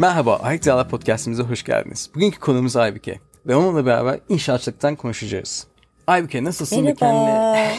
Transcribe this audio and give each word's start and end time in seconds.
Merhaba, 0.00 0.36
Ayık 0.36 0.66
Dağlar 0.66 0.88
Podcast'imize 0.88 1.42
hoş 1.42 1.62
geldiniz. 1.62 2.10
Bugünkü 2.14 2.38
konumuz 2.38 2.76
Aybüke 2.76 3.18
ve 3.46 3.56
onunla 3.56 3.86
beraber 3.86 4.20
inşaatçılıktan 4.28 4.96
konuşacağız. 4.96 5.66
Aybüke 6.06 6.44
nasılsın? 6.44 6.84
Merhaba. 6.84 6.98
Kendine... 6.98 7.78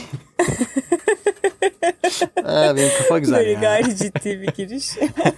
Aa, 2.46 2.76
benim 2.76 2.90
kafa 2.98 3.20
güzel 3.20 3.40
Böyle 3.40 3.52
ya. 3.52 3.60
gayri 3.60 3.98
ciddi 3.98 4.42
bir 4.42 4.48
giriş. 4.48 4.90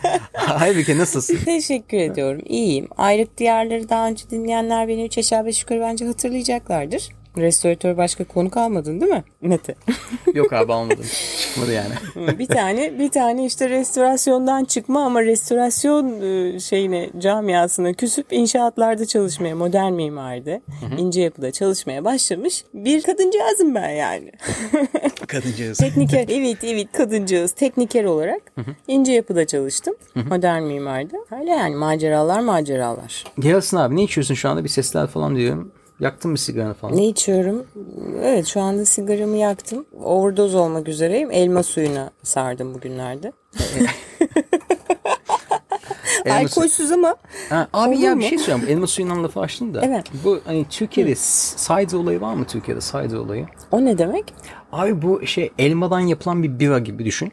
Aybüke 0.59 0.97
nasılsın? 0.97 1.37
Teşekkür 1.45 1.97
ediyorum. 1.97 2.41
İyiyim. 2.45 2.87
Ayrık 2.97 3.37
diyarları 3.37 3.89
daha 3.89 4.07
önce 4.07 4.29
dinleyenler 4.29 4.87
beni 4.87 5.05
üç 5.05 5.17
aşağı 5.17 5.45
beş 5.45 5.61
yukarı 5.61 5.81
bence 5.81 6.05
hatırlayacaklardır. 6.05 7.09
Restoratör 7.37 7.97
başka 7.97 8.23
konuk 8.23 8.57
almadın 8.57 9.01
değil 9.01 9.11
mi 9.11 9.23
Mete? 9.41 9.75
Yok 10.33 10.53
abi 10.53 10.73
almadım. 10.73 11.05
Çıkmadı 11.39 11.71
yani. 11.73 11.93
bir 12.39 12.47
tane 12.47 12.99
bir 12.99 13.09
tane 13.09 13.45
işte 13.45 13.69
restorasyondan 13.69 14.65
çıkma 14.65 15.05
ama 15.05 15.21
restorasyon 15.21 16.21
e, 16.21 16.59
şeyine 16.59 17.09
camiasına 17.19 17.93
küsüp 17.93 18.33
inşaatlarda 18.33 19.05
çalışmaya 19.05 19.55
modern 19.55 19.93
mimaride 19.93 20.61
ince 20.97 21.21
yapıda 21.21 21.51
çalışmaya 21.51 22.05
başlamış 22.05 22.63
bir 22.73 23.01
kadıncağızım 23.01 23.75
ben 23.75 23.89
yani. 23.89 24.31
Kadıncağız. 25.27 25.77
Tekniker 25.77 26.25
evet 26.29 26.63
evet 26.63 26.91
kadıncağız 26.91 27.51
tekniker 27.51 28.03
olarak 28.03 28.41
ince 28.87 29.11
yapıda 29.11 29.47
çalıştım 29.47 29.95
modern 30.29 30.63
mimaride. 30.63 31.17
Öyle 31.39 31.51
yani 31.51 31.75
maceralar 31.75 32.39
maceralar. 32.39 33.23
Gelsin 33.39 33.77
abi 33.77 33.95
ne 33.95 34.03
içiyorsun 34.03 34.33
şu 34.35 34.49
anda? 34.49 34.63
Bir 34.63 34.69
sesler 34.69 35.07
falan 35.07 35.35
diyorum. 35.35 35.71
Yaktın 36.03 36.31
mı 36.31 36.37
sigaranı 36.37 36.73
falan? 36.73 36.97
Ne 36.97 37.07
içiyorum? 37.07 37.65
Evet 38.23 38.45
şu 38.47 38.61
anda 38.61 38.85
sigaramı 38.85 39.37
yaktım. 39.37 39.85
Overdose 40.03 40.57
olmak 40.57 40.87
üzereyim. 40.87 41.31
Elma 41.31 41.63
suyuna 41.63 42.11
sardım 42.23 42.73
bugünlerde. 42.73 43.31
Elma 46.25 46.37
Alkolsüz 46.39 46.91
ama 46.91 47.15
Ha, 47.49 47.67
abi 47.73 47.99
ya 47.99 48.15
mu? 48.15 48.21
bir 48.21 48.25
şey 48.25 48.37
söyleyeceğim. 48.37 48.77
Elma 48.77 48.87
suyundan 48.87 49.23
lafı 49.23 49.39
açtın 49.39 49.73
da. 49.73 49.81
Evet. 49.85 50.05
Bu 50.23 50.39
hani 50.45 50.65
Türkiye'de 50.69 51.15
cider 51.15 51.97
olayı 51.97 52.21
var 52.21 52.33
mı 52.33 52.45
Türkiye'de 52.45 52.81
cider 52.81 53.17
olayı? 53.17 53.45
o 53.71 53.85
ne 53.85 53.97
demek? 53.97 54.33
Abi 54.71 55.01
bu 55.01 55.25
şey 55.27 55.51
elmadan 55.59 55.99
yapılan 55.99 56.43
bir 56.43 56.59
bira 56.59 56.79
gibi 56.79 57.05
düşün. 57.05 57.31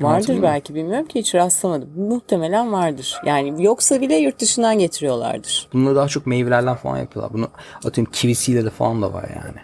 Vardır 0.00 0.42
belki 0.42 0.74
bilmiyorum 0.74 1.06
ki 1.06 1.18
hiç 1.18 1.34
rastlamadım. 1.34 1.88
Muhtemelen 1.96 2.72
vardır. 2.72 3.20
Yani 3.26 3.64
yoksa 3.64 4.00
bile 4.00 4.16
yurt 4.16 4.38
dışından 4.38 4.78
getiriyorlardır. 4.78 5.68
Bunları 5.72 5.96
daha 5.96 6.08
çok 6.08 6.26
meyvelerden 6.26 6.74
falan 6.74 6.98
yapıyorlar. 6.98 7.32
Bunu 7.32 7.48
atıyorum 7.84 8.12
kivisiyle 8.12 8.64
de 8.64 8.70
falan 8.70 9.02
da 9.02 9.12
var 9.12 9.22
yani. 9.22 9.58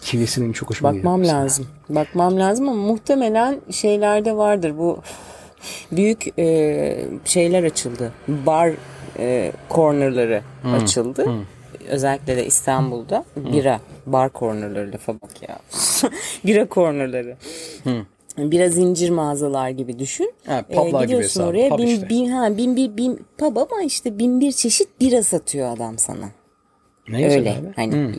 Kivisi 0.00 0.40
benim 0.40 0.52
çok 0.52 0.70
hoşuma 0.70 0.90
gidiyor. 0.90 1.04
Bakmam 1.04 1.20
mesela. 1.20 1.40
lazım. 1.40 1.66
Bakmam 1.88 2.38
lazım 2.38 2.68
ama 2.68 2.82
muhtemelen 2.82 3.60
şeylerde 3.70 4.36
vardır. 4.36 4.78
Bu 4.78 4.98
büyük 5.92 6.38
e, 6.38 7.04
şeyler 7.24 7.64
açıldı. 7.64 8.12
Bar 8.28 8.70
e, 9.18 9.52
cornerları 9.70 10.42
açıldı. 10.82 11.26
Özellikle 11.88 12.36
de 12.36 12.46
İstanbul'da 12.46 13.24
bira 13.36 13.80
bar 14.06 14.30
cornerları 14.34 14.92
lafa 14.92 15.14
bak 15.14 15.48
ya. 15.48 15.58
bira 16.44 16.66
cornerları. 16.70 17.36
Bira 18.38 18.68
zincir 18.68 19.10
mağazalar 19.10 19.70
gibi 19.70 19.98
düşün. 19.98 20.32
Ha, 20.46 20.62
publar 20.62 20.84
gibi 20.84 21.00
gidiyorsun 21.00 21.40
hesabı, 21.40 21.48
oraya 21.48 21.68
pub 21.68 21.78
bin, 21.78 21.86
işte. 21.86 22.08
bin, 22.08 22.30
ha, 22.30 22.56
bin 22.56 22.76
bir 22.76 22.96
bin 22.96 23.26
pub 23.38 23.56
ama 23.56 23.82
işte 23.82 24.18
bin 24.18 24.40
bir 24.40 24.52
çeşit 24.52 25.00
bira 25.00 25.22
satıyor 25.22 25.72
adam 25.76 25.98
sana. 25.98 26.28
Ne 27.08 27.34
Öyle 27.34 27.50
abi. 27.50 27.72
hani 27.76 28.14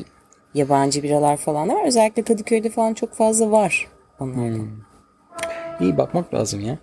yabancı 0.54 1.04
biralar 1.04 1.38
falan 1.38 1.70
da 1.70 1.74
var. 1.76 1.88
Özellikle 1.88 2.22
Kadıköy'de 2.24 2.70
falan 2.70 2.94
çok 2.94 3.14
fazla 3.14 3.52
var 3.52 3.88
onlardan. 4.20 4.68
İyi 5.82 5.98
bakmak 5.98 6.34
lazım 6.34 6.62
ya. 6.62 6.78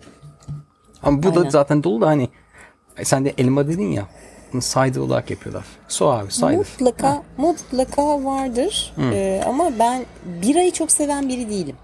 Ama 1.02 1.22
bu 1.22 1.34
da 1.34 1.38
Aynen. 1.38 1.50
zaten 1.50 1.82
dolu 1.84 2.00
da 2.00 2.06
hani 2.06 2.28
sen 3.02 3.24
de 3.24 3.34
elma 3.38 3.68
dedin 3.68 3.90
ya. 3.90 4.06
Cider 4.52 5.00
olarak 5.00 5.30
yapıyorlar. 5.30 5.64
So 5.88 6.06
abi 6.06 6.30
cider. 6.30 6.56
Mutlaka 6.56 7.22
mutlaka 7.36 8.24
vardır. 8.24 8.92
Ee, 9.12 9.42
ama 9.46 9.72
ben 9.78 10.02
birayı 10.42 10.70
çok 10.70 10.92
seven 10.92 11.28
biri 11.28 11.50
değilim. 11.50 11.76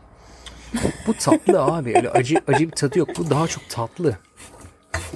Bu 1.07 1.15
tatlı 1.15 1.63
abi. 1.63 1.89
Öyle 1.97 2.11
acı 2.11 2.37
acı 2.49 2.67
bir 2.67 2.71
tadı 2.71 2.99
yok. 2.99 3.09
Bu 3.19 3.31
daha 3.31 3.47
çok 3.47 3.69
tatlı. 3.69 4.17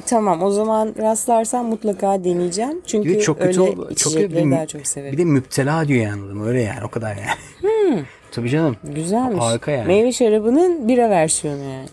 Tamam 0.07 0.43
o 0.43 0.51
zaman 0.51 0.95
rastlarsam 0.99 1.67
mutlaka 1.67 2.25
deneyeceğim. 2.25 2.77
Bir 2.77 2.87
Çünkü 2.87 3.15
de 3.15 3.21
çok 3.21 3.39
kötü 3.39 3.49
öyle 3.49 3.61
oldu. 3.61 3.95
Çok 3.95 4.13
kötü. 4.13 4.51
daha 4.51 4.67
çok 4.67 4.87
severim. 4.87 5.13
Bir 5.13 5.19
de 5.19 5.25
müptela 5.25 5.89
diyor 5.89 6.03
yani 6.03 6.23
adam. 6.27 6.47
Öyle 6.47 6.63
yani 6.63 6.85
o 6.85 6.89
kadar 6.89 7.17
yani. 7.17 8.05
Tabii 8.33 8.51
canım. 8.51 8.77
Güzelmiş. 8.85 9.41
Harika 9.41 9.71
yani. 9.71 9.87
Meyve 9.87 10.13
şarabının 10.13 10.89
bira 10.89 11.11
versiyonu 11.11 11.63
yani. 11.63 11.89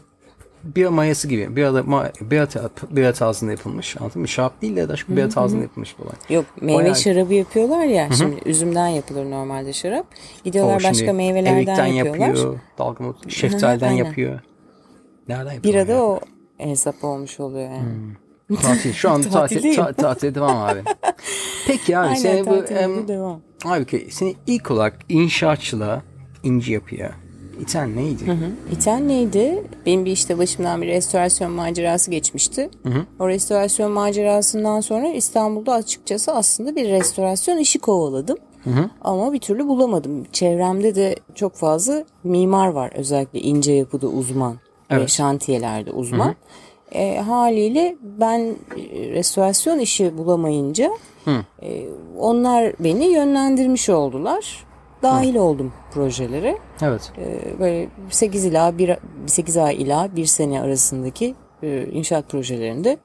Bira 0.63 0.91
mayası 0.91 1.27
gibi. 1.27 1.55
Bira, 1.55 1.73
da, 1.73 1.83
ma, 1.83 2.09
bira, 2.21 2.45
ta- 2.45 2.69
bira 2.91 3.13
tarzında 3.13 3.51
yapılmış. 3.51 3.97
Anladın 4.01 4.21
mı? 4.21 4.27
Şarap 4.27 4.61
değil 4.61 4.75
de 4.75 4.87
daha 4.87 4.97
çok 4.97 5.09
bira 5.09 5.29
tarzında 5.29 5.61
yapılmış 5.61 5.99
bir 5.99 6.03
olay. 6.03 6.13
Yok 6.29 6.45
meyve 6.61 6.77
Bayağı- 6.83 6.95
şarabı 6.95 7.33
yapıyorlar 7.33 7.85
ya. 7.85 8.09
Şimdi 8.17 8.35
üzümden 8.45 8.87
yapılır 8.87 9.31
normalde 9.31 9.73
şarap. 9.73 10.05
Gidiyorlar 10.43 10.81
O 10.81 10.83
başka 10.83 11.13
meyvelerden 11.13 11.57
erikten 11.57 11.85
yapıyorlar. 11.85 12.27
yapıyor. 12.27 12.59
Dalgamut. 12.77 13.31
Şeftaliden 13.31 13.87
aynen. 13.89 14.05
yapıyor. 14.05 14.39
Nereden 15.27 15.53
yapıyor? 15.53 15.73
Bira 15.73 15.87
da 15.87 16.03
o 16.03 16.19
hesap 16.57 17.03
olmuş 17.03 17.39
oluyor 17.39 17.69
yani. 17.71 17.87
Tatil. 18.61 18.93
Şu 18.93 19.09
an 19.11 19.21
tatil, 19.31 19.75
ta, 19.75 19.93
tatil 19.93 20.35
devam 20.35 20.57
abi. 20.57 20.83
Peki 21.67 21.97
abi 21.97 22.07
Aynen 22.07 22.15
seni 22.19 22.45
bu 22.45 22.55
em, 22.65 23.07
devam. 23.07 23.41
abi 23.65 24.07
seni 24.11 24.35
ilk 24.47 24.71
olarak 24.71 24.99
inşaatçılığa 25.09 26.01
inci 26.43 26.73
yapıya 26.73 27.11
iten 27.59 27.95
neydi? 27.95 28.23
İten 28.71 29.07
neydi? 29.07 29.63
Benim 29.85 30.05
bir 30.05 30.11
işte 30.11 30.37
başımdan 30.37 30.81
bir 30.81 30.87
restorasyon 30.87 31.51
macerası 31.51 32.11
geçmişti. 32.11 32.69
O 33.19 33.27
restorasyon 33.27 33.91
macerasından 33.91 34.81
sonra 34.81 35.07
İstanbul'da 35.07 35.73
açıkçası 35.73 36.31
aslında 36.31 36.75
bir 36.75 36.89
restorasyon 36.89 37.57
işi 37.57 37.79
kovaladım. 37.79 38.37
Ama 39.01 39.33
bir 39.33 39.39
türlü 39.39 39.67
bulamadım. 39.67 40.25
Çevremde 40.31 40.95
de 40.95 41.15
çok 41.35 41.53
fazla 41.55 42.03
mimar 42.23 42.67
var. 42.67 42.91
Özellikle 42.95 43.39
ince 43.39 43.71
yapıda 43.73 44.07
uzman 44.07 44.53
ve 44.53 44.57
Evet. 44.89 45.09
şantiyelerde 45.09 45.91
uzman. 45.91 46.35
E, 46.91 47.17
haliyle 47.19 47.95
ben 48.01 48.39
e, 48.39 49.09
restorasyon 49.09 49.79
işi 49.79 50.17
bulamayınca 50.17 50.91
e, 51.61 51.85
onlar 52.19 52.73
beni 52.79 53.05
yönlendirmiş 53.05 53.89
oldular. 53.89 54.63
Dahil 55.03 55.35
oldum 55.35 55.73
projelere. 55.93 56.57
Evet. 56.81 57.11
Ee, 57.17 57.59
böyle 57.59 57.89
8 58.09 58.45
ila 58.45 58.77
1 58.77 58.97
8 59.25 59.57
ay 59.57 59.81
ila 59.81 60.15
1 60.15 60.25
sene 60.25 60.61
arasındaki 60.61 61.35
e, 61.63 61.85
inşaat 61.91 62.29
projelerinde 62.29 62.97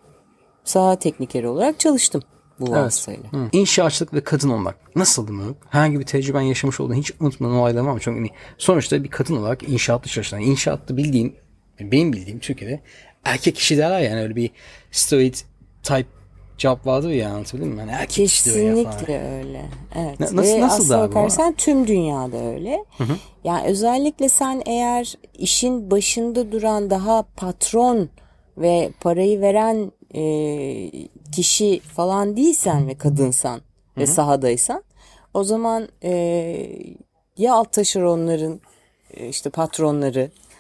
saha 0.64 0.96
teknikeri 0.98 1.48
olarak 1.48 1.80
çalıştım 1.80 2.22
bu 2.60 2.70
vasıtayla. 2.70 3.32
Hı. 3.32 3.48
İnşaatçılık 3.52 4.14
ve 4.14 4.24
kadın 4.24 4.48
olmak. 4.48 4.96
Nasıldı 4.96 5.32
mı? 5.32 5.54
Herhangi 5.70 6.00
bir 6.00 6.04
tecrüben 6.04 6.41
yaşamış 6.41 6.80
olduğunu 6.80 6.97
hiç 6.97 7.12
unutmadan 7.21 7.54
olaylarım 7.54 7.88
ama 7.88 8.00
çünkü 8.00 8.18
hani 8.18 8.30
sonuçta 8.59 9.04
bir 9.04 9.10
kadın 9.10 9.36
olarak 9.36 9.68
inşaatlı 9.68 10.10
çalışan. 10.10 10.41
İnşaatta 10.41 10.97
bildiğin, 10.97 11.36
benim 11.80 12.12
bildiğim 12.12 12.38
Türkiye'de 12.38 12.82
erkek 13.24 13.59
işi 13.59 13.78
derler 13.78 14.00
yani 14.00 14.21
öyle 14.21 14.36
bir 14.36 14.50
straight 14.91 15.44
type 15.82 16.09
job 16.58 16.78
vardır 16.84 17.10
ya 17.10 17.30
anlatabildim 17.30 17.68
mi? 17.68 17.80
Yani 17.80 17.91
erkek 17.91 18.16
diyor 18.44 18.56
ya 18.56 18.74
falan. 18.74 18.84
Kesinlikle 18.84 19.20
öyle. 19.38 19.62
Evet. 19.94 20.20
Na- 20.20 20.26
nasıl- 20.26 20.36
Ve 20.54 20.60
nasıl 20.60 20.84
aslına 20.84 21.03
abi 21.03 21.10
bu? 21.12 21.14
bakarsan 21.16 21.53
tüm 21.53 21.86
dünyada 21.86 22.36
öyle. 22.44 22.84
Yani 23.44 23.66
özellikle 23.66 24.28
sen 24.28 24.62
eğer 24.66 25.14
işin 25.38 25.91
başında 25.91 26.53
duran 26.53 26.91
daha 26.91 27.22
patron 27.36 28.08
ve 28.58 28.91
parayı 29.00 29.41
veren 29.41 29.92
e, 30.14 30.91
kişi 31.32 31.80
falan 31.80 32.36
değilsen 32.36 32.88
ve 32.88 32.94
kadınsan 32.94 33.60
ve 33.97 34.06
sahadaysan 34.06 34.82
o 35.34 35.44
zaman 35.44 35.88
e, 36.02 36.10
ya 37.38 37.54
alt 37.54 37.72
taşeronların 37.72 38.60
e, 39.14 39.28
işte 39.28 39.50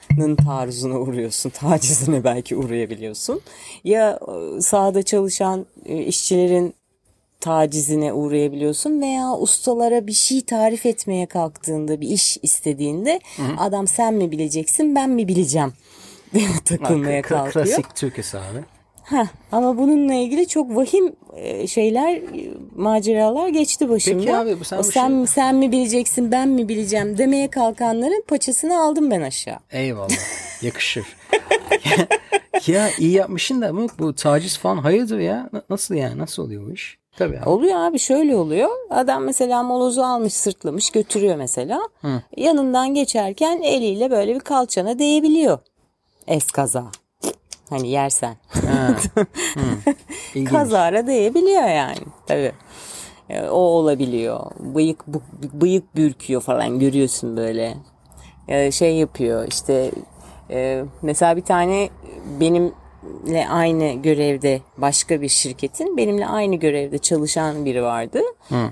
patronlarının 0.08 0.36
taarruzuna 0.36 0.98
uğruyorsun, 0.98 1.50
tacizine 1.50 2.24
belki 2.24 2.56
uğrayabiliyorsun. 2.56 3.40
Ya 3.84 4.18
e, 4.28 4.60
sahada 4.60 5.02
çalışan 5.02 5.66
e, 5.86 6.02
işçilerin 6.02 6.74
tacizine 7.40 8.12
uğrayabiliyorsun 8.12 9.00
veya 9.00 9.32
ustalara 9.32 10.06
bir 10.06 10.12
şey 10.12 10.40
tarif 10.44 10.86
etmeye 10.86 11.26
kalktığında 11.26 12.00
bir 12.00 12.08
iş 12.08 12.38
istediğinde 12.42 13.20
adam 13.58 13.86
sen 13.86 14.14
mi 14.14 14.30
bileceksin 14.30 14.94
ben 14.94 15.10
mi 15.10 15.28
bileceğim 15.28 15.72
takılmaya 16.64 17.20
kla- 17.20 17.22
kalkıyor. 17.22 17.66
Klasik 17.66 17.96
Türk 17.96 18.18
hesabı. 18.18 18.64
Heh, 19.06 19.26
ama 19.52 19.78
bununla 19.78 20.14
ilgili 20.14 20.48
çok 20.48 20.76
vahim 20.76 21.16
e, 21.36 21.66
şeyler, 21.66 22.14
e, 22.16 22.50
maceralar 22.76 23.48
geçti 23.48 23.88
başımda. 23.88 24.18
Peki 24.18 24.36
abi, 24.36 24.64
sen 24.64 24.78
o 24.78 24.82
sen, 24.82 25.08
şey- 25.08 25.26
sen 25.26 25.54
mi 25.56 25.72
bileceksin, 25.72 26.32
ben 26.32 26.48
mi 26.48 26.68
bileceğim 26.68 27.18
demeye 27.18 27.48
kalkanların 27.50 28.24
paçasını 28.28 28.80
aldım 28.82 29.10
ben 29.10 29.20
aşağı. 29.22 29.58
Eyvallah. 29.70 30.10
Yakışır. 30.62 31.06
ya, 32.66 32.88
iyi 32.98 33.12
yapmışsın 33.12 33.62
da 33.62 33.76
bu, 33.76 33.86
bu 33.98 34.14
taciz 34.14 34.58
falan 34.58 34.76
hayırdır 34.78 35.18
ya? 35.18 35.48
Na- 35.52 35.62
Nasıl 35.70 35.94
yani? 35.94 36.18
Nasıl 36.18 36.42
oluyor 36.42 36.66
bu 36.66 36.72
iş? 36.72 36.98
Tabii 37.16 37.38
abi. 37.38 37.48
Oluyor 37.48 37.76
abi 37.78 37.98
şöyle 37.98 38.36
oluyor. 38.36 38.68
Adam 38.90 39.24
mesela 39.24 39.62
molozu 39.62 40.02
almış 40.02 40.32
sırtlamış 40.34 40.90
götürüyor 40.90 41.36
mesela. 41.36 41.80
Yanından 42.36 42.94
geçerken 42.94 43.62
eliyle 43.62 44.10
böyle 44.10 44.34
bir 44.34 44.40
kalçana 44.40 44.98
değebiliyor. 44.98 45.58
Eskaza. 46.26 46.84
Hani 47.70 47.88
yersen. 47.88 48.36
İlginç. 50.34 50.50
Kazara 50.50 51.06
değebiliyor 51.06 51.68
yani. 51.68 51.96
Tabii. 52.26 52.52
E, 53.30 53.42
O 53.48 53.56
olabiliyor. 53.56 54.40
Bıyık 54.58 55.06
bu, 55.06 55.22
bıyık 55.52 55.96
bürküyor 55.96 56.40
falan 56.40 56.78
görüyorsun 56.78 57.36
böyle. 57.36 57.74
E, 58.48 58.70
Şey 58.72 58.96
yapıyor 58.96 59.46
işte 59.48 59.90
e, 60.50 60.84
mesela 61.02 61.36
bir 61.36 61.42
tane 61.42 61.88
benimle 63.06 63.48
aynı 63.48 63.92
görevde 64.02 64.60
başka 64.78 65.20
bir 65.20 65.28
şirketin 65.28 65.96
benimle 65.96 66.26
aynı 66.26 66.54
görevde 66.56 66.98
çalışan 66.98 67.64
biri 67.64 67.82
vardı. 67.82 68.20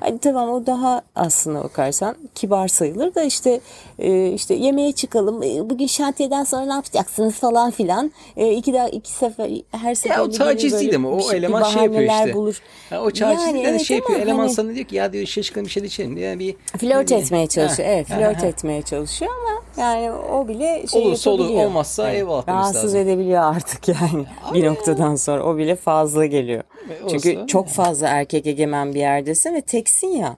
Hadi 0.01 0.19
tamam 0.19 0.51
o 0.51 0.67
daha 0.67 1.03
aslına 1.15 1.65
bakarsan 1.65 2.17
kibar 2.35 2.69
sayılır 2.69 3.15
da 3.15 3.23
işte 3.23 3.61
e, 3.99 4.29
işte 4.33 4.55
yemeğe 4.55 4.93
çıkalım. 4.93 5.43
E, 5.43 5.71
Bugün 5.71 5.87
şantiyeden 5.87 6.45
sonra 6.45 6.67
ne 6.67 6.73
yapacaksınız 6.73 7.35
falan 7.35 7.71
filan. 7.71 8.13
E, 8.37 8.53
iki 8.53 8.73
daha 8.75 8.89
iki 8.89 9.13
sefer 9.13 9.51
her 9.71 9.95
sefer 9.95 10.17
Ya 10.17 10.25
o 10.25 10.31
taciz 10.31 10.81
değil 10.81 10.97
ama 10.97 11.09
o 11.09 11.33
eleman 11.33 11.63
şey 11.63 11.83
yapıyor 11.83 12.03
işte. 12.03 12.35
Bulur. 12.35 12.61
Ha, 12.91 13.01
o 13.01 13.11
taciz 13.11 13.45
Yani 13.47 13.65
de 13.65 13.69
evet 13.69 13.81
şey 13.83 13.97
yapıyor. 13.97 14.21
Eleman 14.21 14.39
hani- 14.39 14.51
sana 14.55 14.75
diyor 14.75 14.87
ki 14.87 14.97
ya 14.97 15.13
diyor 15.13 15.27
çıkalım 15.27 15.67
bir 15.67 15.71
şey 15.71 15.83
de 15.83 15.87
içelim. 15.87 16.17
diye 16.17 16.39
bir 16.39 16.55
Flört 16.79 17.11
bir- 17.11 17.17
etmeye 17.17 17.47
çalışıyor. 17.47 17.89
Ha, 17.89 17.95
Evet 17.95 18.11
ha, 18.11 18.17
flört 18.17 18.43
ha. 18.43 18.47
etmeye 18.47 18.83
çalışıyor 18.83 19.31
ama 19.43 19.54
yani 19.76 20.11
o 20.11 20.49
bile 20.49 20.87
şey 20.87 21.03
Olursa 21.06 21.31
olur, 21.31 21.49
olmazsa 21.50 22.11
eyvallah 22.11 22.47
demesi 22.47 22.61
Rahatsız 22.61 22.85
lazım. 22.94 23.00
edebiliyor 23.00 23.43
artık 23.43 23.88
yani 23.88 24.26
bir 24.55 24.67
noktadan 24.67 25.17
sonra 25.17 25.43
o 25.44 25.56
bile 25.56 25.76
fazla 25.76 26.26
geliyor. 26.26 26.62
E, 26.91 27.09
Çünkü 27.09 27.37
olsa- 27.37 27.47
çok 27.47 27.69
fazla 27.69 28.09
erkek 28.09 28.47
egemen 28.47 28.94
bir 28.94 29.00
yerdesin 29.00 29.55
ve 29.55 29.61
teksin 29.61 30.09
ya. 30.09 30.37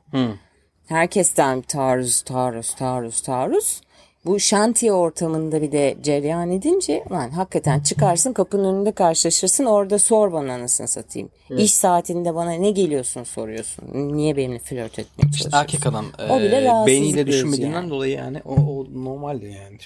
Herkesten 0.86 1.62
taarruz, 1.62 2.22
taarruz, 2.22 2.74
taarruz, 2.74 3.20
taarruz. 3.20 3.80
Bu 4.26 4.40
şantiye 4.40 4.92
ortamında 4.92 5.62
bir 5.62 5.72
de 5.72 5.96
cereyan 6.02 6.50
edince 6.50 7.04
lan 7.10 7.30
hakikaten 7.30 7.80
çıkarsın 7.80 8.32
kapının 8.32 8.74
önünde 8.74 8.92
karşılaşırsın 8.92 9.64
orada 9.64 9.98
sor 9.98 10.32
bana 10.32 10.52
anasını 10.52 10.88
satayım. 10.88 11.28
İş 11.56 11.74
saatinde 11.74 12.34
bana 12.34 12.50
ne 12.50 12.70
geliyorsun 12.70 13.24
soruyorsun. 13.24 13.84
Niye 13.94 14.36
benimle 14.36 14.58
flört 14.58 14.98
etmeye 14.98 15.22
çalışıyorsun? 15.22 15.58
Erkek 15.58 15.86
adam 15.86 16.06
O 16.30 16.38
bile 16.40 16.56
e, 16.56 16.86
beyniyle 16.86 17.26
düşünmediğinden 17.26 17.74
yani. 17.74 17.90
dolayı 17.90 18.12
yani 18.12 18.42
o, 18.44 18.54
o 18.54 18.86
normaldi 18.94 19.46
yani. 19.46 19.78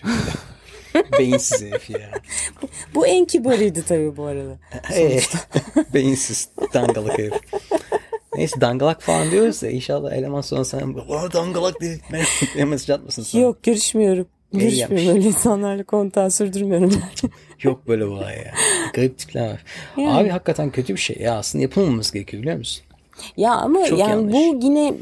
Beyinsiz 1.18 1.62
herif 1.62 1.90
ya. 1.90 2.10
Bu 2.94 3.06
en 3.06 3.24
kibarıydı 3.24 3.82
tabii 3.82 4.16
bu 4.16 4.24
arada. 4.24 4.58
Ee, 4.94 5.20
Beyinsiz 5.94 6.48
dangalak 6.74 7.18
herif. 7.18 7.34
Neyse 8.36 8.60
dangalak 8.60 9.02
falan 9.02 9.30
diyoruz 9.30 9.62
ya 9.62 9.70
inşallah 9.70 10.12
eleman 10.12 10.40
sonra 10.40 10.64
sana 10.64 11.00
o 11.08 11.32
dangalak 11.32 11.80
diye 11.80 11.98
mesaj 12.64 12.90
atmasın 12.90 13.22
sana. 13.22 13.42
Yok 13.42 13.62
görüşmüyorum. 13.62 14.26
İyi 14.52 14.58
Görüşmüyorum 14.60 14.96
yapmış. 14.96 15.08
öyle 15.16 15.28
insanlarla 15.28 15.84
kontağı 15.84 16.30
sürdürmüyorum. 16.30 16.92
Yok 17.62 17.88
böyle 17.88 18.04
olay 18.04 18.36
ya. 18.36 18.54
Garip 18.94 19.18
tipler 19.18 19.50
var. 19.50 19.64
Abi 19.96 20.28
hakikaten 20.28 20.70
kötü 20.70 20.94
bir 20.94 21.00
şey 21.00 21.16
ya. 21.20 21.38
Aslında 21.38 21.62
yapılmaması 21.62 22.12
gerekiyor 22.12 22.42
biliyor 22.42 22.58
musun? 22.58 22.84
Ya 23.36 23.52
ama 23.54 23.84
Çok 23.84 23.98
yani 23.98 24.10
yanlış. 24.10 24.34
bu 24.34 24.66
yine 24.66 24.94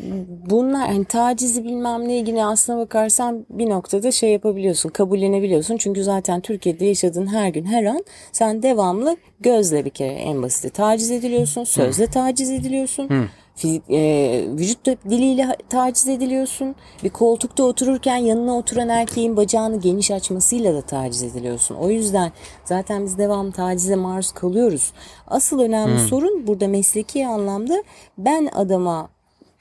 bunlar 0.50 0.88
hani 0.88 1.04
tacizi 1.04 1.64
bilmem 1.64 2.08
ne 2.08 2.12
yine 2.12 2.44
aslına 2.46 2.78
bakarsan 2.78 3.46
bir 3.50 3.68
noktada 3.70 4.10
şey 4.12 4.30
yapabiliyorsun 4.32 4.88
kabullenebiliyorsun. 4.88 5.76
Çünkü 5.76 6.04
zaten 6.04 6.40
Türkiye'de 6.40 6.84
yaşadığın 6.86 7.26
her 7.26 7.48
gün 7.48 7.64
her 7.64 7.84
an 7.84 8.04
sen 8.32 8.62
devamlı 8.62 9.16
gözle 9.40 9.84
bir 9.84 9.90
kere 9.90 10.12
en 10.12 10.42
basiti 10.42 10.70
taciz 10.70 11.10
ediliyorsun. 11.10 11.64
Sözle 11.64 12.06
taciz 12.06 12.50
ediliyorsun. 12.50 13.08
Fizik, 13.08 13.28
e, 13.64 14.44
vücut 14.49 14.87
diliyle 14.87 15.56
taciz 15.69 16.08
ediliyorsun. 16.08 16.75
Bir 17.05 17.10
koltukta 17.10 17.62
otururken 17.62 18.16
yanına 18.16 18.58
oturan 18.58 18.88
erkeğin 18.88 19.37
bacağını 19.37 19.81
geniş 19.81 20.10
açmasıyla 20.10 20.75
da 20.75 20.82
taciz 20.82 21.22
ediliyorsun. 21.22 21.75
O 21.75 21.90
yüzden 21.90 22.32
zaten 22.64 23.05
biz 23.05 23.19
devamlı 23.19 23.52
tacize 23.52 23.96
maruz 23.96 24.32
kalıyoruz. 24.32 24.93
Asıl 25.26 25.60
önemli 25.60 25.99
sorun 25.99 26.46
burada 26.46 26.69
mesleki 26.69 27.26
anlamda 27.26 27.84
ben 28.19 28.49
adama 28.55 29.08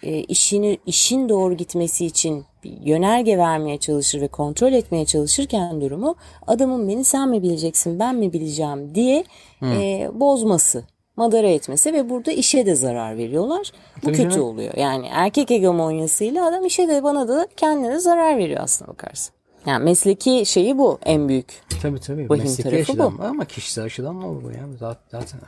e, 0.04 0.20
işini 0.20 0.78
işin 0.86 1.30
doğru 1.30 1.54
gitmesi 1.54 2.06
için 2.06 2.46
bir 2.64 2.82
yönerge 2.82 3.38
vermeye 3.38 3.78
çalışır 3.78 4.22
ve 4.22 4.28
kontrol 4.28 4.74
etmeye 4.74 5.06
çalışırken 5.06 5.82
durumu 5.82 6.16
adamın 6.48 6.88
beni 6.88 7.04
sen 7.04 7.30
mi 7.30 7.44
bileceksin 7.44 8.00
ben 8.00 8.16
mi 8.16 8.34
bileceğim 8.34 8.96
diye 8.96 9.24
e, 9.62 10.10
bozması 10.14 10.84
madara 11.18 11.48
etmesi 11.48 11.94
ve 11.94 12.10
burada 12.10 12.32
işe 12.32 12.66
de 12.66 12.76
zarar 12.76 13.18
veriyorlar. 13.18 13.72
Bu 13.98 14.02
Tabii 14.06 14.18
kötü 14.18 14.30
canım. 14.30 14.46
oluyor. 14.46 14.74
Yani 14.78 15.08
erkek 15.12 15.50
hegemonyasıyla 15.50 16.48
adam 16.48 16.66
işe 16.66 16.88
de 16.88 17.04
bana 17.04 17.28
da 17.28 17.48
kendine 17.58 17.92
de 17.94 18.00
zarar 18.00 18.38
veriyor 18.38 18.60
aslına 18.64 18.88
bakarsın. 18.90 19.34
Yani 19.66 19.84
mesleki 19.84 20.44
şeyi 20.46 20.78
bu 20.78 21.00
en 21.06 21.30
büyük. 21.30 21.48
Tabii 21.82 22.00
tabii. 22.00 22.30
Vahim 22.30 22.44
Mesleki 22.44 22.78
açıdan 22.82 23.18
bu. 23.18 23.24
ama 23.24 23.46
kişisel 23.46 23.84
açıdan 23.84 24.16
mı 24.16 24.28
olur 24.30 24.44
bu 24.44 24.52
ya? 24.52 24.60
Zaten, 24.80 25.20
zaten. 25.20 25.40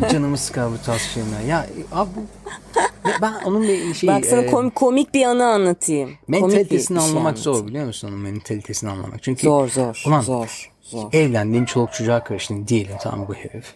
Can, 0.00 0.08
canımı 0.08 0.38
sıkar 0.38 0.72
bu 0.72 0.76
tarz 0.86 1.00
şeyler. 1.02 1.40
Ya 1.48 1.66
abi 1.92 2.10
bu 2.16 2.20
ben 3.22 3.32
onun 3.46 3.62
bir 3.62 3.94
şey 3.94 4.08
Bak 4.08 4.26
sana 4.26 4.40
e, 4.42 4.46
kom- 4.50 4.70
komik 4.70 5.14
bir 5.14 5.24
anı 5.24 5.44
anlatayım. 5.46 6.10
Komik 6.26 6.40
mentalitesini 6.42 6.98
şey 6.98 7.08
anlamak 7.08 7.26
anlatayım. 7.26 7.58
zor 7.58 7.66
biliyor 7.66 7.86
musun? 7.86 8.08
Onun 8.08 8.18
mentalitesini 8.18 8.90
anlamak. 8.90 9.22
Çünkü 9.22 9.42
Zor 9.42 9.68
zor 9.68 10.02
Ulan, 10.06 10.20
zor 10.20 10.70
zor. 10.82 11.12
evlendin 11.12 11.64
çoluk 11.64 11.92
çocuğa 11.92 12.24
karıştın 12.24 12.68
diyelim 12.68 12.96
tamam 13.02 13.26
bu 13.28 13.34
herif. 13.34 13.74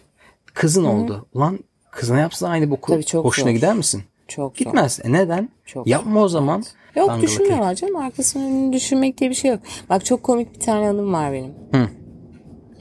Kızın 0.53 0.83
oldu. 0.85 1.25
Ulan 1.33 1.59
kızına 1.91 2.19
yapsa 2.19 2.47
aynı 2.47 2.69
boku. 2.71 2.93
Tabii 2.93 3.03
çok 3.05 3.25
Hoşuna 3.25 3.45
zor. 3.45 3.51
gider 3.55 3.75
misin? 3.75 4.03
Çok 4.27 4.57
zor. 4.57 4.65
Gitmez. 4.65 4.99
E 5.03 5.11
neden? 5.11 5.49
Çok 5.65 5.87
Yapma 5.87 6.19
o 6.21 6.27
zaman. 6.27 6.57
Yok 6.95 7.07
Dangalak 7.07 7.21
düşünmüyorlar 7.21 7.67
herif. 7.67 7.79
canım. 7.79 7.95
Arkasını 7.95 8.73
düşünmek 8.73 9.17
diye 9.17 9.29
bir 9.29 9.35
şey 9.35 9.51
yok. 9.51 9.59
Bak 9.89 10.05
çok 10.05 10.23
komik 10.23 10.55
bir 10.55 10.59
tane 10.59 10.87
anım 10.89 11.13
var 11.13 11.33
benim. 11.33 11.53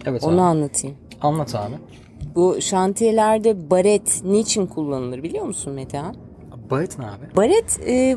Evet 0.07 0.25
Onu 0.25 0.35
abi. 0.35 0.41
anlatayım. 0.41 0.97
Anlat 1.21 1.55
abi. 1.55 1.75
Bu 2.35 2.61
şantiyelerde 2.61 3.71
baret 3.71 4.21
niçin 4.25 4.67
kullanılır 4.67 5.23
biliyor 5.23 5.45
musun 5.45 5.73
Metehan? 5.73 6.17
Baret 6.71 6.99
ne 6.99 7.07
abi? 7.07 7.37
Baret 7.37 7.81
e, 7.87 7.93
e, 7.93 8.17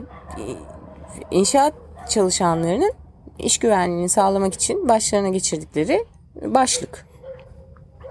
inşaat 1.31 1.73
çalışanlarının 2.09 2.91
iş 3.39 3.57
güvenliğini 3.57 4.09
sağlamak 4.09 4.53
için 4.53 4.89
başlarına 4.89 5.29
geçirdikleri 5.29 6.05
başlık. 6.41 7.05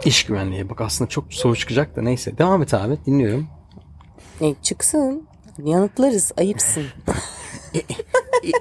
İş 0.04 0.24
güvenliği. 0.24 0.68
Bak 0.70 0.80
aslında 0.80 1.10
çok 1.10 1.24
soru 1.34 1.56
çıkacak 1.56 1.96
da 1.96 2.02
neyse. 2.02 2.38
Devam 2.38 2.62
et 2.62 2.74
abi. 2.74 2.98
Dinliyorum. 3.06 3.46
E, 4.40 4.54
çıksın. 4.62 5.26
Yanıtlarız. 5.64 6.32
Ayıpsın. 6.38 6.84
İ- 7.74 7.84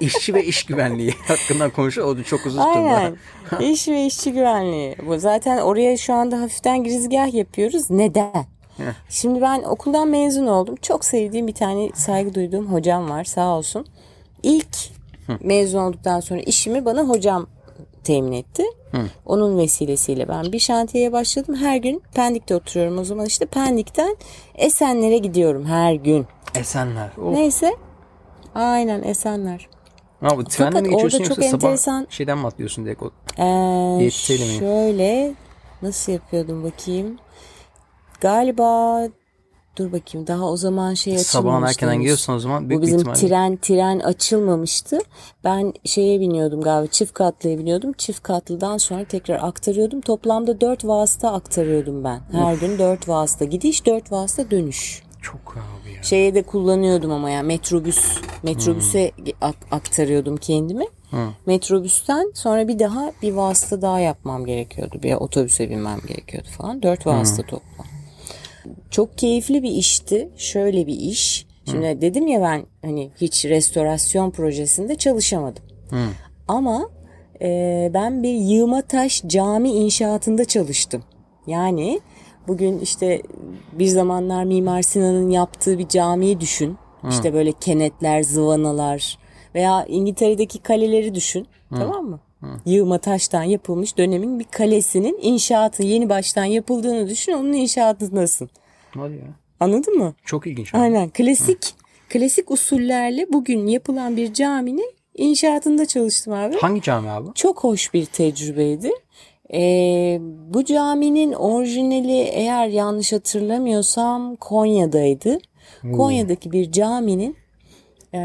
İşçi 0.00 0.34
ve 0.34 0.44
iş 0.44 0.64
güvenliği 0.64 1.14
hakkında 1.28 1.72
konuşuyor. 1.72 2.06
O 2.06 2.16
da 2.16 2.24
çok 2.24 2.46
uzun. 2.46 2.58
Aynen. 2.58 3.16
İş 3.60 3.88
ve 3.88 4.06
işçi 4.06 4.32
güvenliği. 4.32 4.96
Bu 5.06 5.18
zaten 5.18 5.58
oraya 5.58 5.96
şu 5.96 6.14
anda 6.14 6.40
hafiften 6.40 6.84
girizgah 6.84 7.34
yapıyoruz. 7.34 7.90
Neden? 7.90 8.46
Şimdi 9.08 9.40
ben 9.40 9.62
okuldan 9.62 10.08
mezun 10.08 10.46
oldum. 10.46 10.76
Çok 10.82 11.04
sevdiğim 11.04 11.46
bir 11.46 11.54
tane 11.54 11.90
saygı 11.94 12.34
duyduğum 12.34 12.72
hocam 12.72 13.10
var 13.10 13.24
sağ 13.24 13.48
olsun. 13.58 13.86
İlk 14.42 14.76
mezun 15.40 15.78
olduktan 15.78 16.20
sonra 16.20 16.40
işimi 16.40 16.84
bana 16.84 17.02
hocam 17.02 17.46
temin 18.04 18.32
etti. 18.32 18.64
Onun 19.26 19.58
vesilesiyle 19.58 20.28
ben 20.28 20.52
bir 20.52 20.58
şantiyeye 20.58 21.12
başladım. 21.12 21.54
Her 21.54 21.76
gün 21.76 22.02
Pendik'te 22.14 22.54
oturuyorum. 22.56 22.98
O 22.98 23.04
zaman 23.04 23.26
işte 23.26 23.46
Pendik'ten 23.46 24.16
Esenler'e 24.54 25.18
gidiyorum 25.18 25.64
her 25.66 25.94
gün. 25.94 26.26
Esenler. 26.54 27.10
Oh. 27.22 27.32
Neyse. 27.32 27.76
Aynen 28.54 29.02
Esenler. 29.02 29.68
Trenden 30.22 30.44
Fakat 30.72 30.82
mi 30.82 30.90
geçiyorsun 30.90 31.18
orada 31.18 31.34
çok 31.34 31.44
enteresan- 31.44 32.06
şeyden 32.10 32.38
mi 32.38 32.46
atlıyorsun? 32.46 32.88
O... 33.38 33.98
Ee, 34.00 34.10
şöyle 34.10 35.34
nasıl 35.82 36.12
yapıyordum 36.12 36.64
bakayım. 36.64 37.18
Galiba 38.20 39.02
dur 39.76 39.92
bakayım 39.92 40.26
daha 40.26 40.44
o 40.50 40.56
zaman 40.56 40.94
şey 40.94 41.12
açılmamıştı. 41.12 41.32
Sabahın 41.32 41.62
erkenden 41.62 41.98
gidiyorsan 41.98 42.34
o 42.34 42.38
zaman 42.38 42.68
büyük 42.68 42.82
Bu 42.82 42.86
bizim 42.86 42.98
ihtimalle. 42.98 43.18
tren 43.20 43.56
tren 43.56 43.98
açılmamıştı. 43.98 44.98
Ben 45.44 45.72
şeye 45.84 46.20
biniyordum 46.20 46.60
galiba 46.60 46.90
çift 46.90 47.12
katlıya 47.14 47.58
biniyordum. 47.58 47.92
Çift 47.92 48.22
katlıdan 48.22 48.78
sonra 48.78 49.04
tekrar 49.04 49.38
aktarıyordum. 49.48 50.00
Toplamda 50.00 50.60
dört 50.60 50.84
vasıta 50.84 51.32
aktarıyordum 51.32 52.04
ben. 52.04 52.20
Her 52.32 52.54
gün 52.54 52.78
dört 52.78 53.08
vasıta 53.08 53.44
gidiş 53.44 53.86
dört 53.86 54.12
vasıta 54.12 54.50
dönüş. 54.50 55.02
Çok 55.22 55.40
abi 55.56 55.92
ya. 55.96 56.02
Şeye 56.02 56.34
de 56.34 56.42
kullanıyordum 56.42 57.10
ama 57.12 57.30
ya 57.30 57.42
metrobüs 57.42 58.04
metrobüse 58.42 59.12
Hmm. 59.16 59.24
ak- 59.40 59.66
aktarıyordum 59.70 60.36
kendimi. 60.36 60.84
Metrobüsten 61.46 62.30
sonra 62.34 62.68
bir 62.68 62.78
daha 62.78 63.12
bir 63.22 63.32
vasıta 63.32 63.82
daha 63.82 63.98
yapmam 64.00 64.44
gerekiyordu. 64.44 64.98
Bir 65.02 65.14
otobüse 65.14 65.70
binmem 65.70 65.98
gerekiyordu 66.08 66.48
falan. 66.58 66.82
Dört 66.82 67.06
vasıta 67.06 67.42
toplam. 67.42 67.86
Çok 68.90 69.18
keyifli 69.18 69.62
bir 69.62 69.70
işti. 69.70 70.28
Şöyle 70.36 70.86
bir 70.86 70.96
iş. 70.96 71.46
Şimdi 71.70 72.00
dedim 72.00 72.26
ya 72.26 72.40
ben 72.42 72.66
hani 72.82 73.10
hiç 73.20 73.44
restorasyon 73.44 74.30
projesinde 74.30 74.94
çalışamadım. 74.94 75.62
Ama 76.48 76.90
e, 77.42 77.90
ben 77.94 78.22
bir 78.22 78.34
yığma 78.34 78.82
taş 78.82 79.22
cami 79.26 79.70
inşaatında 79.70 80.44
çalıştım. 80.44 81.04
Yani 81.46 82.00
bugün 82.48 82.78
işte 82.78 83.22
bir 83.72 83.86
zamanlar 83.86 84.44
Mimar 84.44 84.82
Sinan'ın 84.82 85.30
yaptığı 85.30 85.78
bir 85.78 85.88
camiyi 85.88 86.40
düşün. 86.40 86.78
İşte 87.10 87.34
böyle 87.34 87.52
kenetler, 87.52 88.22
zıvanalar 88.22 89.18
veya 89.54 89.84
İngiltere'deki 89.88 90.58
kaleleri 90.58 91.14
düşün. 91.14 91.46
Tamam 91.78 92.04
mı? 92.04 92.20
Yığma 92.64 92.98
taştan 92.98 93.42
yapılmış 93.42 93.98
dönemin 93.98 94.38
bir 94.38 94.44
kalesinin 94.44 95.18
inşaatı 95.22 95.82
yeni 95.82 96.08
baştan 96.08 96.44
yapıldığını 96.44 97.08
düşün. 97.08 97.32
Onun 97.32 97.52
inşaatındasın. 97.52 98.50
Hadi 98.90 99.14
ya. 99.14 99.34
Anladın 99.60 99.98
mı? 99.98 100.14
Çok 100.24 100.46
ilginç. 100.46 100.74
abi. 100.74 100.82
Aynen 100.82 101.10
klasik 101.10 101.74
klasik 102.08 102.50
usullerle 102.50 103.26
bugün 103.32 103.66
yapılan 103.66 104.16
bir 104.16 104.32
caminin 104.34 104.94
inşaatında 105.14 105.86
çalıştım 105.86 106.32
abi. 106.32 106.56
Hangi 106.56 106.82
cami 106.82 107.10
abi? 107.10 107.28
Çok 107.34 107.64
hoş 107.64 107.94
bir 107.94 108.04
tecrübeydi. 108.04 108.90
Ee, 109.54 110.18
bu 110.22 110.64
caminin 110.64 111.32
orijinali 111.32 112.18
eğer 112.18 112.68
yanlış 112.68 113.12
hatırlamıyorsam 113.12 114.36
Konya'daydı. 114.36 115.38
Konya'daki 115.96 116.52
bir 116.52 116.72
caminin 116.72 117.36
e, 118.14 118.20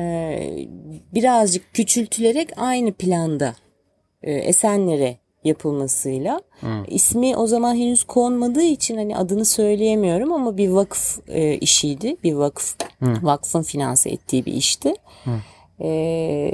birazcık 1.13 1.73
küçültülerek 1.73 2.49
aynı 2.57 2.91
planda 2.93 3.55
e, 4.23 4.31
Esenler'e 4.31 5.17
yapılmasıyla 5.43 6.41
ismi 6.87 7.35
o 7.37 7.47
zaman 7.47 7.75
henüz 7.75 8.03
konmadığı 8.03 8.63
için 8.63 8.97
hani 8.97 9.17
adını 9.17 9.45
söyleyemiyorum 9.45 10.33
ama 10.33 10.57
bir 10.57 10.69
vakıf 10.69 11.19
e, 11.27 11.53
işiydi. 11.55 12.17
Bir 12.23 12.33
vakıf 12.33 12.75
vakfın 13.01 13.61
finanse 13.61 14.09
ettiği 14.09 14.45
bir 14.45 14.53
işti. 14.53 14.93
E, 15.81 16.51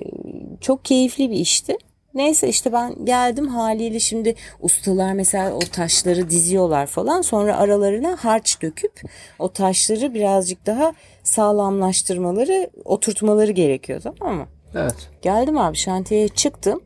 çok 0.62 0.86
keyifli 0.86 1.29
bir 1.32 1.36
işti. 1.36 1.77
Neyse 2.13 2.50
işte 2.50 2.74
ben 2.74 3.05
geldim 3.05 3.48
haliyle 3.48 4.00
şimdi 4.00 4.36
ustalar 4.62 5.13
mesela 5.13 5.53
o 5.53 5.60
taşları 5.60 6.29
diziyorlar 6.29 6.88
falan 6.88 7.22
sonra 7.22 7.58
aralarına 7.58 8.17
harç 8.20 8.62
döküp 8.62 9.01
o 9.39 9.51
taşları 9.51 10.13
birazcık 10.13 10.65
daha 10.65 10.93
sağlamlaştırmaları 11.24 12.70
oturtmaları 12.86 13.51
gerekiyor 13.51 14.01
tamam 14.20 14.36
mı? 14.36 14.48
Evet. 14.75 15.10
Geldim 15.22 15.58
abi 15.58 15.77
şantiyeye 15.77 16.27
çıktım. 16.27 16.82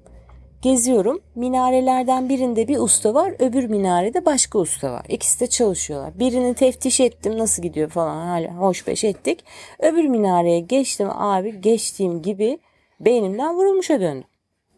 Geziyorum. 0.67 1.19
Minarelerden 1.35 2.29
birinde 2.29 2.67
bir 2.67 2.77
usta 2.77 3.13
var. 3.13 3.33
Öbür 3.39 3.65
minarede 3.65 4.25
başka 4.25 4.59
usta 4.59 4.91
var. 4.91 5.05
İkisi 5.09 5.39
de 5.39 5.47
çalışıyorlar. 5.47 6.19
Birini 6.19 6.53
teftiş 6.53 6.99
ettim. 6.99 7.37
Nasıl 7.37 7.63
gidiyor 7.63 7.89
falan. 7.89 8.25
Hala 8.27 8.55
hoş 8.55 8.87
beş 8.87 9.03
ettik. 9.03 9.43
Öbür 9.79 10.05
minareye 10.05 10.59
geçtim 10.59 11.09
abi. 11.11 11.61
Geçtiğim 11.61 12.21
gibi 12.21 12.59
beynimden 12.99 13.55
vurulmuşa 13.55 14.01
döndüm. 14.01 14.27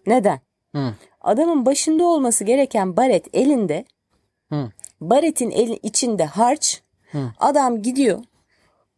Neden? 0.08 0.40
Hı. 0.76 0.94
Adamın 1.22 1.66
başında 1.66 2.04
olması 2.06 2.44
gereken 2.44 2.98
baret 2.98 3.36
elinde. 3.36 3.86
Hı. 4.50 4.72
Baretin 5.02 5.52
eli 5.52 5.80
içinde 5.84 6.26
harç. 6.26 6.82
Adam 7.40 7.82
gidiyor. 7.82 8.20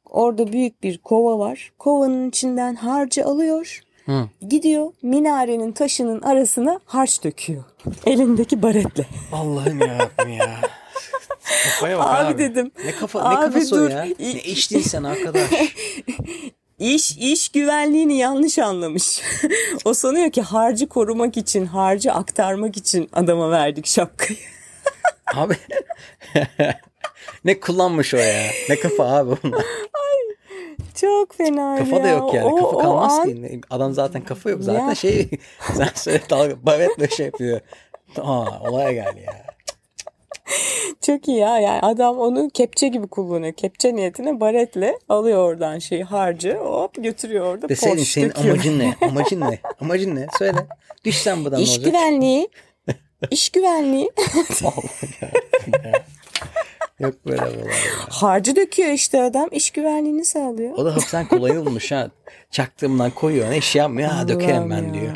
Orada 0.05 0.53
büyük 0.53 0.83
bir 0.83 0.97
kova 0.97 1.39
var. 1.39 1.71
Kovanın 1.79 2.29
içinden 2.29 2.75
harcı 2.75 3.25
alıyor. 3.25 3.83
Hı. 4.11 4.29
Gidiyor 4.49 4.91
minarenin 5.01 5.71
taşının 5.71 6.21
arasına 6.21 6.79
harç 6.85 7.23
döküyor. 7.23 7.63
Elindeki 8.05 8.61
baretle. 8.61 9.05
Allah'ım 9.31 9.79
yarabbim 9.81 10.33
ya. 10.33 10.59
Kafaya 11.63 11.99
bak 11.99 12.07
Abi 12.07 12.33
abi. 12.33 12.37
dedim, 12.37 12.71
Ne 12.85 12.91
kafa 12.91 13.19
abi 13.21 13.35
ne 13.35 13.39
kafası 13.39 13.75
dur. 13.75 13.81
o 13.81 13.89
ya? 13.89 14.03
Ne 14.19 14.31
içtin 14.33 14.79
sen 14.81 15.03
arkadaş? 15.03 15.49
İş 16.79 17.17
iş 17.17 17.49
güvenliğini 17.49 18.17
yanlış 18.17 18.59
anlamış. 18.59 19.21
o 19.85 19.93
sanıyor 19.93 20.31
ki 20.31 20.41
harcı 20.41 20.87
korumak 20.87 21.37
için, 21.37 21.65
harcı 21.65 22.11
aktarmak 22.13 22.77
için 22.77 23.09
adama 23.13 23.51
verdik 23.51 23.87
şapkayı. 23.87 24.39
abi. 25.35 25.55
ne 27.45 27.59
kullanmış 27.59 28.13
o 28.13 28.17
ya? 28.17 28.43
Ne 28.69 28.79
kafa 28.79 29.03
abi 29.17 29.35
bunlar? 29.43 29.65
Çok 30.95 31.33
fena 31.35 31.77
Kafa 31.77 32.03
da 32.03 32.07
ya. 32.07 32.13
yok 32.13 32.33
yani. 32.33 32.45
O- 32.47 32.55
kafa 32.55 32.67
o 32.67 32.77
kalmaz 32.77 33.19
an- 33.19 33.25
ki. 33.25 33.61
Adam 33.69 33.93
zaten 33.93 34.21
kafa 34.23 34.49
yok. 34.49 34.63
Zaten 34.63 34.87
Ya. 34.89 34.95
şey 34.95 35.29
sen 35.75 35.89
söyle 35.95 36.21
dalga 36.29 36.65
bavetle 36.65 37.07
şey 37.07 37.25
yapıyor. 37.25 37.59
Aa 38.17 38.69
olaya 38.69 38.91
gel 38.91 39.17
ya. 39.17 39.51
Çok 41.01 41.27
iyi 41.27 41.37
ya. 41.37 41.59
Yani 41.59 41.81
adam 41.81 42.17
onu 42.19 42.49
kepçe 42.53 42.87
gibi 42.87 43.07
kullanıyor. 43.07 43.53
Kepçe 43.53 43.95
niyetine 43.95 44.39
baretle 44.39 44.97
alıyor 45.09 45.39
oradan 45.49 45.79
şeyi 45.79 46.03
harcı. 46.03 46.53
Hop 46.57 47.03
götürüyor 47.03 47.45
orada. 47.45 47.69
Deseydin 47.69 47.97
poş 47.97 48.07
senin 48.07 48.29
döküyor. 48.29 48.53
amacın 48.55 48.79
ne? 48.79 48.95
Amacın 49.01 49.41
ne? 49.41 49.59
Amacın 49.81 50.15
ne? 50.15 50.27
Söyle. 50.39 50.67
Düşsen 51.05 51.45
buradan 51.45 51.59
İş 51.61 51.69
olacak? 51.69 51.85
güvenliği. 51.85 52.49
İş 53.31 53.49
güvenliği. 53.49 54.11
Yok 57.01 57.15
böyle 57.25 57.41
olay 57.41 57.55
ya. 57.55 57.91
Harcı 58.09 58.55
döküyor 58.55 58.89
işte 58.89 59.23
adam. 59.23 59.47
İş 59.51 59.71
güvenliğini 59.71 60.25
sağlıyor. 60.25 60.73
O 60.77 60.85
da 60.85 60.91
hapisten 60.91 61.27
kolay 61.27 61.57
olmuş 61.57 61.91
ha. 61.91 62.09
Çaktığımdan 62.51 63.11
koyuyor. 63.11 63.49
Ne 63.49 63.57
iş 63.57 63.75
yapmıyor. 63.75 64.09
Ha 64.09 64.27
dökerim 64.27 64.69
ben 64.69 64.83
ya. 64.83 64.93
diyor. 64.93 65.15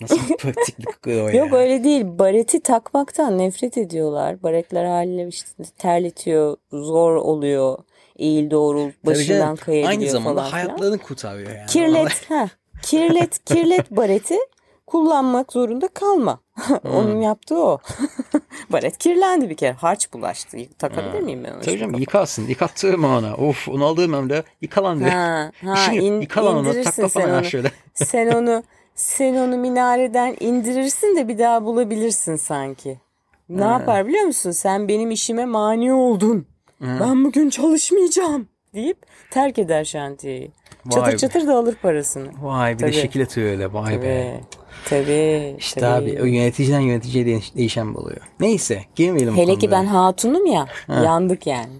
Nasıl 0.00 0.36
pratiklik 0.38 1.06
o 1.06 1.10
ya. 1.10 1.30
Yok 1.30 1.52
öyle 1.52 1.84
değil. 1.84 2.04
Bareti 2.06 2.60
takmaktan 2.60 3.38
nefret 3.38 3.78
ediyorlar. 3.78 4.42
Baretler 4.42 4.84
haliyle 4.84 5.28
işte 5.28 5.48
terletiyor. 5.78 6.56
Zor 6.72 7.14
oluyor. 7.16 7.78
Eğil 8.16 8.50
doğrul. 8.50 8.90
Başından 9.06 9.38
canım, 9.38 9.56
kayabiliyor 9.56 9.90
Aynı 9.90 10.10
zamanda 10.10 10.40
falan 10.40 10.50
hayatlarını 10.50 10.98
kurtarıyor 10.98 11.50
yani. 11.50 11.66
Kirlet. 11.66 12.30
ha, 12.30 12.48
kirlet. 12.82 13.44
Kirlet 13.44 13.90
bareti 13.90 14.38
kullanmak 14.86 15.52
zorunda 15.52 15.88
kalma. 15.88 16.40
Onun 16.84 17.20
yaptığı 17.20 17.58
o. 17.58 17.78
Baret 18.72 18.98
kirlendi 18.98 19.50
bir 19.50 19.56
kere. 19.56 19.72
Harç 19.72 20.12
bulaştı. 20.12 20.58
Takabilir 20.78 21.20
miyim 21.20 21.44
ben 21.44 21.52
onu? 21.52 21.60
Tabii 21.60 21.78
canım 21.78 21.94
yıkarsın. 22.00 22.46
Yıkattırma 22.48 23.18
ona. 23.18 23.34
Of 23.34 23.68
onu 23.68 23.84
aldığım 23.84 24.12
ömrü 24.12 24.42
yıkalan 24.60 24.98
diyor. 25.00 25.10
Ha, 25.10 25.50
ha, 25.64 25.74
İşini 25.78 26.04
in- 26.04 26.20
yıkalan 26.20 26.56
onu. 26.56 26.68
indirirsin 26.68 26.84
Tak 26.84 26.94
sen 26.94 27.02
kafana 27.02 27.38
onu. 27.38 27.44
şöyle. 27.44 27.70
Sen 27.94 28.26
onu 28.30 28.62
sen 28.94 29.34
onu 29.34 29.56
minareden 29.58 30.36
indirirsin 30.40 31.16
de 31.16 31.28
bir 31.28 31.38
daha 31.38 31.64
bulabilirsin 31.64 32.36
sanki. 32.36 33.00
Ne 33.48 33.64
yapar 33.64 34.06
biliyor 34.06 34.24
musun? 34.24 34.50
Sen 34.50 34.88
benim 34.88 35.10
işime 35.10 35.44
mani 35.44 35.92
oldun. 35.92 36.46
Ben 36.80 37.24
bugün 37.24 37.50
çalışmayacağım 37.50 38.48
deyip 38.74 39.06
terk 39.30 39.58
eder 39.58 39.84
şantiyeyi. 39.84 40.50
Vay 40.86 40.94
Çatır 40.94 41.12
be. 41.12 41.16
çatır 41.16 41.46
da 41.46 41.56
alır 41.56 41.74
parasını. 41.82 42.26
Vay 42.42 42.74
bir 42.74 42.78
de 42.78 42.82
Tabii. 42.86 42.92
şekil 42.92 43.22
atıyor 43.22 43.48
öyle. 43.50 43.72
Vay 43.72 44.02
be. 44.02 44.40
Tabii. 44.88 45.56
İşte 45.58 45.80
tabii. 45.80 46.10
abi 46.12 46.22
o 46.22 46.24
yöneticiden 46.24 46.80
yöneticiye 46.80 47.26
değiş- 47.26 47.54
değişen 47.56 47.86
oluyor. 47.94 48.20
Neyse 48.40 48.84
girmeyelim 48.96 49.36
Hele 49.36 49.56
ki 49.58 49.70
ben 49.70 49.84
hatunum 49.86 50.46
ya. 50.46 50.66
Yandık 50.88 51.46
yani. 51.46 51.72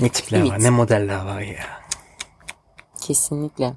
Ne 0.00 0.08
tipler 0.08 0.40
var 0.40 0.46
Evet. 0.50 0.60
ne 0.60 0.70
modeller 0.70 1.24
var 1.24 1.40
ya. 1.40 1.62
Kesinlikle. 3.00 3.72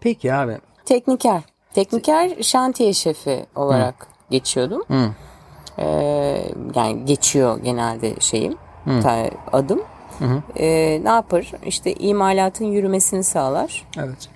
Peki 0.00 0.32
abi. 0.34 0.58
Tekniker. 0.84 1.40
Tekniker 1.74 2.42
şantiye 2.42 2.92
şefi 2.92 3.46
olarak 3.54 4.06
geçiyordum. 4.30 4.82
Ee, 5.78 5.84
yani 6.74 7.04
geçiyor 7.04 7.58
genelde 7.62 8.20
şeyim. 8.20 8.56
ta- 9.02 9.30
adım. 9.52 9.82
Ee, 10.56 11.00
ne 11.04 11.08
yapar? 11.08 11.52
İşte 11.66 11.94
imalatın 11.94 12.64
yürümesini 12.64 13.24
sağlar. 13.24 13.84
Evet. 13.98 14.28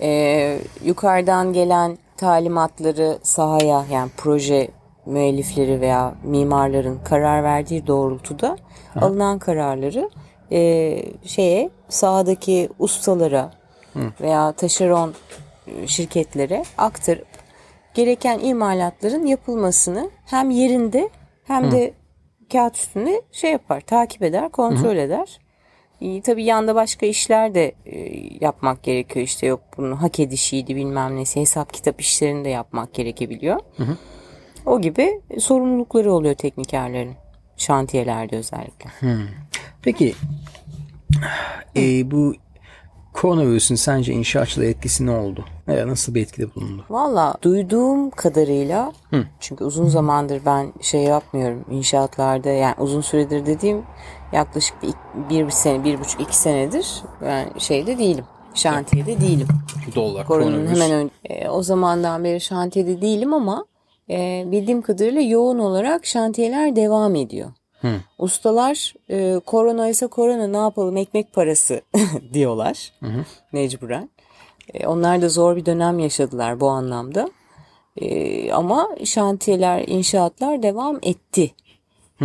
Ee, 0.00 0.58
yukarıdan 0.84 1.52
gelen 1.52 1.98
talimatları 2.16 3.18
sahaya 3.22 3.84
yani 3.92 4.10
proje 4.16 4.68
müellifleri 5.06 5.80
veya 5.80 6.14
mimarların 6.24 6.98
karar 7.04 7.44
verdiği 7.44 7.86
doğrultuda 7.86 8.56
alınan 9.00 9.38
kararları 9.38 10.10
e, 10.52 11.02
şeye 11.24 11.70
sahadaki 11.88 12.68
ustalara 12.78 13.50
veya 14.20 14.52
taşeron 14.52 15.14
e, 15.66 15.86
şirketlere 15.86 16.64
aktarıp 16.78 17.26
gereken 17.94 18.38
imalatların 18.38 19.26
yapılmasını 19.26 20.10
hem 20.26 20.50
yerinde 20.50 21.10
hem 21.44 21.72
de 21.72 21.92
kağıt 22.52 22.76
üstünde 22.76 23.22
şey 23.32 23.52
yapar, 23.52 23.80
takip 23.80 24.22
eder, 24.22 24.48
kontrol 24.48 24.96
eder. 24.96 25.38
İyi, 26.00 26.22
tabii 26.22 26.44
yanda 26.44 26.74
başka 26.74 27.06
işler 27.06 27.54
de 27.54 27.72
e, 27.86 28.20
yapmak 28.40 28.82
gerekiyor. 28.82 29.24
İşte 29.24 29.46
yok 29.46 29.60
bunun 29.76 29.92
hak 29.92 30.20
edişiydi 30.20 30.76
bilmem 30.76 31.16
nesi 31.16 31.40
hesap 31.40 31.72
kitap 31.72 32.00
işlerini 32.00 32.44
de 32.44 32.48
yapmak 32.48 32.94
gerekebiliyor. 32.94 33.60
O 34.66 34.80
gibi 34.80 35.20
sorumlulukları 35.38 36.12
oluyor 36.12 36.34
teknikerlerin. 36.34 37.14
Şantiyelerde 37.56 38.36
özellikle. 38.36 38.90
Peki 39.82 40.14
e, 41.76 42.10
bu 42.10 42.34
koronavirüsün 43.12 43.74
sence 43.74 44.12
inşaatçılığa 44.12 44.66
etkisi 44.66 45.06
ne 45.06 45.10
oldu? 45.10 45.44
Veya 45.68 45.88
nasıl 45.88 46.14
bir 46.14 46.22
etkide 46.22 46.54
bulundu? 46.54 46.84
Valla 46.90 47.34
duyduğum 47.42 48.10
kadarıyla 48.10 48.92
çünkü 49.40 49.64
uzun 49.64 49.88
zamandır 49.88 50.40
ben 50.46 50.72
şey 50.80 51.02
yapmıyorum 51.02 51.64
inşaatlarda 51.70 52.48
yani 52.48 52.74
uzun 52.78 53.00
süredir 53.00 53.46
dediğim 53.46 53.82
yaklaşık 54.32 54.76
bir, 54.82 54.94
bir 55.30 55.50
sene 55.50 55.84
bir 55.84 56.00
buçuk 56.00 56.20
iki 56.20 56.36
senedir 56.36 57.02
ben 57.22 57.58
şeyde 57.58 57.98
değilim 57.98 58.24
şantiyede 58.58 59.20
değilim. 59.20 59.48
Dolar, 59.94 60.26
Koronanın 60.26 60.66
hemen 60.66 60.90
ön, 60.92 61.10
e, 61.24 61.48
o 61.48 61.62
zamandan 61.62 62.24
beri 62.24 62.40
şantiyede 62.40 63.00
değilim 63.00 63.34
ama 63.34 63.64
e, 64.10 64.44
bildiğim 64.46 64.82
kadarıyla 64.82 65.20
yoğun 65.20 65.58
olarak 65.58 66.06
şantiyeler 66.06 66.76
devam 66.76 67.14
ediyor. 67.14 67.50
Ustalar 68.18 68.94
e, 69.10 69.40
korona 69.46 69.88
ise 69.88 70.06
korona 70.06 70.46
ne 70.46 70.56
yapalım 70.56 70.96
ekmek 70.96 71.32
parası 71.32 71.80
diyorlar 72.32 72.92
mecburen. 73.52 74.10
E, 74.74 74.86
onlar 74.86 75.22
da 75.22 75.28
zor 75.28 75.56
bir 75.56 75.66
dönem 75.66 75.98
yaşadılar 75.98 76.60
bu 76.60 76.68
anlamda. 76.68 77.30
E, 77.96 78.52
ama 78.52 78.88
şantiyeler, 79.04 79.84
inşaatlar 79.86 80.62
devam 80.62 80.98
etti. 81.02 81.50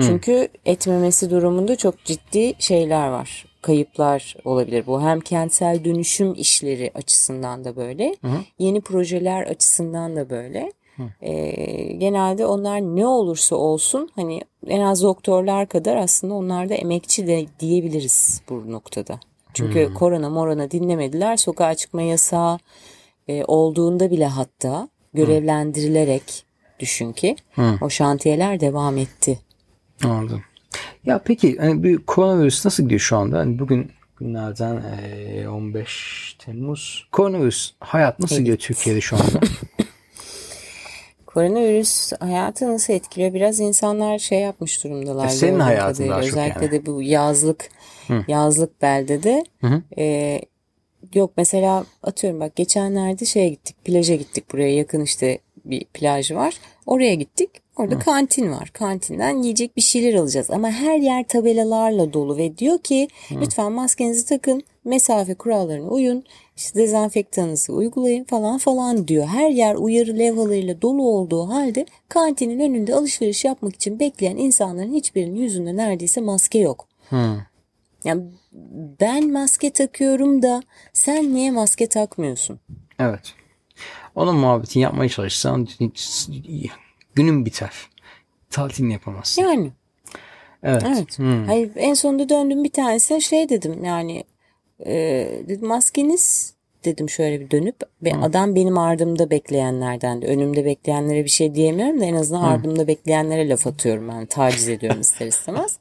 Çünkü 0.02 0.48
etmemesi 0.66 1.30
durumunda 1.30 1.76
çok 1.76 2.04
ciddi 2.04 2.54
şeyler 2.60 3.08
var. 3.08 3.46
Kayıplar 3.62 4.36
olabilir. 4.46 4.84
Bu 4.88 5.02
hem 5.02 5.20
kentsel 5.20 5.84
dönüşüm 5.86 6.34
işleri 6.34 6.92
açısından 6.96 7.64
da 7.64 7.76
böyle, 7.76 8.16
yeni 8.60 8.82
projeler 8.82 9.44
açısından 9.44 10.16
da 10.16 10.30
böyle. 10.30 10.72
Ee, 11.22 11.94
genelde 11.94 12.46
onlar 12.46 12.82
ne 12.82 13.08
olursa 13.08 13.56
olsun 13.56 14.10
hani 14.16 14.42
en 14.68 14.80
az 14.82 15.04
doktorlar 15.04 15.68
kadar 15.68 15.96
aslında 15.96 16.34
onlar 16.34 16.70
da 16.70 16.74
emekçi 16.74 17.28
de 17.28 17.46
diyebiliriz 17.60 18.42
bu 18.50 18.72
noktada. 18.72 19.20
Çünkü 19.54 19.80
korona 19.94 20.30
morona 20.30 20.72
dinlemediler. 20.72 21.38
Sokağa 21.38 21.76
çıkma 21.76 22.02
yasağı 22.02 22.60
e, 23.28 23.44
olduğunda 23.46 24.12
bile 24.12 24.26
hatta 24.26 24.90
görevlendirilerek 25.14 26.44
düşün 26.80 27.14
ki 27.14 27.36
o 27.82 27.90
şantiyeler 27.90 28.60
devam 28.60 28.98
etti. 28.98 29.40
Anladım. 30.04 30.44
Ya 31.06 31.22
peki 31.26 31.58
hani 31.58 31.84
bir 31.84 31.98
koronavirüs 31.98 32.66
nasıl 32.66 32.84
gidiyor 32.84 33.00
şu 33.00 33.18
anda? 33.18 33.38
Hani 33.40 33.60
bugün 33.60 33.92
günlerden 34.18 34.84
eee, 35.02 35.48
15 35.48 36.36
Temmuz. 36.40 37.08
Koronavirüs 37.12 37.72
hayat 37.80 38.20
nasıl 38.20 38.38
gidiyor 38.40 38.58
Türkiye'de 38.58 39.02
şu 39.02 39.16
anda? 39.16 39.40
Koronavirüs 41.26 42.12
hayatı 42.20 42.74
nasıl 42.74 42.94
etkiliyor? 42.94 43.34
Biraz 43.34 43.60
insanlar 43.60 44.20
şey 44.20 44.40
yapmış 44.40 44.84
durumdalar. 44.84 45.26
E, 45.26 45.30
senin 45.30 45.60
hayatın 45.60 46.10
daha 46.10 46.22
çok 46.22 46.30
Özellikle 46.32 46.66
yani. 46.66 46.72
de 46.72 46.86
bu 46.86 47.02
yazlık 47.02 47.70
yazlık 48.28 48.82
beldede. 48.82 49.44
e, 49.98 50.42
yok 51.14 51.32
mesela 51.38 51.86
atıyorum 52.04 52.40
bak 52.40 52.56
geçenlerde 52.56 53.26
şeye 53.26 53.50
gittik 53.50 53.86
plaja 53.86 54.16
gittik 54.16 54.52
buraya 54.52 54.76
yakın 54.76 55.02
işte 55.02 55.40
bir 55.66 55.86
plaj 55.86 56.32
var. 56.32 56.54
Oraya 56.86 57.14
gittik. 57.14 57.50
Orada 57.84 58.00
kantin 58.00 58.52
var. 58.52 58.70
Kantinden 58.74 59.38
yiyecek 59.38 59.78
bir 59.78 59.82
şeyler 59.82 60.14
alacağız. 60.14 60.50
Ama 60.50 60.72
her 60.72 60.98
yer 60.98 61.24
tabelalarla 61.28 62.14
dolu 62.14 62.38
ve 62.38 62.58
diyor 62.58 62.78
ki 62.78 63.08
lütfen 63.32 63.72
maskenizi 63.72 64.26
takın, 64.26 64.64
mesafe 64.86 65.34
kurallarına 65.34 65.88
uyun, 65.88 66.24
işte 66.58 66.80
dezenfektanınızı 66.80 67.74
uygulayın 67.74 68.24
falan 68.24 68.58
falan 68.58 69.08
diyor. 69.08 69.26
Her 69.26 69.50
yer 69.50 69.76
uyarı 69.76 70.20
levhalarıyla 70.20 70.82
dolu 70.82 71.04
olduğu 71.04 71.50
halde 71.50 71.86
kantinin 72.10 72.60
önünde 72.60 72.96
alışveriş 72.96 73.46
yapmak 73.46 73.76
için 73.76 74.00
bekleyen 74.00 74.38
insanların 74.38 74.94
hiçbirinin 74.94 75.36
yüzünde 75.36 75.76
neredeyse 75.76 76.22
maske 76.22 76.60
yok. 76.60 76.88
Yani 78.04 78.24
ben 79.02 79.32
maske 79.32 79.70
takıyorum 79.70 80.42
da 80.42 80.64
sen 80.94 81.34
niye 81.34 81.52
maske 81.52 81.88
takmıyorsun? 81.88 82.60
evet. 83.00 83.34
Onun 84.16 84.36
muhabbetini 84.36 84.84
yapmaya 84.84 85.10
çalışsan 85.10 85.68
günün 87.16 87.46
biter. 87.46 87.74
Tatilini 88.50 88.94
yapamazsın. 88.94 89.42
Yani 89.42 89.72
Evet. 90.64 90.84
Evet. 90.88 91.20
Hayır, 91.48 91.72
en 91.76 91.94
sonunda 91.94 92.30
döndüm 92.30 92.64
bir 92.64 92.72
tanesine 92.72 93.22
şey 93.22 93.50
dedim 93.50 93.84
yani 93.84 94.24
e, 94.86 94.94
dedim 95.48 95.68
maskeniz 95.68 96.53
dedim 96.86 97.10
şöyle 97.10 97.40
bir 97.40 97.52
dönüp 97.52 97.76
ve 98.04 98.16
adam 98.16 98.56
benim 98.56 98.78
ardımda 98.78 99.30
bekleyenlerden 99.30 100.22
de 100.22 100.26
önümde 100.26 100.66
bekleyenlere 100.66 101.24
bir 101.24 101.30
şey 101.30 101.56
diyemiyorum 101.56 102.02
da 102.02 102.06
en 102.06 102.16
azından 102.16 102.42
ardımda 102.42 102.88
bekleyenlere 102.88 103.50
laf 103.50 103.68
atıyorum 103.68 104.10
ben 104.10 104.26
taciz 104.26 104.70
ediyorum 104.70 105.02
ister 105.02 105.28
istemez. 105.28 105.80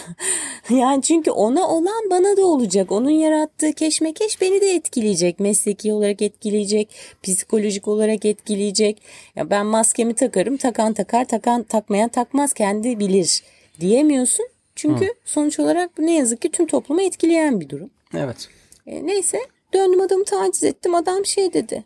yani 0.70 1.02
çünkü 1.02 1.30
ona 1.30 1.68
olan 1.68 2.10
bana 2.10 2.36
da 2.36 2.46
olacak. 2.46 2.92
Onun 2.92 3.10
yarattığı 3.10 3.72
keşmekeş 3.72 4.40
beni 4.40 4.60
de 4.60 4.74
etkileyecek. 4.74 5.40
Mesleki 5.40 5.92
olarak 5.92 6.22
etkileyecek, 6.22 6.88
psikolojik 7.22 7.88
olarak 7.88 8.24
etkileyecek. 8.24 9.02
Ya 9.36 9.50
ben 9.50 9.66
maskemi 9.66 10.14
takarım, 10.14 10.56
takan 10.56 10.92
takar, 10.92 11.24
takan 11.24 11.62
takmayan 11.62 12.08
takmaz 12.08 12.52
kendi 12.52 12.98
bilir 12.98 13.42
diyemiyorsun. 13.80 14.46
Çünkü 14.76 15.14
sonuç 15.24 15.58
olarak 15.58 15.98
bu 15.98 16.02
ne 16.02 16.14
yazık 16.14 16.42
ki 16.42 16.50
tüm 16.50 16.66
toplumu 16.66 17.02
etkileyen 17.02 17.60
bir 17.60 17.68
durum. 17.68 17.90
Evet. 18.16 18.48
E, 18.86 19.06
neyse 19.06 19.38
döndüm 19.74 20.00
adamı 20.00 20.24
taciz 20.24 20.64
ettim. 20.64 20.94
Adam 20.94 21.26
şey 21.26 21.52
dedi. 21.52 21.84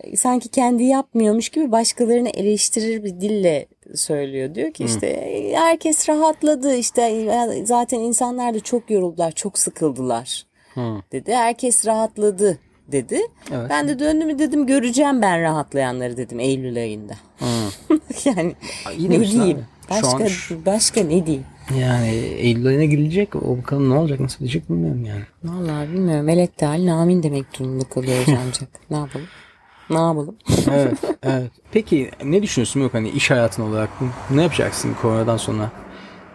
E, 0.00 0.16
Sanki 0.16 0.48
kendi 0.48 0.84
yapmıyormuş 0.84 1.48
gibi 1.48 1.72
başkalarını 1.72 2.28
eleştirir 2.28 3.04
bir 3.04 3.20
dille 3.20 3.66
söylüyor. 3.94 4.54
Diyor 4.54 4.72
ki 4.72 4.84
işte 4.84 5.06
e, 5.06 5.56
herkes 5.56 6.08
rahatladı 6.08 6.74
işte 6.74 7.02
e, 7.02 7.66
zaten 7.66 8.00
insanlar 8.00 8.54
da 8.54 8.60
çok 8.60 8.90
yoruldular, 8.90 9.32
çok 9.32 9.58
sıkıldılar 9.58 10.46
dedi. 11.12 11.34
Herkes 11.34 11.86
rahatladı 11.86 12.58
dedi. 12.88 13.20
Evet. 13.52 13.66
Ben 13.70 13.88
de 13.88 13.98
döndüm 13.98 14.38
dedim 14.38 14.66
göreceğim 14.66 15.22
ben 15.22 15.42
rahatlayanları 15.42 16.16
dedim 16.16 16.40
Eylül 16.40 16.76
ayında. 16.76 17.14
yani 18.24 18.54
iyi 18.98 19.10
ne 19.10 19.20
diyeyim? 19.20 19.58
abi. 19.90 20.00
Şu 20.00 20.06
an 20.06 20.20
Başka 20.20 20.54
başka 20.66 21.00
ne 21.00 21.26
diyeyim? 21.26 21.46
Yani 21.80 22.08
Eylül 22.16 22.66
ayına 22.66 22.84
girilecek. 22.84 23.36
O 23.36 23.58
bakalım 23.58 23.90
ne 23.90 23.94
olacak 23.94 24.20
nasıl 24.20 24.38
diyecek 24.38 24.70
bilmiyorum 24.70 25.04
yani. 25.04 25.22
Vallahi 25.44 25.92
bilmiyorum. 25.92 26.24
Melek 26.24 26.60
de 26.60 26.66
halin 26.66 26.86
amin 26.86 27.22
demek 27.22 27.58
durumunda 27.58 27.84
kalıyoruz 27.84 28.28
ancak. 28.46 28.68
Ne 28.90 28.96
yapalım? 28.96 29.26
Ne 29.90 29.98
yapalım? 29.98 30.36
Evet, 30.70 30.98
evet. 31.22 31.50
Peki 31.72 32.10
ne 32.24 32.42
düşünüyorsun 32.42 32.80
yok 32.80 32.94
hani 32.94 33.08
iş 33.08 33.30
hayatın 33.30 33.62
olarak 33.62 33.90
ne 34.30 34.42
yapacaksın 34.42 34.94
koronadan 35.02 35.36
sonra? 35.36 35.70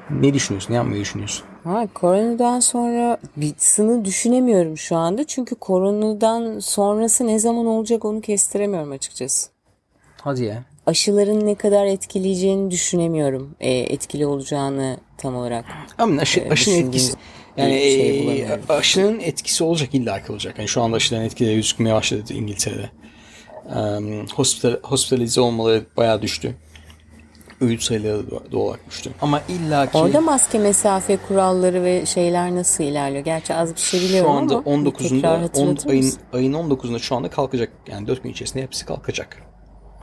Ne 0.09 0.33
düşünüyorsun? 0.33 0.71
Ne 0.73 0.75
yapmayı 0.75 1.01
düşünüyorsun? 1.01 1.45
Ha, 1.63 1.87
koronadan 1.93 2.59
sonra 2.59 3.17
bitsin 3.37 4.05
düşünemiyorum 4.05 4.77
şu 4.77 4.95
anda. 4.95 5.23
Çünkü 5.27 5.55
koronadan 5.55 6.59
sonrası 6.59 7.27
ne 7.27 7.39
zaman 7.39 7.65
olacak 7.65 8.05
onu 8.05 8.21
kestiremiyorum 8.21 8.91
açıkçası. 8.91 9.49
Hadi 10.21 10.43
ya. 10.43 10.63
Aşıların 10.89 11.45
ne 11.45 11.55
kadar 11.55 11.85
etkileyeceğini 11.85 12.71
düşünemiyorum. 12.71 13.55
E, 13.59 13.71
etkili 13.71 14.25
olacağını 14.25 14.97
tam 15.17 15.35
olarak. 15.35 15.65
Ama 15.97 16.21
aşı, 16.21 16.39
Ee, 16.39 16.49
aşının 16.49 16.75
etkisi 16.75 17.13
yani 17.57 17.71
şey 17.79 18.41
e, 18.41 18.59
aşının 18.69 19.19
etkisi 19.19 19.63
olacak 19.63 19.89
illa 19.93 20.23
ki 20.23 20.31
olacak. 20.31 20.55
Yani 20.57 20.67
şu 20.67 20.81
anda 20.81 20.95
aşıların 20.95 21.25
etkileri 21.25 21.55
gözükmeye 21.55 21.95
başladı 21.95 22.33
İngiltere'de. 22.33 22.89
Um, 23.79 24.27
hospital, 24.27 24.79
hospitalize 24.83 25.41
olmaları 25.41 25.85
bayağı 25.97 26.21
düştü. 26.21 26.55
Ölü 27.61 27.79
sayıları 27.79 28.31
da 28.51 28.57
olarak 28.57 28.89
düştü. 28.89 29.11
Ama 29.21 29.41
illa 29.49 29.91
ki 29.91 29.97
Orada 29.97 30.21
maske 30.21 30.59
mesafe 30.59 31.17
kuralları 31.17 31.83
ve 31.83 32.05
şeyler 32.05 32.55
nasıl 32.55 32.83
ilerliyor? 32.83 33.25
Gerçi 33.25 33.53
az 33.53 33.75
bir 33.75 33.79
şey 33.79 33.99
şu 33.99 34.05
biliyorum 34.07 34.31
anda 34.31 34.55
ama 34.55 34.63
tekrar 34.63 34.89
19'unda 34.91 35.37
on, 35.37 35.41
hatırlatır 35.41 35.89
ayın, 35.89 36.13
ayın 36.33 36.53
19'unda 36.53 36.99
şu 36.99 37.15
anda 37.15 37.29
kalkacak. 37.29 37.71
Yani 37.87 38.07
4 38.07 38.23
gün 38.23 38.29
içerisinde 38.29 38.63
hepsi 38.63 38.85
kalkacak. 38.85 39.49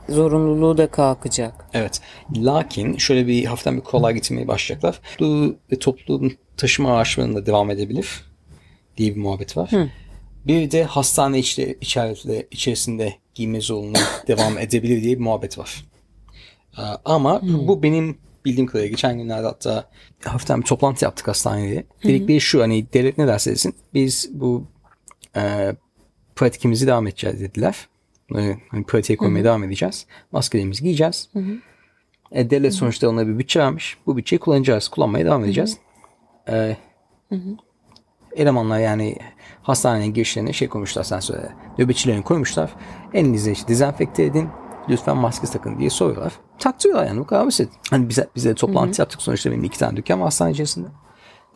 Zorunluluğu 0.09 0.77
da 0.77 0.87
kalkacak. 0.91 1.65
Evet. 1.73 2.01
Lakin 2.35 2.97
şöyle 2.97 3.27
bir 3.27 3.45
hafiften 3.45 3.77
bir 3.77 3.81
kolay 3.81 4.13
getirmeye 4.13 4.47
başlayacaklar. 4.47 5.01
Ve 5.71 5.79
toplum 5.79 6.33
taşıma 6.57 6.95
araçlarında 6.95 7.45
devam 7.45 7.69
edebilir 7.71 8.25
diye 8.97 9.15
bir 9.15 9.19
muhabbet 9.21 9.57
var. 9.57 9.69
Bir 10.45 10.71
de 10.71 10.83
hastane 10.83 11.39
içi, 11.39 11.77
içerisinde, 11.81 12.47
içerisinde 12.51 13.13
giyme 13.35 13.61
zorunlu 13.61 13.97
devam 14.27 14.57
edebilir 14.57 15.03
diye 15.03 15.15
bir 15.19 15.23
muhabbet 15.23 15.57
var. 15.57 15.85
Ee, 16.77 16.81
Ama 17.05 17.41
bu 17.43 17.83
benim 17.83 18.17
bildiğim 18.45 18.67
kadarıyla 18.67 18.89
geçen 18.89 19.17
günlerde 19.17 19.47
hatta 19.47 19.89
hafiften 20.25 20.61
bir 20.61 20.65
toplantı 20.65 21.05
yaptık 21.05 21.27
hastanede. 21.27 21.83
Dedikleri 22.03 22.41
şu 22.41 22.61
hani 22.61 22.93
devlet 22.93 23.17
ne 23.17 23.27
derse 23.27 23.51
desin 23.51 23.75
biz 23.93 24.29
bu 24.33 24.65
e, 25.35 25.75
pratikimizi 26.35 26.87
devam 26.87 27.07
edeceğiz 27.07 27.39
dediler. 27.39 27.87
Bunları 28.29 28.57
hani 28.69 28.83
pratiğe 28.83 29.17
koymaya 29.17 29.43
devam 29.43 29.63
edeceğiz. 29.63 30.05
Maskelerimizi 30.31 30.83
giyeceğiz. 30.83 31.29
E, 32.31 32.49
devlet 32.49 32.73
sonuçta 32.73 33.09
onlara 33.09 33.27
bir 33.27 33.39
bütçe 33.39 33.59
vermiş. 33.59 33.97
Bu 34.05 34.17
bütçeyi 34.17 34.39
kullanacağız. 34.39 34.87
Kullanmaya 34.87 35.25
devam 35.25 35.43
edeceğiz. 35.43 35.77
E, 36.49 36.77
elemanlar 38.35 38.79
yani 38.79 39.15
hastanenin 39.61 40.13
girişlerine 40.13 40.53
şey 40.53 40.67
koymuşlar 40.67 41.03
sen 41.03 41.19
söyle. 41.19 41.49
Nöbetçilerini 41.77 42.23
koymuşlar. 42.23 42.75
Elinizi 43.13 43.51
işte 43.51 43.67
dezenfekte 43.67 44.23
edin. 44.23 44.49
Lütfen 44.89 45.17
maske 45.17 45.47
takın 45.47 45.79
diye 45.79 45.89
soruyorlar. 45.89 46.33
Taktırıyorlar 46.59 47.07
yani 47.07 47.19
bu 47.19 47.25
kadar 47.27 47.45
basit. 47.45 47.69
Hani 47.89 48.09
bize, 48.09 48.27
bize 48.35 48.53
toplantı 48.53 49.01
yaptık 49.01 49.21
sonuçta 49.21 49.51
benim 49.51 49.63
iki 49.63 49.79
tane 49.79 49.97
dükkan 49.97 50.19
var 50.19 50.25
hastane 50.25 50.51
içerisinde. 50.51 50.87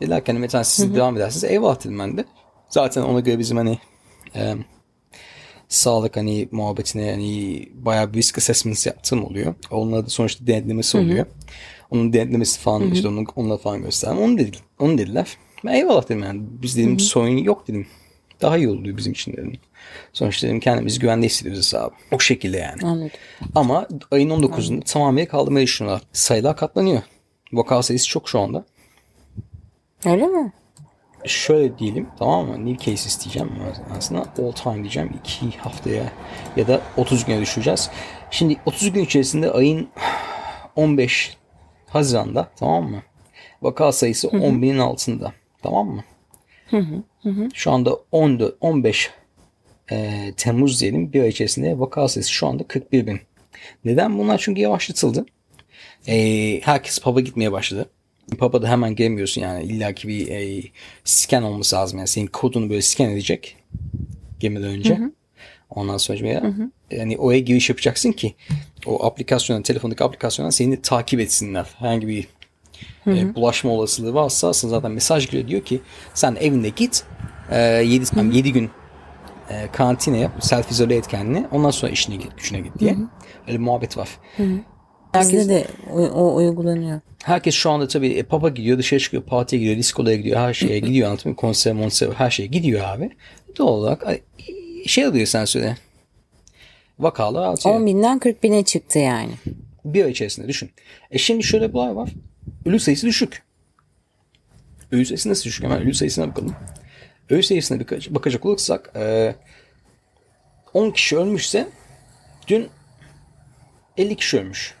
Dediler 0.00 0.24
ki 0.24 0.32
hani 0.32 0.40
mesela 0.40 0.64
siz 0.64 0.94
devam 0.94 1.16
edersiniz 1.16 1.44
eyvallah 1.44 1.80
dedim 1.80 1.98
ben 1.98 2.16
de. 2.16 2.24
Zaten 2.68 3.02
ona 3.02 3.20
göre 3.20 3.38
bizim 3.38 3.56
hani 3.56 3.78
e, 4.34 4.54
sağlık 5.74 6.16
hani 6.16 6.48
muhabbetine 6.50 7.10
hani 7.10 7.68
bayağı 7.74 8.12
bir 8.12 8.18
risk 8.18 8.38
assessments 8.38 8.86
yaptığım 8.86 9.24
oluyor. 9.24 9.54
Onunla 9.70 10.06
da 10.06 10.10
sonuçta 10.10 10.46
denetlemesi 10.46 10.98
oluyor. 10.98 11.26
Onun 11.90 12.12
denetlemesi 12.12 12.60
falan 12.60 12.90
işte 12.90 13.08
onu, 13.08 13.24
onunla 13.36 13.56
falan 13.56 13.82
gösterdim. 13.82 14.18
Onu, 14.22 14.38
dedi, 14.38 14.56
onu 14.78 14.98
dediler. 14.98 15.36
Ben 15.64 15.72
eyvallah 15.72 16.08
dedim 16.08 16.22
yani. 16.22 16.42
Biz 16.62 16.76
dedim 16.76 17.00
sorun 17.00 17.28
yok 17.28 17.68
dedim. 17.68 17.86
Daha 18.40 18.56
iyi 18.58 18.68
oluyor 18.68 18.96
bizim 18.96 19.12
için 19.12 19.32
dedim. 19.32 19.52
Sonuçta 20.12 20.46
dedim 20.46 20.60
kendimizi 20.60 21.00
güvende 21.00 21.26
hissediyoruz 21.26 21.58
hesabı. 21.58 21.94
O 22.12 22.18
şekilde 22.18 22.56
yani. 22.56 22.82
Anladım. 22.82 23.10
Ama 23.54 23.88
ayın 24.10 24.30
19'unda 24.30 24.84
tamamıyla 24.84 25.28
kaldırmayı 25.28 25.66
düşünüyorlar. 25.66 26.02
Sayılar 26.12 26.56
katlanıyor. 26.56 27.02
Vaka 27.52 27.82
sayısı 27.82 28.08
çok 28.08 28.28
şu 28.28 28.40
anda. 28.40 28.64
Öyle 30.04 30.26
mi? 30.26 30.52
Şöyle 31.24 31.78
diyelim 31.78 32.08
tamam 32.18 32.46
mı? 32.46 32.66
New 32.66 32.90
case 32.90 33.08
isteyeceğim 33.08 33.50
aslında 33.98 34.20
all 34.20 34.52
time 34.52 34.74
diyeceğim. 34.76 35.10
2 35.20 35.58
haftaya 35.58 36.12
ya 36.56 36.68
da 36.68 36.80
30 36.96 37.24
güne 37.24 37.40
düşüreceğiz. 37.40 37.90
Şimdi 38.30 38.56
30 38.66 38.92
gün 38.92 39.04
içerisinde 39.04 39.50
ayın 39.50 39.88
15 40.76 41.36
Haziran'da 41.86 42.50
tamam 42.56 42.90
mı? 42.90 43.02
Vaka 43.62 43.92
sayısı 43.92 44.28
10 44.28 44.62
binin 44.62 44.78
altında. 44.78 45.32
Tamam 45.62 45.88
mı? 45.88 46.04
Şu 47.54 47.70
anda 47.70 47.98
14, 48.12 48.56
15 48.60 49.10
e, 49.90 50.32
Temmuz 50.36 50.80
diyelim 50.80 51.12
bir 51.12 51.22
ay 51.22 51.28
içerisinde 51.28 51.78
vaka 51.78 52.08
sayısı 52.08 52.32
şu 52.32 52.46
anda 52.46 52.64
41 52.68 53.06
bin. 53.06 53.20
Neden? 53.84 54.18
Bunlar 54.18 54.38
çünkü 54.38 54.60
yavaşlatıldı. 54.60 55.26
E, 56.08 56.60
herkes 56.60 56.98
pub'a 56.98 57.20
gitmeye 57.20 57.52
başladı. 57.52 57.90
Pub'a 58.38 58.62
da 58.62 58.68
hemen 58.68 58.94
gelmiyorsun 58.94 59.42
yani 59.42 59.64
illaki 59.64 60.08
bir 60.08 60.28
e, 60.28 60.62
scan 61.04 61.42
olması 61.42 61.76
lazım. 61.76 61.98
Yani 61.98 62.08
senin 62.08 62.26
kodunu 62.26 62.70
böyle 62.70 62.82
scan 62.82 63.10
edecek 63.10 63.56
gemiden 64.40 64.68
önce. 64.68 64.98
Ondan 65.70 65.96
sonra 65.96 66.28
ya, 66.28 66.42
yani 66.90 67.18
oraya 67.18 67.40
giriş 67.40 67.68
yapacaksın 67.68 68.12
ki 68.12 68.34
o 68.86 69.06
aplikasyona, 69.06 69.62
telefondaki 69.62 70.04
aplikasyona 70.04 70.52
seni 70.52 70.82
takip 70.82 71.20
etsinler. 71.20 71.66
Herhangi 71.78 72.08
bir 72.08 72.28
e, 73.06 73.34
bulaşma 73.34 73.70
olasılığı 73.70 74.14
varsa 74.14 74.52
sana 74.52 74.70
zaten 74.70 74.90
mesaj 74.90 75.26
geliyor 75.26 75.48
diyor 75.48 75.64
ki 75.64 75.80
sen 76.14 76.36
evinde 76.40 76.68
git 76.68 77.04
e, 77.50 77.60
7, 77.60 78.04
7 78.36 78.52
gün 78.52 78.70
e, 79.50 79.68
karantina 79.72 80.16
yap, 80.16 80.32
self 80.40 80.70
izole 80.70 80.96
et 80.96 81.08
kendini. 81.08 81.46
Ondan 81.52 81.70
sonra 81.70 81.92
işine 81.92 82.16
git, 82.16 82.36
gücüne 82.36 82.60
git 82.60 82.78
diye. 82.78 82.96
Öyle 83.48 83.58
bir 83.58 83.64
muhabbet 83.64 83.96
var. 83.96 84.08
Bizde 85.20 85.48
de 85.48 85.64
o, 85.92 86.00
o 86.00 86.36
uygulanıyor. 86.36 87.00
Herkes 87.22 87.54
şu 87.54 87.70
anda 87.70 87.88
tabii 87.88 88.08
e, 88.08 88.22
pub'a 88.22 88.48
gidiyor, 88.48 88.78
dışarı 88.78 89.00
çıkıyor, 89.00 89.22
partiye 89.22 89.60
gidiyor, 89.60 89.78
diskolara 89.78 90.14
gidiyor, 90.14 90.40
her 90.40 90.54
şeye 90.54 90.78
gidiyor 90.80 91.08
anlatayım? 91.08 91.36
Konser, 91.36 91.72
monser, 91.72 92.08
her 92.08 92.30
şeye 92.30 92.46
gidiyor 92.46 92.84
abi. 92.84 93.10
Doğal 93.58 93.68
olarak 93.68 94.04
şey 94.86 95.06
oluyor 95.06 95.26
sen 95.26 95.44
söyle. 95.44 95.76
Vakalar 96.98 97.48
artıyor. 97.48 97.74
10 97.74 97.86
binden 97.86 98.18
40 98.18 98.42
bine 98.42 98.64
çıktı 98.64 98.98
yani. 98.98 99.32
Bir 99.84 100.04
ay 100.04 100.10
içerisinde 100.10 100.48
düşün. 100.48 100.70
E 101.10 101.18
şimdi 101.18 101.42
şöyle 101.42 101.68
bir 101.68 101.74
olay 101.74 101.96
var. 101.96 102.10
Ölü 102.66 102.80
sayısı 102.80 103.06
düşük. 103.06 103.42
Ölü 104.92 105.06
sayısı 105.06 105.28
nasıl 105.28 105.44
düşük? 105.44 105.64
Hemen 105.64 105.82
ölü 105.82 105.94
sayısına 105.94 106.28
bakalım. 106.28 106.56
Ölü 107.30 107.42
sayısına 107.42 107.80
bakacak 108.10 108.46
olursak 108.46 108.92
e, 108.96 109.34
10 110.74 110.90
kişi 110.90 111.16
ölmüşse 111.16 111.68
dün 112.48 112.68
50 113.96 114.16
kişi 114.16 114.38
ölmüş. 114.38 114.74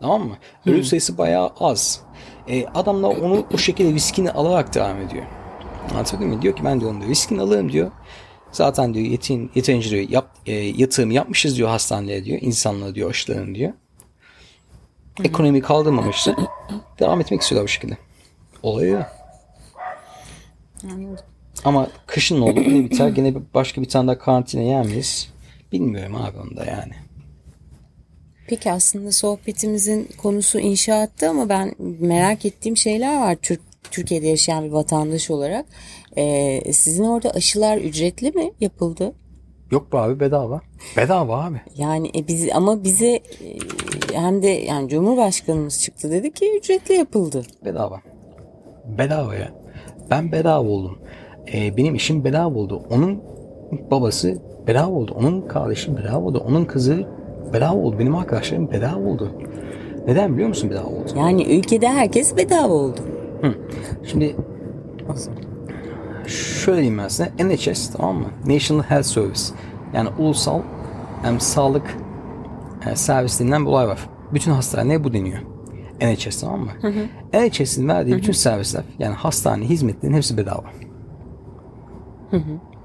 Tamam 0.00 0.28
mı? 0.28 0.36
Ölü 0.66 0.84
sayısı 0.84 1.18
bayağı 1.18 1.52
az. 1.60 2.00
E, 2.48 2.66
adamlar 2.66 3.08
onu 3.16 3.46
o 3.54 3.58
şekilde 3.58 3.92
riskini 3.92 4.30
alarak 4.30 4.74
devam 4.74 5.00
ediyor. 5.00 5.24
Anlatabildim 5.90 6.28
mi? 6.28 6.42
Diyor 6.42 6.56
ki 6.56 6.64
ben 6.64 6.80
de 6.80 6.86
onun 6.86 7.00
diyor, 7.00 7.10
riskini 7.10 7.40
alırım 7.40 7.72
diyor. 7.72 7.90
Zaten 8.52 8.94
diyor 8.94 9.06
yetin, 9.06 9.50
yeterince 9.54 9.90
diyor, 9.90 10.08
yap, 10.08 10.30
e, 10.46 10.52
yatırım 10.52 11.10
yapmışız 11.10 11.56
diyor 11.56 11.68
hastaneye 11.68 12.24
diyor. 12.24 12.38
insanlara 12.40 12.94
diyor 12.94 13.10
aşıların 13.10 13.54
diyor. 13.54 13.72
Ekonomi 15.24 15.60
kaldırmamıştı. 15.60 16.36
devam 17.00 17.20
etmek 17.20 17.40
istiyorlar 17.40 17.64
bu 17.64 17.68
şekilde. 17.68 17.96
Olay 18.62 18.96
o. 18.96 19.00
Ama 21.64 21.88
kışın 22.06 22.40
olur 22.40 22.56
ne 22.56 22.84
biter 22.84 23.08
gene 23.08 23.34
başka 23.54 23.82
bir 23.82 23.88
tane 23.88 24.08
daha 24.08 24.18
karantina 24.18 24.62
yer 24.62 24.86
miyiz? 24.86 25.32
Bilmiyorum 25.72 26.16
abi 26.16 26.38
onu 26.38 26.56
da 26.56 26.64
yani. 26.64 26.92
Peki 28.50 28.72
aslında 28.72 29.12
sohbetimizin 29.12 30.08
konusu 30.22 30.58
inşaattı 30.58 31.30
ama 31.30 31.48
ben 31.48 31.74
merak 32.00 32.44
ettiğim 32.44 32.76
şeyler 32.76 33.20
var 33.20 33.36
Türk 33.42 33.60
Türkiye'de 33.90 34.26
yaşayan 34.26 34.64
bir 34.64 34.70
vatandaş 34.70 35.30
olarak. 35.30 35.66
Ee, 36.16 36.72
sizin 36.72 37.04
orada 37.04 37.30
aşılar 37.30 37.78
ücretli 37.78 38.30
mi 38.30 38.52
yapıldı? 38.60 39.12
Yok 39.70 39.92
be 39.92 39.98
abi 39.98 40.20
bedava. 40.20 40.60
Bedava 40.96 41.44
abi. 41.44 41.60
Yani 41.76 42.10
e, 42.14 42.28
biz 42.28 42.48
ama 42.54 42.84
bize 42.84 43.08
e, 43.08 43.22
hem 44.12 44.42
de 44.42 44.48
yani 44.48 44.88
Cumhurbaşkanımız 44.88 45.82
çıktı 45.82 46.10
dedi 46.10 46.32
ki 46.32 46.56
ücretli 46.58 46.94
yapıldı. 46.94 47.42
Bedava. 47.64 48.00
Bedava 48.98 49.34
ya. 49.34 49.52
Ben 50.10 50.32
bedava 50.32 50.68
oldum. 50.68 50.98
Ee, 51.54 51.76
benim 51.76 51.94
işim 51.94 52.24
bedava 52.24 52.58
oldu. 52.58 52.82
Onun 52.90 53.22
babası 53.90 54.38
bedava 54.66 54.92
oldu. 54.92 55.14
Onun 55.18 55.48
kardeşi 55.48 55.96
bedava 55.96 56.26
oldu. 56.26 56.44
Onun 56.46 56.64
kızı 56.64 57.19
bedava 57.52 57.74
oldu. 57.74 57.98
Benim 57.98 58.16
arkadaşlarım 58.16 58.70
bedava 58.70 59.00
oldu. 59.00 59.32
Neden 60.06 60.32
biliyor 60.32 60.48
musun 60.48 60.70
bedava 60.70 60.86
oldu? 60.86 61.08
Yani 61.16 61.58
ülkede 61.58 61.88
herkes 61.88 62.36
bedava 62.36 62.72
oldu. 62.72 63.00
Şimdi 64.04 64.36
şöyle 66.26 66.78
diyeyim 66.78 66.98
ben 66.98 67.08
size. 67.08 67.32
NHS 67.38 67.90
tamam 67.90 68.16
mı? 68.16 68.26
National 68.46 68.82
Health 68.82 69.06
Service. 69.06 69.42
Yani 69.94 70.08
ulusal 70.18 70.60
hem 71.22 71.40
sağlık 71.40 71.96
e, 72.86 72.96
servislerinden 72.96 73.62
bir 73.62 73.70
olay 73.70 73.88
var. 73.88 74.08
Bütün 74.34 74.52
hastaneye 74.52 75.04
bu 75.04 75.12
deniyor. 75.12 75.38
NHS 76.00 76.40
tamam 76.40 76.60
mı? 76.60 76.70
NHS'in 77.34 77.88
verdiği 77.88 78.16
bütün 78.16 78.32
servisler 78.32 78.84
yani 78.98 79.14
hastane 79.14 79.64
hizmetlerinin 79.64 80.16
hepsi 80.16 80.36
bedava. 80.36 80.64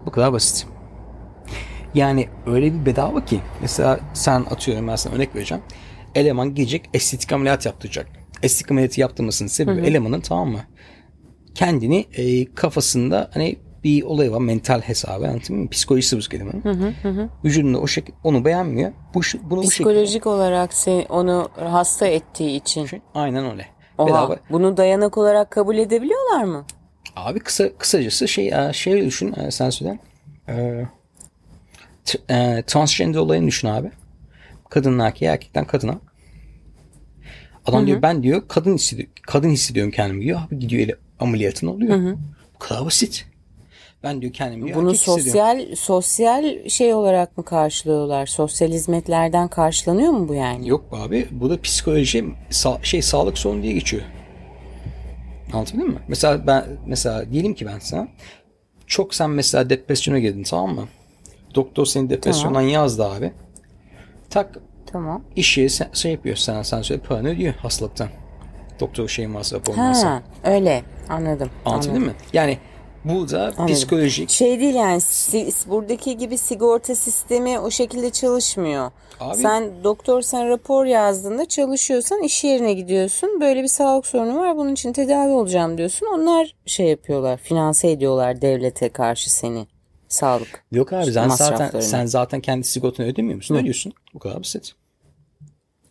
Bu 0.06 0.12
kadar 0.12 0.34
basit. 0.34 0.68
Yani 1.96 2.28
öyle 2.48 2.74
bir 2.74 2.86
bedava 2.86 3.26
ki 3.26 3.40
mesela 3.62 4.00
sen 4.14 4.40
atıyorum 4.40 4.88
ben 4.88 4.96
sana 4.96 5.16
örnek 5.16 5.36
vereceğim. 5.36 5.64
Eleman 6.16 6.56
gidecek 6.56 6.90
estetik 6.94 7.32
ameliyat 7.34 7.66
yaptıracak. 7.66 8.08
Estetik 8.44 8.72
ameliyatı 8.72 9.02
yaptırmasının 9.02 9.48
sebebi 9.50 9.82
elemanın 9.88 10.22
tamam 10.22 10.50
mı? 10.50 10.60
Kendini 11.56 12.06
e, 12.14 12.54
kafasında 12.54 13.30
hani 13.34 13.56
bir 13.84 14.04
olay 14.04 14.32
var 14.32 14.40
mental 14.40 14.82
hesabı 14.82 15.28
anladın 15.28 15.56
mı? 15.56 15.70
Psikolojisi 15.70 16.18
bozuk 16.18 16.34
elemanın. 16.34 16.64
Vücudunda 17.46 17.80
o 17.80 17.88
şekilde 17.88 18.18
onu 18.24 18.46
beğenmiyor. 18.46 18.92
Bu, 19.14 19.20
bunu 19.20 19.20
bu 19.20 19.24
şekilde. 19.24 19.68
Psikolojik 19.70 20.28
olarak 20.28 20.72
se- 20.72 21.08
onu 21.08 21.50
hasta 21.56 22.08
ettiği 22.08 22.58
için. 22.58 22.88
Aynen 23.14 23.52
öyle. 23.52 23.66
Oha, 23.98 24.08
Bedava. 24.08 24.38
bunu 24.50 24.78
dayanak 24.78 25.18
olarak 25.18 25.52
kabul 25.52 25.78
edebiliyorlar 25.78 26.44
mı? 26.44 26.66
Abi 27.16 27.40
kısa 27.40 27.74
kısacası 27.78 28.28
şey 28.28 28.52
şey 28.74 29.06
düşün 29.06 29.34
e, 29.40 29.52
sen 29.52 29.70
söyle. 29.70 30.00
E, 30.48 30.54
t- 30.54 30.88
e, 32.30 32.64
transgender 32.68 33.20
olayını 33.20 33.48
düşün 33.48 33.68
abi. 33.68 33.92
Kadından 34.70 35.06
erkeğe, 35.06 35.32
erkekten 35.32 35.66
kadına. 35.66 36.00
Adam 37.66 37.88
diyor 37.88 38.02
ben 38.02 38.24
diyor 38.24 38.42
kadın 38.48 38.76
hissediyor, 38.76 39.08
kadın 39.28 39.50
hissediyorum 39.50 39.92
kendimi 39.96 40.22
diyor. 40.22 40.40
Abi 40.48 40.60
gidiyor 40.60 40.84
ele 40.84 40.96
ameliyatın 41.20 41.68
oluyor. 41.68 42.18
Bu 42.56 42.60
kadar 42.60 42.86
basit. 42.86 43.26
Ben 44.04 44.22
diyor 44.22 44.34
kendimi 44.34 44.66
diyor, 44.68 44.78
Bunu 44.78 44.92
hissediyorum. 44.94 45.24
sosyal 45.24 45.76
sosyal 45.76 46.70
şey 46.70 46.94
olarak 46.94 47.38
mı 47.38 47.46
karşılıyorlar? 47.46 48.26
Sosyal 48.26 48.72
hizmetlerden 48.72 49.48
karşılanıyor 49.48 50.12
mu 50.12 50.28
bu 50.28 50.34
yani? 50.34 50.70
Yok 50.70 50.92
be 50.92 50.96
abi 50.98 51.28
bu 51.32 51.50
da 51.50 51.62
psikoloji 51.62 52.26
sa- 52.52 52.86
şey 52.86 53.02
sağlık 53.02 53.38
sorunu 53.38 53.64
diye 53.64 53.74
geçiyor. 53.74 54.04
Anlatabildim 55.54 55.90
mi? 55.90 56.00
Mesela 56.08 56.48
ben 56.48 56.66
mesela 56.86 57.32
diyelim 57.32 57.54
ki 57.54 57.66
ben 57.66 57.80
sana 57.80 58.08
çok 58.88 59.16
sen 59.16 59.30
mesela 59.30 59.70
depresyona 59.70 60.20
girdin 60.20 60.44
tamam 60.44 60.76
mı? 60.76 60.88
Doktor 61.56 61.86
seni 61.86 62.10
depresyondan 62.10 62.62
yazdı 62.62 63.06
abi. 63.06 63.34
Tak 64.30 64.60
Tamam. 64.86 65.24
iş 65.36 65.58
yeri 65.58 65.70
sen, 65.70 65.88
şey 65.94 66.12
yapıyor 66.12 66.36
sana 66.36 66.64
sen 66.64 66.82
söyle 66.82 67.02
paranı 67.02 67.30
ödüyor 67.30 67.54
hastalıktan. 67.54 68.10
Doktor 68.80 69.08
şeyin 69.08 69.34
rapor 69.34 69.78
varsa. 69.78 70.10
Ha, 70.10 70.24
öyle. 70.44 70.84
Anladım. 71.10 71.50
Anlatabildim 71.66 72.04
mi? 72.04 72.14
Yani 72.34 72.58
bu 73.06 73.30
da 73.30 73.54
psikolojik. 73.68 74.30
Şey 74.30 74.60
değil 74.60 74.76
yani 74.76 75.02
si- 75.02 75.70
buradaki 75.70 76.18
gibi 76.18 76.38
sigorta 76.38 76.96
sistemi 76.96 77.60
o 77.60 77.72
şekilde 77.72 78.10
çalışmıyor. 78.10 78.92
Abi- 79.20 79.38
Sen 79.42 79.84
doktor 79.84 80.22
sen 80.22 80.50
rapor 80.50 80.86
yazdığında 80.86 81.46
çalışıyorsan 81.46 82.24
iş 82.24 82.44
yerine 82.44 82.74
gidiyorsun. 82.74 83.42
Böyle 83.42 83.64
bir 83.64 83.68
sağlık 83.68 84.08
sorunu 84.08 84.38
var 84.40 84.58
bunun 84.58 84.74
için 84.74 84.94
tedavi 84.94 85.32
olacağım 85.32 85.78
diyorsun. 85.78 86.08
Onlar 86.14 86.56
şey 86.66 86.88
yapıyorlar 86.88 87.38
finanse 87.38 87.92
ediyorlar 87.92 88.42
devlete 88.42 88.90
karşı 88.90 89.34
seni. 89.34 89.68
Sağlık. 90.10 90.64
Yok 90.72 90.94
abi 90.94 91.12
sen 91.12 91.30
zaten 91.30 91.80
sen 91.80 92.06
zaten 92.06 92.42
kendi 92.42 92.68
sigortanı 92.68 93.08
ödemiyor 93.08 93.36
musun? 93.36 93.56
Ödüyorsun. 93.56 93.94
Bu 94.14 94.20
kadar 94.20 94.40
basit. 94.40 94.74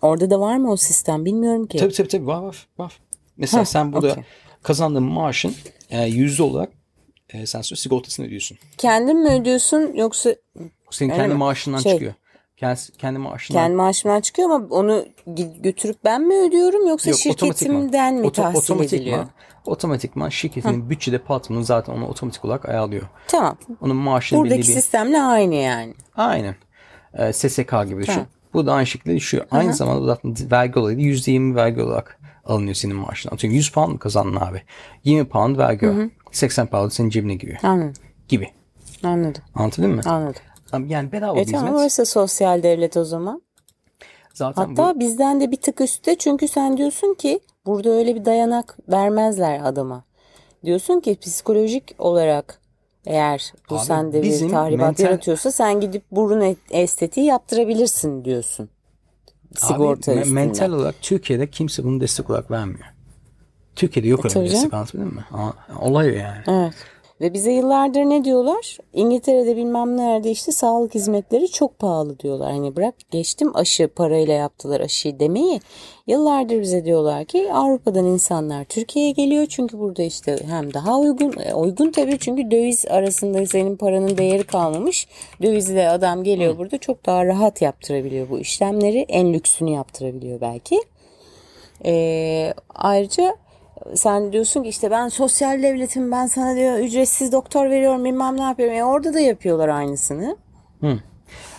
Orada 0.02 0.30
da 0.30 0.40
var 0.40 0.56
mı 0.56 0.70
o 0.72 0.76
sistem 0.76 1.24
bilmiyorum 1.24 1.66
ki. 1.66 1.78
Tabii 1.78 1.92
tabii 1.92 2.08
tabii 2.08 2.26
var 2.26 2.42
var 2.42 2.66
var. 2.78 3.00
Mesela 3.36 3.60
Heh, 3.60 3.66
sen 3.66 3.92
burada 3.92 4.12
okey. 4.12 4.24
kazandığın 4.62 5.02
maaşın 5.02 5.54
e, 5.90 6.04
yüzde 6.04 6.42
olarak 6.42 6.70
e, 7.28 7.46
sen 7.46 7.60
sigortasını 7.62 8.26
ödüyorsun. 8.26 8.58
Kendin 8.78 9.16
mi 9.22 9.28
ödüyorsun 9.28 9.92
yoksa 9.94 10.34
Senin 10.90 11.10
Öyle 11.10 11.20
kendi 11.22 11.32
mi? 11.34 11.38
maaşından 11.38 11.78
Şey- 11.78 11.92
çıkıyor. 11.92 12.14
Kendi, 12.56 12.80
kendi 12.98 13.18
maaşından. 13.18 13.62
kendi 13.62 13.76
maaşımdan 13.76 14.20
çıkıyor 14.20 14.50
ama 14.50 14.66
onu 14.70 15.06
götürüp 15.60 15.96
ben 16.04 16.22
mi 16.22 16.34
ödüyorum 16.34 16.88
yoksa 16.88 17.10
Yok, 17.10 17.18
şirketimden 17.18 18.14
mi 18.14 18.26
Oto- 18.26 18.32
tahsil 18.42 18.58
otomatikman- 18.74 18.84
ediliyor? 18.96 19.26
Otomatikman 19.66 20.28
şirketinin 20.28 20.90
bütçede 20.90 21.18
patronu 21.18 21.62
zaten 21.64 21.92
onu 21.92 22.06
otomatik 22.08 22.44
olarak 22.44 22.68
ayarlıyor. 22.68 23.02
Tamam. 23.28 23.56
Onun 23.80 23.96
maaşını 23.96 24.38
Buradaki 24.38 24.58
belli 24.60 24.68
bir... 24.68 24.72
sistemle 24.72 25.22
aynı 25.22 25.54
yani. 25.54 25.94
Aynen. 26.16 26.54
E, 27.14 27.32
SSK 27.32 27.72
gibi 27.88 28.02
düşün. 28.02 28.12
Ha. 28.12 28.26
Bu 28.54 28.66
da 28.66 28.72
aynı 28.72 28.86
şekilde 28.86 29.16
düşüyor. 29.16 29.46
Aynı 29.50 29.72
zamanda 29.74 30.06
zaten 30.06 30.36
vergi 30.50 30.78
olayı 30.78 30.96
%20 30.98 31.54
vergi 31.54 31.82
olarak 31.82 32.18
alınıyor 32.44 32.74
senin 32.74 32.96
maaşından. 32.96 33.34
Atıyorum 33.34 33.56
100 33.56 33.72
pound 33.72 33.92
mı 33.92 33.98
kazandın 33.98 34.36
abi? 34.36 34.62
20 35.04 35.28
pound 35.28 35.56
vergi 35.58 35.88
var. 35.88 35.96
80 36.32 36.66
pound 36.66 36.90
senin 36.90 37.10
cebine 37.10 37.34
giriyor 37.34 37.58
Anladım. 37.62 37.92
gibi. 38.28 38.50
Anladım. 39.02 39.42
Anladın 39.54 39.90
mı? 39.94 40.02
Anladım. 40.06 40.42
Yani 40.88 41.12
bedava 41.12 41.38
E 41.38 41.46
bir 41.46 41.52
tamam 41.52 41.66
hizmet. 41.66 41.80
orası 41.80 42.06
sosyal 42.06 42.62
devlet 42.62 42.96
o 42.96 43.04
zaman. 43.04 43.42
Zaten 44.34 44.62
Hatta 44.68 44.94
bu 44.94 45.00
bizden 45.00 45.40
de 45.40 45.50
bir 45.50 45.56
tık 45.56 45.80
üstte 45.80 46.18
çünkü 46.18 46.48
sen 46.48 46.76
diyorsun 46.76 47.14
ki 47.14 47.40
burada 47.66 47.90
öyle 47.90 48.14
bir 48.14 48.24
dayanak 48.24 48.76
vermezler 48.88 49.60
adama. 49.64 50.04
Diyorsun 50.64 51.00
ki 51.00 51.16
psikolojik 51.20 51.94
olarak 51.98 52.58
eğer 53.06 53.52
bu 53.70 53.74
Abi 53.74 53.84
sende 53.84 54.22
bir 54.22 54.48
tahribat 54.50 54.80
mental- 54.88 55.04
yaratıyorsa 55.04 55.50
sen 55.52 55.80
gidip 55.80 56.02
burun 56.10 56.40
et- 56.40 56.58
estetiği 56.70 57.26
yaptırabilirsin 57.26 58.24
diyorsun. 58.24 58.68
Sigorta 59.56 60.12
abi, 60.12 60.20
üstünden. 60.20 60.28
mental 60.46 60.72
olarak 60.72 60.94
Türkiye'de 61.02 61.50
kimse 61.50 61.84
bunu 61.84 62.00
destek 62.00 62.30
olarak 62.30 62.50
vermiyor. 62.50 62.84
Türkiye'de 63.76 64.08
yok 64.08 64.24
öyle 64.24 64.28
E, 64.30 64.34
tabii 64.34 64.44
bir 64.44 64.50
destek 64.50 64.70
canım. 64.70 64.74
anlatabildim 64.74 65.14
mi? 65.16 65.24
Olay 65.80 66.14
yani. 66.14 66.42
Evet. 66.48 66.74
Ve 67.20 67.34
bize 67.34 67.52
yıllardır 67.52 68.00
ne 68.00 68.24
diyorlar? 68.24 68.78
İngiltere'de 68.92 69.56
bilmem 69.56 69.96
nerede 69.96 70.30
işte 70.30 70.52
sağlık 70.52 70.94
hizmetleri 70.94 71.48
çok 71.48 71.78
pahalı 71.78 72.18
diyorlar. 72.18 72.52
Hani 72.52 72.76
bırak 72.76 72.94
geçtim 73.10 73.56
aşı 73.56 73.88
parayla 73.88 74.34
yaptılar 74.34 74.80
aşıyı 74.80 75.18
demeyi. 75.18 75.60
Yıllardır 76.06 76.60
bize 76.60 76.84
diyorlar 76.84 77.24
ki 77.24 77.52
Avrupa'dan 77.52 78.04
insanlar 78.04 78.64
Türkiye'ye 78.64 79.10
geliyor. 79.10 79.46
Çünkü 79.48 79.78
burada 79.78 80.02
işte 80.02 80.36
hem 80.46 80.74
daha 80.74 80.98
uygun, 80.98 81.34
e, 81.44 81.54
uygun 81.54 81.90
tabii 81.90 82.18
çünkü 82.18 82.50
döviz 82.50 82.84
arasında 82.86 83.46
senin 83.46 83.76
paranın 83.76 84.16
değeri 84.16 84.44
kalmamış. 84.44 85.06
Dövizle 85.42 85.88
adam 85.88 86.24
geliyor 86.24 86.58
burada 86.58 86.78
çok 86.78 87.06
daha 87.06 87.26
rahat 87.26 87.62
yaptırabiliyor 87.62 88.30
bu 88.30 88.38
işlemleri. 88.38 89.04
En 89.08 89.32
lüksünü 89.32 89.70
yaptırabiliyor 89.70 90.40
belki. 90.40 90.80
Ee, 91.84 92.54
ayrıca 92.74 93.36
sen 93.94 94.32
diyorsun 94.32 94.62
ki 94.62 94.68
işte 94.68 94.90
ben 94.90 95.08
sosyal 95.08 95.62
devletim 95.62 96.12
ben 96.12 96.26
sana 96.26 96.56
diyor 96.56 96.78
ücretsiz 96.78 97.32
doktor 97.32 97.70
veriyorum 97.70 98.04
bilmem 98.04 98.36
ne 98.36 98.42
yapıyorum. 98.42 98.74
E 98.76 98.84
orada 98.84 99.14
da 99.14 99.20
yapıyorlar 99.20 99.68
aynısını. 99.68 100.36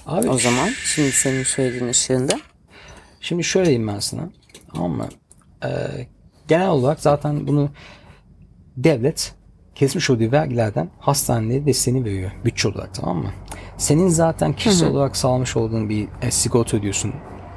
Abi 0.06 0.30
O 0.30 0.38
zaman 0.38 0.70
şimdi 0.86 1.12
senin 1.12 1.44
söylediğin 1.44 1.88
ışığında. 1.88 2.34
Şimdi 3.22 3.44
şöyle 3.44 3.66
diyeyim 3.66 3.88
ben 3.88 4.00
sana. 4.00 4.30
Tamam 4.74 4.92
mı? 4.92 5.08
Ee, 5.66 5.68
genel 6.48 6.70
olarak 6.70 7.00
zaten 7.00 7.48
bunu 7.48 7.70
devlet 8.78 9.34
kesmiş 9.76 10.10
olduğu 10.10 10.32
vergilerden 10.32 10.90
hastaneye 11.00 11.66
desteğini 11.66 12.06
veriyor. 12.06 12.32
Bütçe 12.46 12.68
olarak 12.68 12.94
tamam 12.94 13.18
mı? 13.18 13.32
Senin 13.78 14.08
zaten 14.08 14.54
kişisel 14.54 14.90
olarak 14.90 15.18
sağlamış 15.18 15.58
olduğun 15.58 15.90
bir 15.90 16.08
e, 16.22 16.32
sigorta 16.32 16.78
ödüyorsun. 16.78 17.14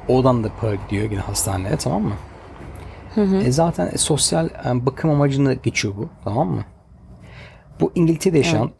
Oradan 0.07 0.43
da 0.43 0.49
para 0.61 0.75
gidiyor 0.75 1.11
yine 1.11 1.21
hastaneye 1.21 1.77
tamam 1.77 2.03
mı? 2.03 2.13
E 3.45 3.51
zaten 3.51 3.89
e, 3.93 3.97
sosyal 3.97 4.45
e, 4.45 4.85
bakım 4.85 5.09
amacını 5.09 5.53
geçiyor 5.53 5.93
bu 5.97 6.09
tamam 6.23 6.49
mı? 6.49 6.65
Bu 7.79 7.91
İngiltere'de 7.95 8.37
yaşayan, 8.37 8.71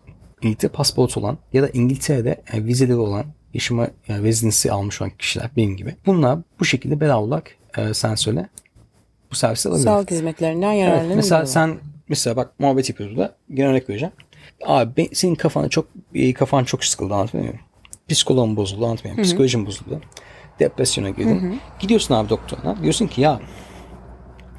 İngiltere 0.41 0.71
pasaportu 0.71 1.19
olan 1.19 1.37
ya 1.53 1.63
da 1.63 1.69
İngiltere'de 1.73 2.41
e, 2.53 2.65
vizeleri 2.65 2.95
olan 2.95 3.25
yaşama 3.53 3.87
yani 4.07 4.23
residency 4.23 4.71
almış 4.71 5.01
olan 5.01 5.11
kişiler 5.19 5.49
benim 5.57 5.77
gibi. 5.77 5.95
Bunlar 6.05 6.39
bu 6.59 6.65
şekilde 6.65 6.99
bedava 6.99 7.21
olarak 7.21 7.51
e, 7.77 7.93
sen 7.93 8.15
söyle 8.15 8.49
bu 9.31 9.35
servisi 9.35 9.69
alabilir. 9.69 9.85
Sağlık 9.85 10.11
hizmetlerinden 10.11 10.67
Evet, 10.71 10.79
yararlanabiliyor. 10.81 11.15
mesela 11.15 11.45
sen 11.45 11.77
mesela 12.09 12.35
bak 12.35 12.59
muhabbet 12.59 12.89
yapıyoruz 12.89 13.17
burada. 13.17 13.35
Genel 13.53 13.69
örnek 13.69 13.89
vereceğim. 13.89 14.13
Abi 14.65 15.09
senin 15.13 15.35
kafana 15.35 15.69
çok 15.69 15.87
kafan 16.35 16.63
çok 16.63 16.85
sıkıldı 16.85 17.13
anlatmıyor 17.13 17.47
muyum? 17.47 18.55
Bozuldu 18.57 18.85
anlatmıyor 18.85 19.15
muyum? 19.15 19.23
Psikolojin 19.27 19.65
bozuldu. 19.65 20.01
Depresyona 20.59 21.09
girdin. 21.09 21.59
Gidiyorsun 21.79 22.15
abi 22.15 22.29
doktoruna. 22.29 22.83
Diyorsun 22.83 23.07
ki 23.07 23.21
ya 23.21 23.39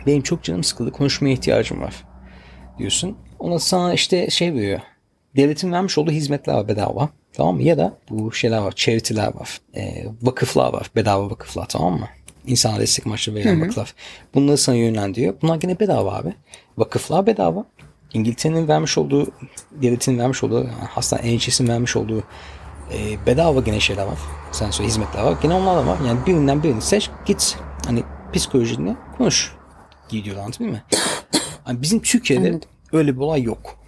benim 0.07 0.23
çok 0.23 0.43
canım 0.43 0.65
sıkıldı. 0.65 0.93
Konuşmaya 0.93 1.33
ihtiyacım 1.33 1.81
var. 1.81 2.05
Diyorsun. 2.79 3.17
Ona 3.39 3.59
sana 3.59 3.95
işte 3.95 4.31
şey 4.31 4.55
veriyor. 4.55 4.81
Devletin 5.37 5.73
vermiş 5.73 5.99
olduğu 5.99 6.11
hizmetler 6.11 6.55
var 6.55 6.69
bedava. 6.69 7.09
Tamam 7.33 7.55
mı? 7.55 7.63
Ya 7.63 7.79
da 7.79 7.95
bu 8.11 8.33
şeyler 8.33 8.59
var. 8.59 8.73
Charity'ler 8.73 9.35
var. 9.35 9.61
E, 9.75 10.07
vakıflar 10.23 10.73
var. 10.73 10.91
Bedava 10.97 11.31
vakıflar 11.31 11.69
tamam 11.69 11.99
mı? 12.01 12.09
İnsana 12.47 12.79
destek 12.79 13.07
amaçlı 13.07 13.35
verilen 13.35 13.61
vakıflar. 13.61 13.95
Bunları 14.35 14.59
sana 14.59 14.77
yönlendiriyor. 14.77 15.35
Bunlar 15.43 15.57
gene 15.57 15.81
bedava 15.81 16.15
abi. 16.15 16.35
Vakıflar 16.79 17.27
bedava. 17.27 17.65
İngiltere'nin 18.15 18.69
vermiş 18.69 18.99
olduğu, 18.99 19.27
devletin 19.73 20.19
vermiş 20.19 20.45
olduğu, 20.45 20.59
yani 20.59 20.87
hastane 20.91 21.37
NHS'in 21.37 21.69
vermiş 21.69 21.97
olduğu 21.97 22.25
e, 22.93 23.27
bedava 23.27 23.61
gene 23.61 23.81
şeyler 23.81 24.07
var. 24.07 24.19
Sen 24.53 24.71
söyle 24.71 24.89
hizmetler 24.89 25.23
var. 25.23 25.37
Gene 25.43 25.55
onlar 25.55 25.77
da 25.77 25.87
var. 25.87 25.99
Yani 26.07 26.27
birinden 26.27 26.63
birini 26.63 26.83
seç 26.83 27.11
git. 27.27 27.57
Hani 27.87 28.03
psikolojini 28.33 28.97
konuş. 29.19 29.53
Gidiyor 30.11 30.37
anladın 30.37 30.67
mı? 30.71 30.81
Hani 31.65 31.83
bizim 31.83 32.03
Türkiye'de 32.03 32.49
Anladım. 32.49 32.69
öyle 32.93 33.17
bir 33.17 33.21
olay 33.21 33.43
yok. 33.43 33.79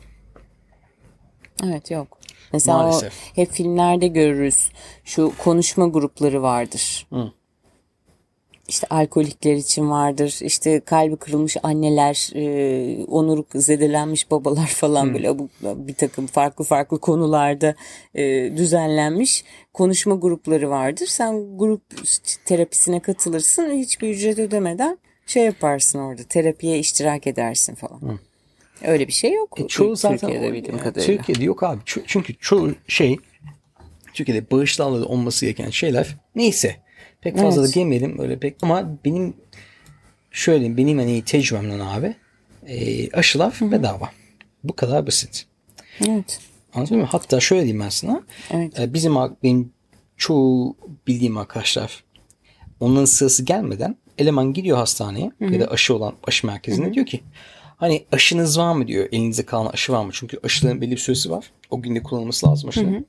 Evet 1.65 1.91
yok. 1.91 2.19
Mesela 2.53 2.79
Maalesef. 2.79 3.13
o 3.13 3.37
hep 3.37 3.53
filmlerde 3.53 4.07
görürüz. 4.07 4.71
Şu 5.05 5.33
konuşma 5.39 5.87
grupları 5.87 6.43
vardır. 6.43 7.07
İşte 8.69 8.87
alkolikler 8.91 9.55
için 9.55 9.91
vardır. 9.91 10.39
İşte 10.43 10.81
kalbi 10.81 11.17
kırılmış 11.17 11.57
anneler, 11.63 12.31
e, 12.35 13.05
onuru 13.05 13.45
zedelenmiş 13.55 14.31
babalar 14.31 14.67
falan 14.67 15.15
böyle 15.15 15.39
bu, 15.39 15.49
bir 15.63 15.95
takım 15.95 16.27
farklı 16.27 16.65
farklı 16.65 17.01
konularda 17.01 17.75
e, 18.15 18.23
düzenlenmiş 18.57 19.45
konuşma 19.73 20.15
grupları 20.15 20.71
vardır. 20.71 21.07
Sen 21.07 21.59
grup 21.59 21.83
terapisine 22.45 23.01
katılırsın 23.01 23.71
hiçbir 23.71 24.09
ücret 24.09 24.39
ödemeden 24.39 24.99
şey 25.33 25.45
yaparsın 25.45 25.99
orada 25.99 26.23
terapiye 26.23 26.79
iştirak 26.79 27.27
edersin 27.27 27.75
falan. 27.75 28.19
Öyle 28.83 29.09
bir 29.09 29.13
şey 29.13 29.33
yok. 29.33 29.61
E, 29.61 29.67
çoğu 29.69 29.97
zaten 29.97 30.19
Türkiye'de 30.19 30.47
o- 30.49 30.53
bildiğim 30.53 30.77
yani 30.77 30.85
kadarıyla. 30.85 31.17
Türkiye'de 31.17 31.45
yok 31.45 31.63
abi. 31.63 31.81
Çünkü 32.07 32.35
çoğu 32.41 32.75
şey 32.89 33.17
Türkiye'de 34.15 34.51
bağışlarla 34.51 35.05
olması 35.07 35.47
gereken 35.47 35.71
şeyler 35.71 36.17
neyse. 36.35 36.77
Pek 37.21 37.37
fazla 37.39 37.63
Evet. 37.63 37.71
da 37.77 37.81
girmeyelim 37.81 38.19
öyle 38.21 38.39
pek 38.39 38.57
ama 38.63 38.99
benim 39.05 39.35
şöyle 40.31 40.77
benim 40.77 40.99
hani 40.99 41.23
tecrübemden 41.25 41.81
abi 41.81 42.15
e, 42.67 43.11
aşılar 43.11 43.59
bedava. 43.63 44.11
Bu 44.65 44.77
kadar 44.77 45.07
basit. 45.07 45.47
Evet. 46.09 46.41
Anladın 46.75 46.99
mı? 46.99 47.05
Hatta 47.11 47.41
şöyle 47.41 47.63
diyeyim 47.63 47.81
ben 47.81 47.89
sana. 47.89 48.23
Evet. 48.51 48.81
E, 48.81 48.95
bizim 48.95 49.15
benim 49.43 49.73
çoğu 50.17 50.77
bildiğim 51.07 51.37
arkadaşlar 51.37 52.05
onların 52.81 53.05
sırası 53.05 53.45
gelmeden 53.45 53.97
eleman 54.19 54.53
gidiyor 54.53 54.77
hastaneye 54.77 55.33
ya 55.41 55.61
da 55.61 55.67
aşı 55.67 55.95
olan 55.95 56.15
aşı 56.27 56.47
merkezine 56.47 56.95
diyor 56.95 57.07
ki 57.07 57.21
hani 57.77 58.05
aşınız 58.13 58.59
var 58.59 58.75
mı 58.75 58.87
diyor. 58.89 59.09
Elinizde 59.13 59.43
kalan 59.47 59.67
aşı 59.67 59.93
var 59.93 60.05
mı? 60.05 60.11
Çünkü 60.15 60.39
aşıların 60.45 60.81
belli 60.81 60.91
bir 60.91 60.97
süresi 60.97 61.31
var. 61.31 61.51
O 61.71 61.83
günde 61.83 62.03
kullanılması 62.03 62.47
lazım 62.49 62.69
aşıların. 62.69 63.07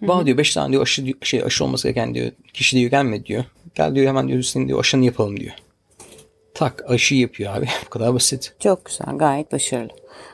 Bana 0.00 0.26
diyor 0.26 0.38
5 0.38 0.54
tane 0.54 0.72
diyor 0.72 0.82
aşı, 0.82 1.04
diyor- 1.04 1.18
şey, 1.22 1.42
aşı 1.42 1.64
olması 1.64 1.88
gereken 1.88 2.14
diyor 2.14 2.30
kişi 2.54 2.76
diyor 2.76 2.90
gelmedi 2.90 3.24
diyor. 3.26 3.44
Gel 3.74 3.94
diyor 3.94 4.06
hemen 4.06 4.28
diyor 4.28 4.42
senin 4.42 4.68
diyor 4.68 4.80
aşını 4.80 5.04
yapalım 5.04 5.40
diyor. 5.40 5.52
Tak 6.54 6.84
aşı 6.90 7.14
yapıyor 7.14 7.56
abi. 7.56 7.66
Bu 7.86 7.90
kadar 7.90 8.14
basit. 8.14 8.52
Çok 8.60 8.84
güzel, 8.84 9.18
gayet 9.18 9.52
başarılı. 9.52 9.90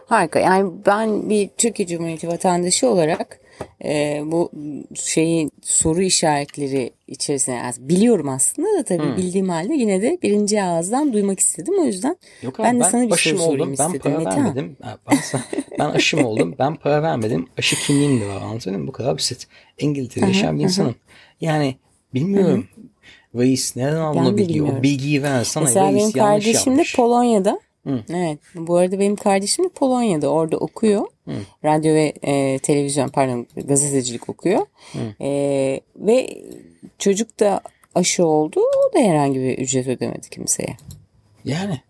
Harika. 0.07 0.39
Yani 0.39 0.71
ben 0.87 1.31
bir 1.31 1.49
Türkiye 1.59 1.89
Cumhuriyeti 1.89 2.29
vatandaşı 2.29 2.89
olarak 2.89 3.41
e, 3.85 4.23
bu 4.25 4.51
şeyi 4.95 5.51
soru 5.63 6.03
işaretleri 6.03 6.93
içerisine 7.09 7.55
yani 7.55 7.75
biliyorum 7.79 8.29
aslında 8.29 8.79
da 8.79 8.85
tabii 8.85 9.17
bildiğim 9.17 9.49
halde 9.49 9.75
yine 9.75 10.03
de 10.03 10.19
birinci 10.23 10.63
ağızdan 10.63 11.13
duymak 11.13 11.41
istedim. 11.41 11.75
O 11.81 11.85
yüzden 11.85 12.17
Yok 12.43 12.61
abi, 12.61 12.65
ben 12.65 12.81
de 12.81 12.85
sana 12.85 13.07
bir 13.07 13.13
aşım 13.13 13.39
sorayım 13.39 13.61
oldum. 13.61 13.75
Ben 13.79 13.85
istedim. 13.85 14.01
para 14.01 14.19
Metehan. 14.19 14.45
vermedim. 14.45 14.77
Ben, 14.83 15.19
ben 15.79 15.85
aşım 15.85 16.25
oldum. 16.25 16.55
Ben 16.59 16.75
para 16.75 17.03
vermedim. 17.03 17.47
Aşı 17.59 17.77
kimliğim 17.77 18.21
de 18.21 18.29
var. 18.29 18.43
Anladın 18.43 18.81
mı? 18.81 18.87
Bu 18.87 18.93
kadar 18.93 19.15
basit. 19.15 19.47
İngiltere'de 19.79 20.27
yaşayan 20.27 20.59
bir 20.59 20.65
insanım. 20.65 20.95
Yani 21.41 21.77
bilmiyorum. 22.15 22.69
Reis 23.35 23.77
nereden 23.77 24.01
aldın 24.01 24.25
Ben 24.25 24.33
o 24.33 24.37
bilgiyi? 24.37 24.63
O 24.63 24.83
bilgiyi 24.83 25.23
veren 25.23 25.43
sana 25.43 25.65
Mesela 25.65 25.87
reis 25.87 25.95
benim 25.95 26.01
yanlış 26.01 26.15
kardeşim 26.15 26.67
de 26.67 26.71
yapmış. 26.71 26.97
Polonya'da. 26.97 27.61
Evet. 27.87 28.39
Bu 28.55 28.77
arada 28.77 28.99
benim 28.99 29.17
kardeşim 29.17 29.65
de 29.65 29.69
Polonya'da. 29.69 30.29
Orada 30.29 30.57
okuyor. 30.57 31.07
Radyo 31.65 31.95
ve 31.95 32.13
e, 32.23 32.59
televizyon 32.59 33.09
pardon 33.09 33.47
gazetecilik 33.65 34.29
okuyor. 34.29 34.67
E, 35.21 35.81
ve 35.97 36.43
çocuk 36.99 37.41
da 37.41 37.61
aşı 37.95 38.25
oldu. 38.27 38.61
O 38.61 38.95
da 38.95 38.99
herhangi 39.03 39.41
bir 39.41 39.59
ücret 39.59 39.87
ödemedi 39.89 40.31
kimseye. 40.31 40.77
Yani. 41.45 41.81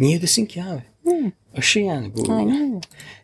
Niye 0.00 0.18
ödesin 0.18 0.46
ki 0.46 0.62
abi? 0.62 0.82
Aşı 1.56 1.80
yani 1.80 2.12
bu. 2.16 2.32
Aynen. 2.32 2.80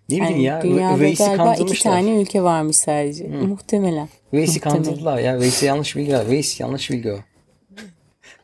Ne 0.09 0.17
bileyim 0.17 0.25
Yani 0.25 0.43
ya. 0.43 0.63
dünyada 0.63 0.99
Reis'i 0.99 1.25
galiba 1.25 1.55
iki 1.55 1.83
tane 1.83 2.21
ülke 2.21 2.43
varmış 2.43 2.77
sadece. 2.77 3.29
Muhtemelen. 3.29 4.09
Reis'i 4.35 4.55
Muhtemelen. 4.55 4.83
kandırdılar 4.83 5.19
ya. 5.19 5.39
Reis'e 5.39 5.67
yanlış 5.67 5.97
bilgi 5.97 6.13
var. 6.13 6.27
Reis 6.27 6.61
yanlış 6.61 6.91
bilgi 6.91 7.13
o. 7.13 7.17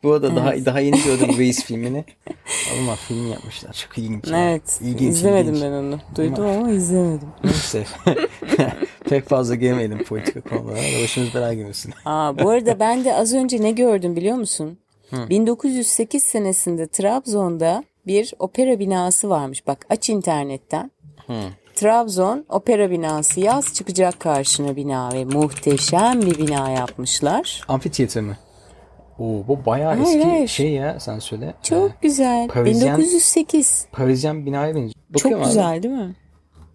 Bu 0.02 0.12
arada 0.12 0.37
daha 0.37 0.52
daha 0.64 0.80
yeni 0.80 1.02
gördüm 1.02 1.28
Reis 1.38 1.64
filmini. 1.64 2.04
Ama 2.80 2.96
film 2.96 3.30
yapmışlar. 3.32 3.72
Çok 3.72 3.98
ilginç. 3.98 4.24
Evet. 4.35 4.80
İlginç, 4.82 5.14
izlemedim 5.14 5.54
ilginç. 5.54 5.64
ben 5.64 5.72
onu. 5.72 6.00
Duydum 6.16 6.46
ama 6.46 6.70
izlemedim. 6.70 7.28
Neyse. 7.44 7.85
Pek 9.09 9.28
fazla 9.28 9.54
girmeyelim 9.54 10.04
politika 10.04 10.40
konulara. 10.40 10.76
da 10.76 11.02
Başımız 11.02 11.35
belaya 11.35 11.54
girmesin. 11.54 11.94
Aa, 12.04 12.38
bu 12.38 12.50
arada 12.50 12.80
ben 12.80 13.04
de 13.04 13.14
az 13.14 13.35
önce 13.35 13.62
ne 13.62 13.70
gördüm 13.70 14.16
biliyor 14.16 14.37
musun? 14.37 14.78
1908 15.12 16.22
senesinde 16.22 16.87
Trabzon'da 16.87 17.85
bir 18.06 18.35
opera 18.38 18.78
binası 18.78 19.28
varmış. 19.30 19.66
Bak 19.66 19.87
aç 19.90 20.09
internetten. 20.11 20.90
Trabzon 21.74 22.44
opera 22.48 22.90
binası 22.90 23.40
yaz 23.40 23.74
çıkacak 23.74 24.20
karşına 24.20 24.76
bina 24.76 25.12
ve 25.12 25.24
muhteşem 25.24 26.22
bir 26.22 26.38
bina 26.38 26.70
yapmışlar. 26.70 27.61
Amfiteyatro 27.68 28.22
mi? 28.22 28.37
Oo, 29.18 29.48
bu 29.48 29.66
bayağı 29.66 29.94
Hayır, 29.96 30.16
eski 30.18 30.29
hayır. 30.29 30.48
şey 30.48 30.72
ya 30.72 31.00
sen 31.00 31.18
söyle. 31.18 31.55
Çok 31.62 31.90
Ee, 31.90 31.94
güzel. 32.02 32.48
Parisyen- 32.48 32.96
1908. 32.98 33.87
Parisyen 33.92 34.46
binaya 34.46 34.74
benziyor. 34.74 34.92
Çok 34.94 35.14
Bakıyorum 35.14 35.42
abi. 35.42 35.48
güzel 35.48 35.83
değil 35.83 35.94
mi? 35.94 36.16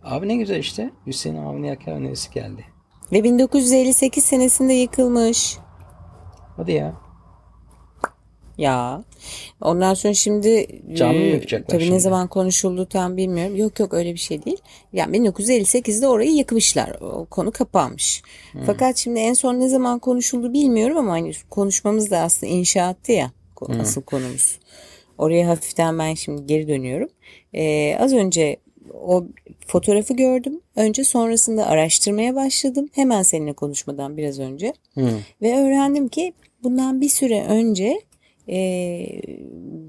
Abi 0.04 0.27
ne 0.27 0.36
güzel 0.36 0.60
işte. 0.60 0.89
Hüseyin 1.08 1.36
abinin 1.45 1.67
yakar 1.67 1.91
önerisi 1.91 2.32
geldi. 2.34 2.65
Ve 3.12 3.23
1958 3.23 4.23
senesinde 4.25 4.73
yıkılmış. 4.73 5.58
Hadi 6.58 6.71
ya. 6.71 6.93
Ya. 8.62 9.04
Ondan 9.62 9.93
sonra 9.93 10.13
şimdi 10.13 10.67
Cami 10.93 11.19
mi 11.19 11.24
e, 11.24 11.28
yapacaklar 11.28 11.67
Tabii 11.67 11.84
şimdi? 11.84 11.95
ne 11.95 12.00
zaman 12.00 12.28
konuşuldu 12.28 12.86
tam 12.86 13.17
bilmiyorum. 13.17 13.56
Yok 13.56 13.80
yok 13.80 13.93
öyle 13.93 14.13
bir 14.13 14.19
şey 14.19 14.45
değil. 14.45 14.58
Yani 14.93 15.17
1958'de 15.17 16.08
orayı 16.08 16.32
yıkmışlar. 16.32 16.89
O 17.02 17.26
konu 17.26 17.52
kapanmış. 17.52 18.21
Hmm. 18.52 18.62
Fakat 18.65 18.97
şimdi 18.97 19.19
en 19.19 19.34
son 19.34 19.60
ne 19.60 19.69
zaman 19.69 20.00
konuşuldu 20.00 20.54
bilmiyorum 20.54 20.97
ama 20.97 21.12
hani 21.12 21.32
konuşmamız 21.50 22.12
da 22.12 22.19
aslında 22.19 22.54
inşaattı 22.54 23.12
ya. 23.12 23.32
Hmm. 23.60 23.82
Asıl 23.82 24.02
konumuz. 24.02 24.60
Oraya 25.17 25.47
hafiften 25.47 26.00
ben 26.00 26.13
şimdi 26.13 26.45
geri 26.45 26.67
dönüyorum. 26.67 27.10
Ee, 27.54 27.97
az 28.00 28.13
önce 28.13 28.58
o 28.93 29.26
fotoğrafı 29.67 30.13
gördüm. 30.13 30.62
Önce 30.76 31.04
sonrasında 31.04 31.65
araştırmaya 31.65 32.36
başladım. 32.36 32.89
Hemen 32.93 33.24
seninle 33.24 33.54
konuşmadan 33.54 34.17
biraz 34.17 34.39
önce. 34.39 34.74
Ve 35.41 35.58
öğrendim 35.58 36.08
ki 36.08 36.34
bundan 36.63 37.02
bir 37.02 37.10
süre 37.10 37.43
önce 37.43 38.02
e, 38.49 38.58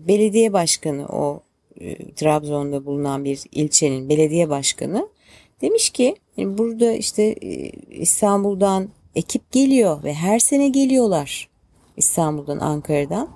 belediye 0.08 0.52
başkanı 0.52 1.06
o 1.06 1.42
e, 1.80 2.12
Trabzon'da 2.12 2.86
bulunan 2.86 3.24
bir 3.24 3.42
ilçenin 3.52 4.08
belediye 4.08 4.48
başkanı 4.48 5.08
demiş 5.60 5.90
ki 5.90 6.16
yani 6.36 6.58
burada 6.58 6.92
işte 6.92 7.22
e, 7.22 7.70
İstanbul'dan 7.90 8.88
ekip 9.14 9.52
geliyor 9.52 10.04
ve 10.04 10.14
her 10.14 10.38
sene 10.38 10.68
geliyorlar 10.68 11.48
İstanbul'dan 11.96 12.58
Ankara'dan. 12.58 13.28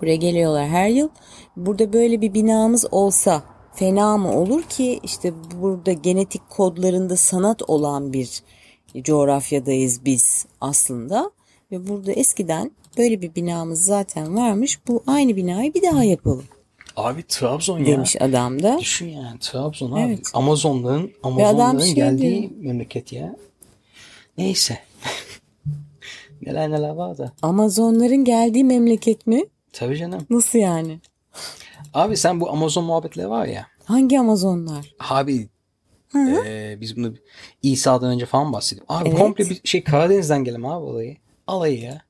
Buraya 0.00 0.16
geliyorlar 0.16 0.68
her 0.68 0.88
yıl. 0.88 1.08
Burada 1.56 1.92
böyle 1.92 2.20
bir 2.20 2.34
binamız 2.34 2.86
olsa 2.90 3.42
fena 3.74 4.16
mı 4.16 4.40
olur 4.40 4.62
ki 4.62 5.00
işte 5.02 5.32
burada 5.60 5.92
genetik 5.92 6.50
kodlarında 6.50 7.16
sanat 7.16 7.62
olan 7.70 8.12
bir 8.12 8.42
coğrafyadayız 9.04 10.04
biz 10.04 10.46
aslında 10.60 11.30
ve 11.72 11.88
burada 11.88 12.12
eskiden 12.12 12.70
böyle 12.98 13.22
bir 13.22 13.34
binamız 13.34 13.84
zaten 13.84 14.36
varmış 14.36 14.78
bu 14.88 15.02
aynı 15.06 15.36
binayı 15.36 15.74
bir 15.74 15.82
daha 15.82 16.04
yapalım 16.04 16.44
Abi 16.96 17.22
Trabzon 17.22 17.78
ya. 17.78 17.86
demiş 17.86 18.16
adam 18.20 18.62
da. 18.62 18.78
Düşün 18.80 19.06
yani 19.08 19.38
Trabzon 19.38 19.92
abi. 19.92 20.00
Evet. 20.00 20.30
Amazonların 20.34 21.12
Amazonların 21.22 21.78
şey 21.78 21.94
geldiği 21.94 22.50
memleket 22.60 23.12
ya. 23.12 23.36
Neyse. 24.38 24.78
neler 26.42 26.70
neler 26.70 26.90
var 26.90 27.18
da. 27.18 27.32
Amazonların 27.42 28.24
geldiği 28.24 28.64
memleket 28.64 29.26
mi? 29.26 29.44
Tabii 29.72 29.96
canım. 29.96 30.26
Nasıl 30.30 30.58
yani? 30.58 31.00
Abi 31.94 32.16
sen 32.16 32.40
bu 32.40 32.50
Amazon 32.50 32.84
muhabbetleri 32.84 33.30
var 33.30 33.46
ya. 33.46 33.66
Hangi 33.84 34.20
Amazonlar? 34.20 34.94
Abi 35.10 35.48
eee, 36.14 36.78
biz 36.80 36.96
bunu 36.96 37.14
İsa'dan 37.62 38.10
önce 38.10 38.26
falan 38.26 38.52
bahsediyoruz. 38.52 38.94
Abi 38.94 39.08
Evet. 39.08 39.18
komple 39.18 39.50
bir 39.50 39.60
şey 39.64 39.84
Karadeniz'den 39.84 40.44
gelen 40.44 40.62
abi 40.62 40.84
olayı. 40.84 41.16
Alayı 41.46 41.80
ya. 41.80 42.02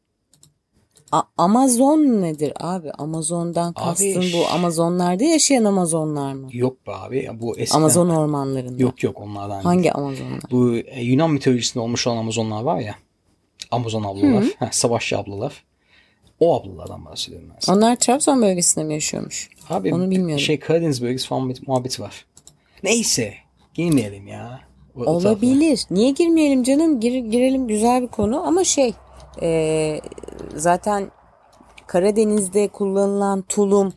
A- 1.13 1.23
Amazon 1.39 1.99
nedir 1.99 2.53
abi? 2.61 2.91
Amazon'dan 2.91 3.73
kastın 3.73 4.19
Abi- 4.21 4.33
bu 4.33 4.47
Amazonlarda 4.55 5.25
yaşayan 5.25 5.65
Amazonlar 5.65 6.33
mı? 6.33 6.49
Yok 6.53 6.87
be 6.87 6.91
abi. 6.95 7.31
Bu 7.41 7.59
eskiden. 7.59 7.79
Amazon 7.81 8.09
ormanlarında. 8.09 8.83
Yok 8.83 9.03
yok 9.03 9.21
onlardan 9.21 9.51
değil. 9.51 9.65
Hangi 9.65 9.93
Amazonlar? 9.93 10.41
Bu 10.51 10.77
e, 10.77 11.01
Yunan 11.03 11.31
mitolojisinde 11.31 11.81
olmuş 11.83 12.07
olan 12.07 12.17
Amazonlar 12.17 12.63
var 12.63 12.81
ya. 12.81 12.95
Amazon 13.71 14.03
ablalar. 14.05 14.45
Ha, 14.59 14.69
savaşçı 14.73 15.19
ablalar. 15.19 15.65
O 16.41 16.61
ablalardan 16.61 17.05
bahsediyorum 17.05 17.49
ben 17.55 17.57
sana. 17.61 17.77
Onlar 17.77 17.97
Trabzon 17.97 18.43
bölgesinde 18.43 18.85
mi 18.85 18.95
yaşıyormuş? 18.95 19.49
Abi 19.71 19.95
Onu 19.95 20.11
bilmiyorum. 20.11 20.39
şey 20.39 20.59
Karadeniz 20.61 21.03
bölgesi 21.03 21.27
falan 21.29 21.55
muhabbeti 21.67 22.03
var. 22.03 22.27
Neyse. 22.83 23.35
Girmeyelim 23.75 24.27
ya. 24.27 24.61
O- 24.97 25.01
o. 25.01 25.05
Olabilir. 25.11 25.81
Niye 25.91 26.11
girmeyelim 26.11 26.63
canım? 26.63 27.01
Gir, 27.01 27.15
girelim 27.15 27.69
güzel 27.69 28.03
bir 28.03 28.07
konu 28.09 28.47
ama 28.47 28.65
şey 28.65 28.93
e, 29.43 30.01
zaten 30.55 31.11
Karadeniz'de 31.87 32.69
kullanılan 32.69 33.43
tulum 33.43 33.93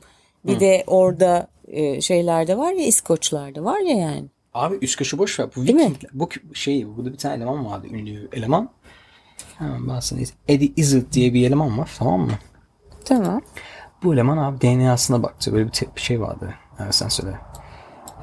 bir 0.45 0.59
de 0.59 0.83
orada 0.87 1.47
e, 1.67 2.01
şeylerde 2.01 2.57
var 2.57 2.71
ya 2.71 2.85
İskoçlarda 2.85 3.63
var 3.63 3.79
ya 3.79 3.97
yani. 3.97 4.25
Abi 4.53 4.75
üst 4.81 4.97
kaşı 4.97 5.17
boş 5.17 5.39
ver. 5.39 5.47
Bu? 5.55 5.61
Vikingler. 5.61 5.97
Bu 6.13 6.29
şey 6.53 6.87
burada 6.97 7.13
bir 7.13 7.17
tane 7.17 7.35
eleman 7.35 7.65
vardı. 7.65 7.87
Ünlü 7.91 8.29
eleman. 8.33 8.69
Hemen 9.57 9.87
bahsedeyim. 9.87 10.29
Eddie 10.47 10.71
Izzard 10.75 11.11
diye 11.11 11.33
bir 11.33 11.47
eleman 11.47 11.77
var. 11.77 11.91
Tamam 11.97 12.21
mı? 12.21 12.31
Tamam. 13.05 13.41
Bu 14.03 14.13
eleman 14.13 14.37
abi 14.37 14.61
DNA'sına 14.61 15.23
baktı. 15.23 15.53
Böyle 15.53 15.65
bir, 15.65 15.71
te- 15.71 15.95
bir 15.95 16.01
şey 16.01 16.21
vardı. 16.21 16.53
Evet 16.79 16.95
sen 16.95 17.07
söyle. 17.07 17.37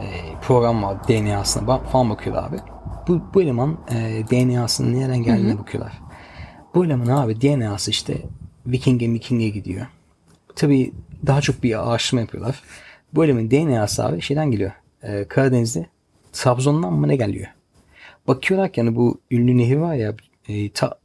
Ee, 0.01 0.07
program 0.43 0.83
vardı 0.83 1.01
DNA'sına 1.09 1.63
ba- 1.69 1.85
falan 1.85 2.11
bakıyordu 2.11 2.41
abi. 2.41 2.57
Bu, 3.09 3.21
bu 3.35 3.43
eleman 3.43 3.79
e, 3.91 4.23
DNA'sının 4.31 5.01
nereden 5.01 5.23
geldiğine 5.23 5.59
bakıyorlar. 5.59 6.01
Bu 6.75 6.85
eleman 6.85 7.07
abi 7.07 7.41
DNA'sı 7.41 7.91
işte 7.91 8.15
Viking'e 8.67 9.13
Viking'e 9.13 9.49
gidiyor. 9.49 9.87
Tabii 10.57 10.93
daha 11.27 11.41
çok 11.41 11.63
bir 11.63 11.89
araştırma 11.89 12.21
yapıyorlar. 12.21 12.63
Bu 13.15 13.25
elemanın 13.25 13.51
DNA'sı 13.51 14.05
abi 14.05 14.21
şeyden 14.21 14.51
geliyor. 14.51 14.73
Ee, 15.03 15.25
Karadeniz'de 15.29 15.87
Trabzon'dan 16.33 16.93
mı 16.93 17.09
ne 17.09 17.17
geliyor? 17.17 17.47
Bakıyorlar 18.29 18.73
ki 18.73 18.81
hani 18.81 18.97
bu 18.97 19.21
ünlü 19.31 19.59
nehir 19.59 19.77
var 19.77 19.95
ya 19.95 20.15
e, 20.49 20.71
ta, 20.71 20.99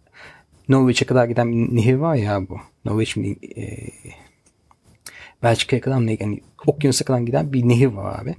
Norveç'e 0.69 1.06
kadar 1.06 1.26
giden 1.26 1.52
bir 1.52 1.76
nehir 1.76 1.95
var 1.95 2.15
ya 2.15 2.49
bu. 2.49 2.58
Norveç 2.86 3.15
mi? 3.15 3.36
E, 3.58 3.89
Belçika'ya 5.43 5.82
kadar 5.82 5.97
mı 5.97 6.08
ne? 6.08 6.17
Yani 6.19 6.41
okyanusa 6.67 7.06
kadar 7.06 7.19
giden 7.19 7.54
bir 7.54 7.69
nehir 7.69 7.88
var 7.88 8.21
abi. 8.21 8.36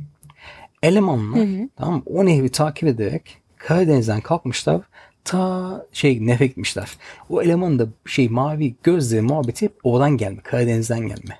Elemanlar 0.82 1.48
tamam 1.76 1.94
mı? 1.94 2.02
O 2.06 2.26
nehri 2.26 2.48
takip 2.48 2.88
ederek 2.88 3.38
Karadeniz'den 3.58 4.20
kalkmışlar 4.20 4.80
ta 5.24 5.86
şey 5.92 6.26
nehre 6.26 6.46
gitmişler. 6.46 6.90
O 7.30 7.42
elemanın 7.42 7.78
da 7.78 7.88
şey 8.06 8.28
mavi 8.28 8.74
gözleri 8.82 9.22
muhabbeti 9.22 9.64
hep 9.64 9.72
oradan 9.82 10.16
gelme. 10.16 10.40
Karadeniz'den 10.42 11.00
gelme. 11.00 11.38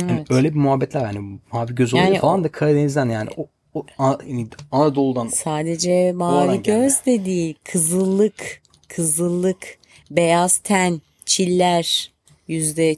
Yani 0.00 0.12
Evet. 0.12 0.30
öyle 0.30 0.54
bir 0.54 0.58
muhabbetler 0.58 1.00
yani 1.00 1.38
mavi 1.52 1.74
göz 1.74 1.94
oluyor 1.94 2.06
Yani 2.08 2.18
falan 2.18 2.44
da 2.44 2.48
Karadeniz'den 2.52 3.08
yani 3.08 3.30
o, 3.36 3.46
o 3.74 3.86
yani 3.98 4.48
Anadolu'dan 4.72 5.28
Sadece 5.28 6.12
mavi 6.12 6.62
gelme. 6.62 6.82
göz 6.84 7.06
de 7.06 7.24
değil, 7.24 7.54
kızıllık, 7.64 8.62
kızıllık, 8.88 9.78
beyaz 10.10 10.58
ten, 10.58 11.00
çiller 11.26 12.12
yüzde 12.48 12.96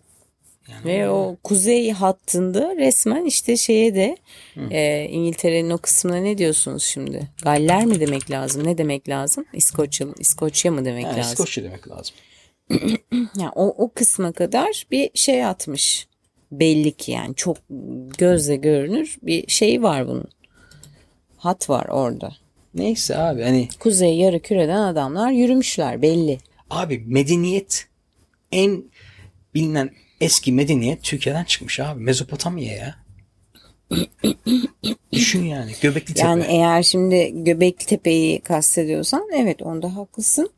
ve 0.84 1.10
o 1.10 1.36
kuzey 1.44 1.90
hattında 1.92 2.76
resmen 2.76 3.24
işte 3.24 3.56
şeye 3.56 3.94
de 3.94 4.16
e, 4.70 5.04
İngiltere'nin 5.10 5.70
o 5.70 5.78
kısmına 5.78 6.16
ne 6.16 6.38
diyorsunuz 6.38 6.82
şimdi? 6.84 7.28
Galler 7.42 7.84
mi 7.84 8.00
demek 8.00 8.30
lazım? 8.30 8.66
Ne 8.66 8.78
demek 8.78 9.08
lazım? 9.08 9.44
İskoçya, 9.52 10.06
İskoçya 10.18 10.72
mı 10.72 10.84
demek 10.84 11.04
yani 11.04 11.16
lazım? 11.18 11.32
İskoçya 11.32 11.64
demek 11.64 11.88
lazım. 11.88 12.14
Yani 13.38 13.50
o, 13.54 13.84
o 13.84 13.92
kısma 13.94 14.32
kadar 14.32 14.86
bir 14.90 15.10
şey 15.14 15.44
atmış. 15.44 16.08
Belli 16.52 16.92
ki 16.92 17.12
yani 17.12 17.34
çok 17.34 17.56
gözle 18.18 18.56
görünür 18.56 19.16
bir 19.22 19.48
şey 19.48 19.82
var 19.82 20.08
bunun. 20.08 20.28
Hat 21.36 21.70
var 21.70 21.86
orada. 21.86 22.32
Neyse 22.74 23.16
abi 23.16 23.42
hani 23.42 23.68
Kuzey 23.80 24.16
yarı 24.16 24.40
küreden 24.40 24.80
adamlar 24.80 25.30
yürümüşler 25.30 26.02
belli. 26.02 26.38
Abi 26.70 27.04
medeniyet 27.06 27.86
en 28.52 28.84
bilinen 29.54 29.90
eski 30.20 30.52
medeniyet 30.52 31.02
Türkiye'den 31.02 31.44
çıkmış 31.44 31.80
abi. 31.80 32.00
Mezopotamya 32.00 32.72
ya. 32.72 32.94
Düşün 35.12 35.44
yani 35.44 35.72
Göbekli 35.80 36.14
Tepe. 36.14 36.28
Yani 36.28 36.44
eğer 36.48 36.82
şimdi 36.82 37.44
Göbekli 37.44 37.86
Tepe'yi 37.86 38.40
kastediyorsan 38.40 39.28
evet 39.34 39.62
onda 39.62 39.96
haklısın. 39.96 40.50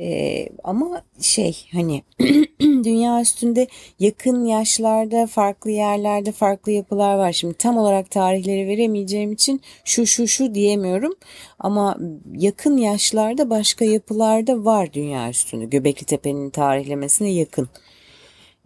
Ee, 0.00 0.48
ama 0.64 1.02
şey 1.20 1.68
hani 1.72 2.02
dünya 2.60 3.20
üstünde 3.20 3.68
yakın 3.98 4.44
yaşlarda 4.44 5.26
farklı 5.26 5.70
yerlerde 5.70 6.32
farklı 6.32 6.72
yapılar 6.72 7.14
var. 7.14 7.32
Şimdi 7.32 7.54
tam 7.54 7.76
olarak 7.76 8.10
tarihleri 8.10 8.68
veremeyeceğim 8.68 9.32
için 9.32 9.60
şu 9.84 10.06
şu 10.06 10.28
şu 10.28 10.54
diyemiyorum. 10.54 11.14
Ama 11.58 11.98
yakın 12.36 12.76
yaşlarda 12.76 13.50
başka 13.50 13.84
yapılarda 13.84 14.64
var 14.64 14.92
dünya 14.92 15.30
üstünde. 15.30 15.64
Göbekli 15.64 16.06
Tepe'nin 16.06 16.50
tarihlemesine 16.50 17.30
yakın. 17.30 17.68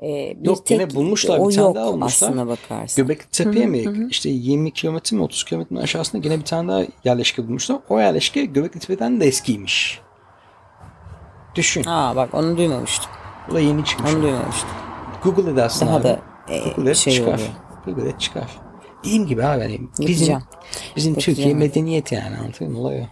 Ee, 0.02 0.36
bir 0.40 0.46
Yok, 0.46 0.70
yine 0.70 0.94
bulmuşlar, 0.94 1.38
bir 1.40 1.44
o 1.44 1.50
tane 1.50 1.62
yok 1.66 1.74
daha 1.74 1.86
bulmuşlar. 1.86 2.28
aslına 2.28 2.46
bakarsan. 2.48 3.04
Göbekli 3.04 3.26
Tepe'ye 3.30 3.66
mi 3.66 4.06
işte 4.10 4.28
20 4.28 4.70
kilometre 4.72 5.16
mi 5.16 5.22
30 5.22 5.44
kilometrenin 5.44 5.80
aşağısında 5.80 6.22
yine 6.26 6.38
bir 6.38 6.44
tane 6.44 6.68
daha 6.68 6.82
yerleşke 7.04 7.48
bulmuşlar. 7.48 7.78
O 7.88 8.00
yerleşke 8.00 8.44
Göbekli 8.44 8.80
Tepe'den 8.80 9.20
de 9.20 9.26
eskiymiş. 9.26 10.00
Düşün. 11.54 11.84
Aa 11.84 12.16
bak 12.16 12.34
onu 12.34 12.56
duymamıştım. 12.56 13.10
Bu 13.50 13.54
da 13.54 13.60
yeni 13.60 13.84
çıkmış. 13.84 14.14
Onu 14.14 14.22
duymamıştım. 14.22 14.68
Google 15.24 15.50
edersin 15.50 15.86
Daha 15.86 15.96
abi. 15.96 16.04
da, 16.04 16.20
e, 16.48 16.58
Google 16.76 16.90
et 16.90 16.96
şey 16.96 17.12
çıkar. 17.14 17.34
oluyor. 17.34 17.48
Google 17.86 18.08
et 18.08 18.20
çıkar. 18.20 18.44
Dediğim 19.04 19.26
gibi 19.26 19.44
abi 19.44 19.62
hani 19.62 19.80
bizim, 20.00 20.32
Yapacağım. 20.32 20.42
bizim 20.96 21.12
Yapacağım. 21.12 21.36
Türkiye 21.36 21.54
medeniyet 21.54 22.12
yani 22.12 22.36
anlatayım? 22.38 22.76
Olay 22.76 23.00
o. 23.00 23.04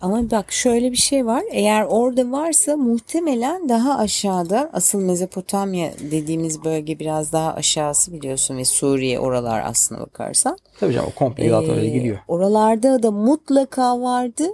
Ama 0.00 0.30
bak 0.30 0.52
şöyle 0.52 0.92
bir 0.92 0.96
şey 0.96 1.26
var. 1.26 1.42
Eğer 1.50 1.84
orada 1.84 2.30
varsa 2.32 2.76
muhtemelen 2.76 3.68
daha 3.68 3.98
aşağıda 3.98 4.70
asıl 4.72 5.00
Mezopotamya 5.00 5.92
dediğimiz 6.10 6.64
bölge 6.64 6.98
biraz 6.98 7.32
daha 7.32 7.54
aşağısı 7.54 8.12
biliyorsun 8.12 8.56
ve 8.56 8.64
Suriye 8.64 9.18
oralar 9.18 9.62
aslına 9.66 10.00
bakarsan. 10.00 10.58
Tabii 10.80 10.92
canım 10.94 11.08
o 11.14 11.18
komple 11.18 11.54
öyle 11.56 11.86
Ee, 11.86 11.90
gidiyor. 11.90 12.18
Oralarda 12.28 13.02
da 13.02 13.10
mutlaka 13.10 14.00
vardı 14.00 14.44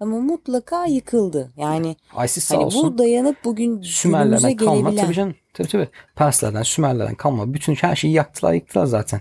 ama 0.00 0.20
mutlaka 0.20 0.86
yıkıldı. 0.86 1.52
Yani 1.56 1.96
ISIS 2.24 2.44
sağ 2.44 2.56
hani 2.56 2.64
olsun. 2.64 2.92
bu 2.94 2.98
dayanıp 2.98 3.36
bugün 3.44 3.82
Sümerlerden 3.82 4.56
kalma. 4.56 4.74
gelebilen. 4.80 5.04
Tabii 5.04 5.14
canım. 5.14 5.34
Tabii 5.54 5.68
tabii. 5.68 5.88
Perslerden, 6.16 6.62
Sümerlerden 6.62 7.14
kalma. 7.14 7.54
Bütün 7.54 7.74
her 7.74 7.96
şeyi 7.96 8.12
yaktılar 8.14 8.52
yıktılar 8.52 8.86
zaten. 8.86 9.20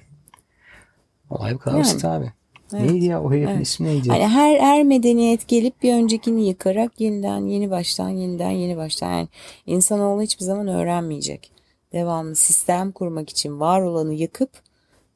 Olay 1.29 1.53
bu 1.53 1.57
kadar 1.59 1.75
Yani. 1.75 1.83
basit 1.83 2.05
abi. 2.05 2.33
Neydi 2.73 3.05
ya 3.05 3.23
o 3.23 3.31
herifin 3.31 3.61
ismi 3.61 3.87
neydi? 3.87 4.09
Hani 4.09 4.27
her 4.27 4.59
her 4.59 4.83
medeniyet 4.83 5.47
gelip 5.47 5.83
bir 5.83 5.93
öncekini 5.93 6.47
yıkarak 6.47 7.01
yeniden 7.01 7.45
yeni 7.45 7.71
baştan 7.71 8.09
yeniden 8.09 8.49
yeni 8.49 8.77
baştan 8.77 9.11
yani 9.11 9.27
insanoğlu 9.65 10.21
hiçbir 10.21 10.45
zaman 10.45 10.67
öğrenmeyecek. 10.67 11.51
Devamlı 11.93 12.35
sistem 12.35 12.91
kurmak 12.91 13.29
için 13.29 13.59
var 13.59 13.81
olanı 13.81 14.13
yıkıp 14.13 14.49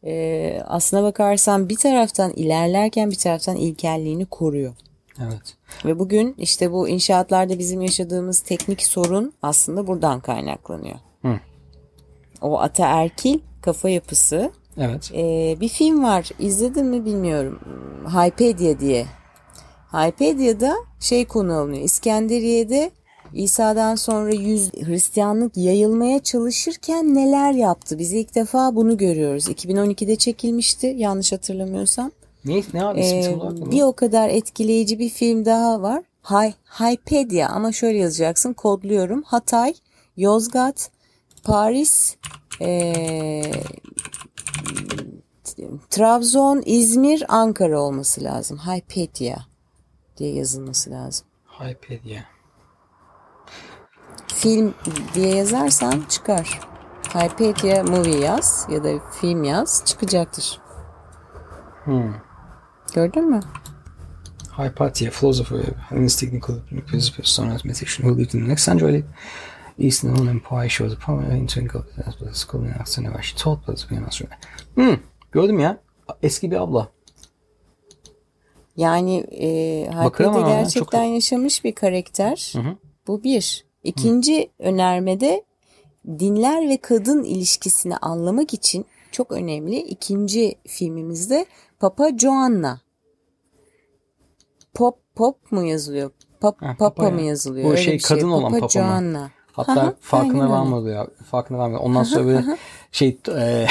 e, 0.03 0.61
aslına 0.67 1.03
bakarsan 1.03 1.69
bir 1.69 1.75
taraftan 1.75 2.31
ilerlerken 2.31 3.11
bir 3.11 3.15
taraftan 3.15 3.55
ilkelliğini 3.55 4.25
koruyor. 4.25 4.73
Evet. 5.21 5.57
Ve 5.85 5.99
bugün 5.99 6.35
işte 6.37 6.71
bu 6.71 6.89
inşaatlarda 6.89 7.59
bizim 7.59 7.81
yaşadığımız 7.81 8.39
teknik 8.39 8.83
sorun 8.83 9.33
aslında 9.41 9.87
buradan 9.87 10.19
kaynaklanıyor. 10.19 10.99
Hı. 11.21 11.39
O 12.41 12.59
ataerkil 12.59 13.39
kafa 13.61 13.89
yapısı 13.89 14.51
Evet. 14.79 15.11
ee, 15.13 15.57
bir 15.59 15.67
film 15.67 16.03
var. 16.03 16.29
İzledin 16.39 16.85
mi 16.85 17.05
bilmiyorum. 17.05 17.59
Hypedia 18.05 18.79
diye. 18.79 19.05
Hypedia'da 19.91 20.75
şey 20.99 21.25
konu 21.25 21.53
alınıyor. 21.53 21.83
İskenderiye'de 21.83 22.91
İsa'dan 23.33 23.95
sonra 23.95 24.33
yüz 24.33 24.73
Hristiyanlık 24.73 25.57
yayılmaya 25.57 26.19
çalışırken 26.19 27.15
neler 27.15 27.53
yaptı? 27.53 27.99
Biz 27.99 28.13
ilk 28.13 28.35
defa 28.35 28.75
bunu 28.75 28.97
görüyoruz. 28.97 29.47
2012'de 29.47 30.15
çekilmişti 30.15 30.93
yanlış 30.97 31.31
hatırlamıyorsam. 31.31 32.11
Ne, 32.45 32.63
ne 32.73 32.85
abi 32.85 32.99
Ee, 32.99 33.37
bir 33.71 33.81
o 33.81 33.93
kadar 33.93 34.29
etkileyici 34.29 34.99
bir 34.99 35.09
film 35.09 35.45
daha 35.45 35.81
var. 35.81 36.03
Hay, 36.21 36.53
Hypedia 36.65 37.49
ama 37.49 37.71
şöyle 37.71 37.97
yazacaksın 37.97 38.53
kodluyorum. 38.53 39.23
Hatay, 39.23 39.73
Yozgat, 40.17 40.91
Paris, 41.43 42.15
ee, 42.61 43.41
Trabzon, 45.89 46.63
İzmir, 46.65 47.23
Ankara 47.27 47.81
olması 47.81 48.23
lazım. 48.23 48.57
Hypedia 48.57 49.37
diye 50.17 50.33
yazılması 50.33 50.91
lazım. 50.91 51.27
Hypedia. 51.59 52.21
Film 54.27 54.73
diye 55.13 55.35
yazarsan 55.35 56.03
çıkar. 56.09 56.59
Hypedia 57.13 57.83
movie 57.83 58.19
yaz 58.19 58.67
ya 58.71 58.83
da 58.83 58.99
film 59.21 59.43
yaz 59.43 59.83
çıkacaktır. 59.85 60.59
Hmm. 61.83 62.13
Gördün 62.93 63.29
mü? 63.29 63.39
Hypatia, 64.57 65.09
philosopher, 65.11 65.59
Hellenistic 65.89 66.31
technical 66.31 66.55
who 68.03 68.11
lived 68.11 68.33
in 68.33 68.45
Alexandria, 68.45 68.89
Eastern 68.89 68.89
Roman 68.89 69.03
Empire. 69.79 70.69
She 70.69 70.83
was 70.83 70.93
a 70.93 71.05
prominent 71.05 71.41
intellectual 71.41 71.83
as 72.05 72.13
well 72.19 72.29
as 72.29 72.37
school 72.37 72.65
in 72.65 72.71
Alexandria. 72.71 73.21
She 73.21 73.37
taught 73.37 73.65
philosophy 73.65 73.95
in 73.95 74.03
Australia. 74.03 74.37
Hmm. 74.75 74.97
Gördüm 75.31 75.59
ya. 75.59 75.77
Eski 76.23 76.51
bir 76.51 76.55
abla. 76.55 76.91
Yani 78.77 79.25
e, 79.31 79.47
ya, 79.47 80.11
gerçekten 80.47 81.03
yaşamış 81.03 81.63
bir 81.63 81.75
karakter. 81.75 82.53
Bu 83.07 83.23
bir. 83.23 83.65
İkinci 83.83 84.51
önermede 84.59 85.43
dinler 86.07 86.69
ve 86.69 86.77
kadın 86.77 87.23
ilişkisini 87.23 87.97
anlamak 87.97 88.53
için 88.53 88.85
çok 89.11 89.31
önemli. 89.31 89.77
İkinci 89.79 90.55
filmimizde 90.67 91.45
Papa 91.79 92.17
Joanna. 92.17 92.81
Pop 94.73 94.95
pop 95.15 95.51
mu 95.51 95.65
yazılıyor? 95.65 96.11
Pap, 96.39 96.61
Ha, 96.61 96.75
papa, 96.79 96.95
Papa 96.95 97.11
mı 97.11 97.21
ya. 97.21 97.27
yazılıyor? 97.27 97.65
Bu 97.65 97.71
Öyle 97.71 97.81
şey 97.81 97.99
şey. 97.99 98.17
kadın 98.17 98.29
olan 98.29 98.51
Papa 98.51 98.53
Papa 98.53 98.65
mı? 98.65 98.71
Joanna. 98.71 99.31
Hatta 99.67 99.81
Aha, 99.81 99.93
farkına 100.01 100.49
varmadı 100.49 100.89
ya. 100.89 101.07
Farkına 101.31 101.57
varmadı. 101.57 101.81
Ondan 101.81 102.03
sonra 102.03 102.25
böyle 102.25 102.57
şey 102.91 103.17
e, 103.27 103.67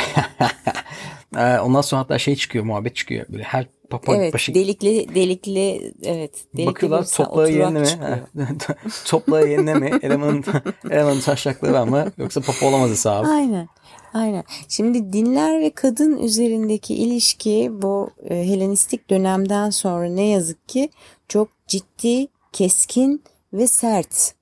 e, 1.36 1.58
ondan 1.58 1.80
sonra 1.80 2.02
hatta 2.02 2.18
şey 2.18 2.36
çıkıyor 2.36 2.64
muhabbet 2.64 2.96
çıkıyor. 2.96 3.26
Böyle 3.28 3.42
her 3.42 3.66
papa 3.90 4.16
Evet, 4.16 4.34
başı 4.34 4.54
delikli 4.54 5.14
delikli 5.14 5.92
evet. 6.02 6.44
Delikli 6.56 6.66
bakıyorlar 6.66 7.06
toplağı 7.16 7.50
yerine 7.50 7.80
mi? 7.80 8.22
toplağı 9.04 9.48
yerine 9.48 9.74
mi? 9.74 9.90
Elemanın, 10.02 10.44
elemanın 10.90 11.20
taşakları 11.20 11.72
var 11.72 11.88
mı? 11.88 12.12
Yoksa 12.18 12.40
papa 12.40 12.66
olamaz 12.66 12.90
hesabı. 12.90 13.28
Aynen. 13.28 13.68
Aynen. 14.14 14.44
Şimdi 14.68 15.12
dinler 15.12 15.60
ve 15.60 15.70
kadın 15.70 16.18
üzerindeki 16.18 16.94
ilişki 16.94 17.70
bu 17.72 18.10
e, 18.30 18.34
Helenistik 18.34 19.10
dönemden 19.10 19.70
sonra 19.70 20.08
ne 20.08 20.26
yazık 20.26 20.68
ki 20.68 20.90
çok 21.28 21.48
ciddi, 21.66 22.28
keskin 22.52 23.22
ve 23.52 23.66
sert. 23.66 24.37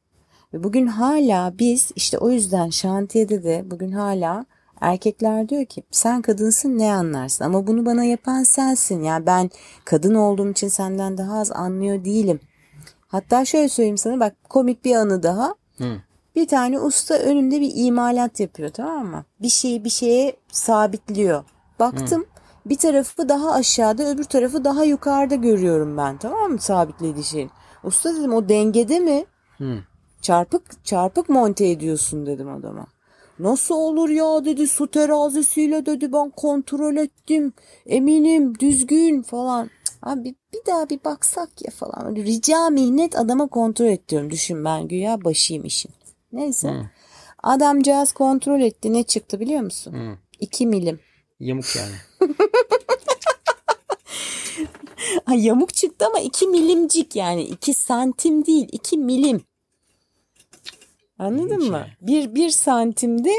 Ve 0.56 0.64
bugün 0.64 0.86
hala 0.86 1.58
biz 1.58 1.90
işte 1.96 2.18
o 2.18 2.30
yüzden 2.30 2.70
şantiyede 2.70 3.42
de 3.44 3.64
bugün 3.70 3.92
hala 3.92 4.46
erkekler 4.80 5.48
diyor 5.48 5.64
ki 5.64 5.82
sen 5.90 6.22
kadınsın 6.22 6.78
ne 6.78 6.92
anlarsın 6.92 7.44
ama 7.44 7.66
bunu 7.66 7.86
bana 7.86 8.04
yapan 8.04 8.42
sensin. 8.42 9.02
Yani 9.02 9.26
ben 9.26 9.50
kadın 9.84 10.14
olduğum 10.14 10.50
için 10.50 10.68
senden 10.68 11.18
daha 11.18 11.38
az 11.38 11.52
anlıyor 11.52 12.04
değilim. 12.04 12.40
Hatta 13.08 13.44
şöyle 13.44 13.68
söyleyeyim 13.68 13.98
sana 13.98 14.20
bak 14.20 14.34
komik 14.48 14.84
bir 14.84 14.94
anı 14.94 15.22
daha. 15.22 15.54
Bir 16.36 16.48
tane 16.48 16.80
usta 16.80 17.14
önünde 17.14 17.60
bir 17.60 17.72
imalat 17.74 18.40
yapıyor 18.40 18.70
tamam 18.70 19.06
mı? 19.06 19.24
Bir 19.42 19.48
şeyi 19.48 19.84
bir 19.84 19.90
şeye 19.90 20.36
sabitliyor. 20.52 21.44
Baktım 21.78 22.26
bir 22.66 22.76
tarafı 22.76 23.28
daha 23.28 23.52
aşağıda 23.52 24.08
öbür 24.10 24.24
tarafı 24.24 24.64
daha 24.64 24.84
yukarıda 24.84 25.34
görüyorum 25.34 25.96
ben 25.96 26.18
tamam 26.18 26.52
mı 26.52 26.58
sabitlediği 26.58 27.24
şeyin. 27.24 27.50
Usta 27.84 28.14
dedim 28.14 28.34
o 28.34 28.48
dengede 28.48 28.98
mi? 28.98 29.24
Çarpık 30.22 30.84
çarpık 30.84 31.28
monte 31.28 31.68
ediyorsun 31.68 32.26
dedim 32.26 32.48
adama. 32.48 32.86
Nasıl 33.38 33.74
olur 33.74 34.08
ya 34.08 34.44
dedi 34.44 34.68
su 34.68 34.86
terazisiyle 34.90 35.86
dedi 35.86 36.12
ben 36.12 36.30
kontrol 36.30 36.96
ettim. 36.96 37.52
Eminim 37.86 38.58
düzgün 38.58 39.22
falan. 39.22 39.70
Abi 40.02 40.34
bir 40.52 40.60
daha 40.66 40.90
bir 40.90 41.04
baksak 41.04 41.48
ya 41.64 41.70
falan. 41.70 42.16
Rica 42.16 42.70
minnet 42.70 43.18
adama 43.18 43.46
kontrol 43.46 43.86
ettiriyorum. 43.86 44.30
Düşün 44.30 44.64
ben 44.64 44.88
güya 44.88 45.24
başıyım 45.24 45.64
işin. 45.64 45.90
Neyse. 46.32 46.90
Adamcağız 47.42 48.12
kontrol 48.12 48.60
etti. 48.60 48.92
Ne 48.92 49.02
çıktı 49.02 49.40
biliyor 49.40 49.60
musun? 49.60 50.18
2 50.40 50.66
milim. 50.66 51.00
Yamuk 51.40 51.76
yani. 51.76 51.94
Ha, 55.24 55.34
yamuk 55.34 55.74
çıktı 55.74 56.06
ama 56.06 56.18
2 56.18 56.46
milimcik 56.46 57.16
yani. 57.16 57.42
2 57.42 57.74
santim 57.74 58.46
değil 58.46 58.68
2 58.72 58.98
milim. 58.98 59.42
Anladın 61.18 61.70
mı? 61.70 61.86
Bir, 62.00 62.34
bir 62.34 62.50
santimde 62.50 63.32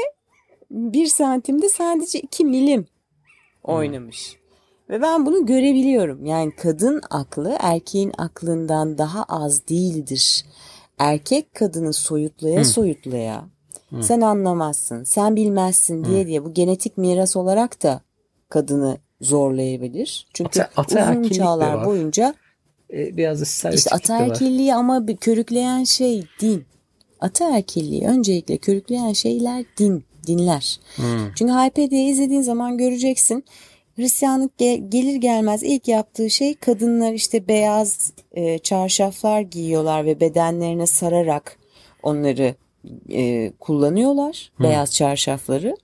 bir 0.70 1.06
santimde 1.06 1.68
sadece 1.68 2.20
2 2.20 2.44
milim 2.44 2.86
oynamış. 3.64 4.36
Ve 4.90 5.02
ben 5.02 5.26
bunu 5.26 5.46
görebiliyorum. 5.46 6.26
Yani 6.26 6.56
kadın 6.56 7.02
aklı 7.10 7.56
erkeğin 7.60 8.12
aklından 8.18 8.98
daha 8.98 9.22
az 9.22 9.68
değildir. 9.68 10.44
Erkek 10.98 11.54
kadını 11.54 11.92
soyutlaya 11.92 12.64
soyutlaya 12.64 13.44
sen 14.00 14.20
anlamazsın, 14.20 15.04
sen 15.04 15.36
bilmezsin 15.36 16.04
diye 16.04 16.26
diye 16.26 16.44
bu 16.44 16.54
genetik 16.54 16.98
miras 16.98 17.36
olarak 17.36 17.82
da 17.82 18.00
kadını 18.48 18.98
zorlayabilir. 19.20 20.28
Çünkü 20.34 20.60
Ata- 20.60 20.80
ataerkillik 20.80 21.30
uzun 21.32 21.44
çağlar 21.44 21.74
var. 21.74 21.86
boyunca 21.86 22.34
E, 22.92 23.16
biraz 23.16 23.40
da 23.64 23.70
işte 23.70 23.90
ataerkilliği 23.90 24.74
ama 24.74 25.06
bir 25.06 25.16
körükleyen 25.16 25.84
şey 25.84 26.24
din. 26.40 26.64
Ataerkilliği 27.20 28.06
öncelikle 28.06 28.56
körükleyen 28.56 29.12
şeyler 29.12 29.64
din, 29.78 30.04
dinler. 30.26 30.80
Çünkü 31.36 31.52
Hypedia'yı 31.52 32.08
izlediğin 32.08 32.42
zaman 32.42 32.78
göreceksin. 32.78 33.44
Hristiyanlık 33.96 34.52
ge- 34.60 34.88
gelir 34.90 35.14
gelmez 35.16 35.62
ilk 35.62 35.88
yaptığı 35.88 36.30
şey 36.30 36.54
kadınlar 36.54 37.12
işte 37.12 37.48
beyaz 37.48 38.12
e, 38.32 38.58
çarşaflar 38.58 39.40
giyiyorlar 39.40 40.06
ve 40.06 40.20
bedenlerine 40.20 40.86
sararak 40.86 41.58
onları 42.02 42.54
e, 43.12 43.52
kullanıyorlar. 43.60 44.52
Beyaz 44.60 44.94
çarşafları. 44.94 45.76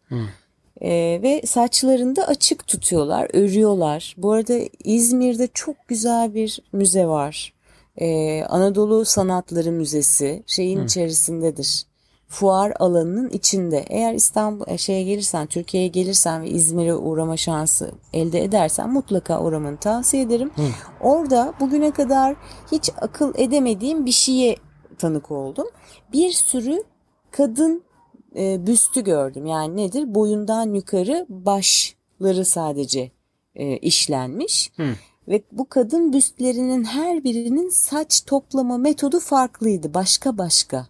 E, 0.80 1.20
ve 1.22 1.42
saçlarını 1.46 2.16
da 2.16 2.26
açık 2.26 2.66
tutuyorlar, 2.66 3.28
örüyorlar. 3.32 4.14
Bu 4.18 4.32
arada 4.32 4.54
İzmir'de 4.84 5.48
çok 5.54 5.76
güzel 5.88 6.34
bir 6.34 6.58
müze 6.72 7.06
var. 7.06 7.52
E, 7.96 8.42
Anadolu 8.44 9.04
Sanatları 9.04 9.72
Müzesi 9.72 10.42
şeyin 10.46 10.84
içerisindedir. 10.84 11.86
fuar 12.28 12.72
alanının 12.78 13.28
içinde. 13.30 13.84
Eğer 13.88 14.14
İstanbul 14.14 14.64
e, 14.68 14.78
şeye 14.78 15.02
gelirsen, 15.02 15.46
Türkiye'ye 15.46 15.88
gelirsen 15.88 16.42
ve 16.42 16.48
İzmir'e 16.50 16.94
uğrama 16.94 17.36
şansı 17.36 17.90
elde 18.12 18.44
edersen 18.44 18.90
mutlaka 18.90 19.42
uğramanı 19.42 19.76
tavsiye 19.76 20.22
ederim. 20.22 20.50
Orada 21.00 21.54
bugüne 21.60 21.90
kadar 21.90 22.36
hiç 22.72 22.90
akıl 23.00 23.32
edemediğim 23.36 24.06
bir 24.06 24.12
şeye 24.12 24.56
tanık 24.98 25.30
oldum. 25.30 25.66
Bir 26.12 26.30
sürü 26.30 26.82
kadın 27.30 27.82
e, 28.36 28.66
büstü 28.66 29.04
gördüm. 29.04 29.46
Yani 29.46 29.76
nedir? 29.76 30.14
Boyundan 30.14 30.74
yukarı 30.74 31.26
başları 31.28 32.44
sadece 32.44 33.10
e, 33.54 33.76
işlenmiş. 33.76 34.72
Ve 35.28 35.42
bu 35.52 35.68
kadın 35.68 36.12
büstlerinin 36.12 36.84
her 36.84 37.24
birinin 37.24 37.68
saç 37.68 38.24
toplama 38.26 38.78
metodu 38.78 39.20
farklıydı. 39.20 39.94
Başka 39.94 40.38
başka. 40.38 40.86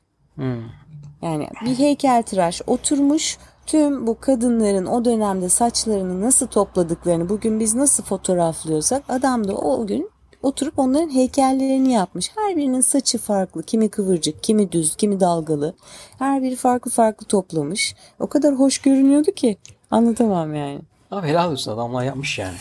Yani 1.23 1.49
bir 1.65 1.79
heykeltıraş 1.79 2.63
oturmuş 2.67 3.39
tüm 3.67 4.07
bu 4.07 4.21
kadınların 4.21 4.87
o 4.87 5.05
dönemde 5.05 5.49
saçlarını 5.49 6.21
nasıl 6.21 6.47
topladıklarını 6.47 7.29
bugün 7.29 7.61
biz 7.61 7.75
nasıl 7.75 8.03
fotoğraflıyorsak 8.05 9.03
adam 9.09 9.49
da 9.49 9.55
o 9.55 9.87
gün 9.87 10.11
oturup 10.43 10.79
onların 10.79 11.11
heykellerini 11.11 11.93
yapmış. 11.93 12.31
Her 12.37 12.57
birinin 12.57 12.81
saçı 12.81 13.19
farklı. 13.19 13.63
Kimi 13.63 13.89
kıvırcık, 13.89 14.43
kimi 14.43 14.73
düz, 14.73 14.97
kimi 14.97 15.21
dalgalı. 15.21 15.75
Her 16.19 16.43
biri 16.43 16.57
farklı 16.57 16.91
farklı 16.91 17.27
toplamış. 17.27 17.95
O 18.21 18.27
kadar 18.27 18.55
hoş 18.55 18.79
görünüyordu 18.79 19.33
ki 19.33 19.57
anlatamam 19.91 20.55
yani. 20.55 20.81
Abi 21.11 21.29
helal 21.29 21.53
olsun 21.53 21.73
adamlar 21.73 22.05
yapmış 22.05 22.39
yani. 22.39 22.57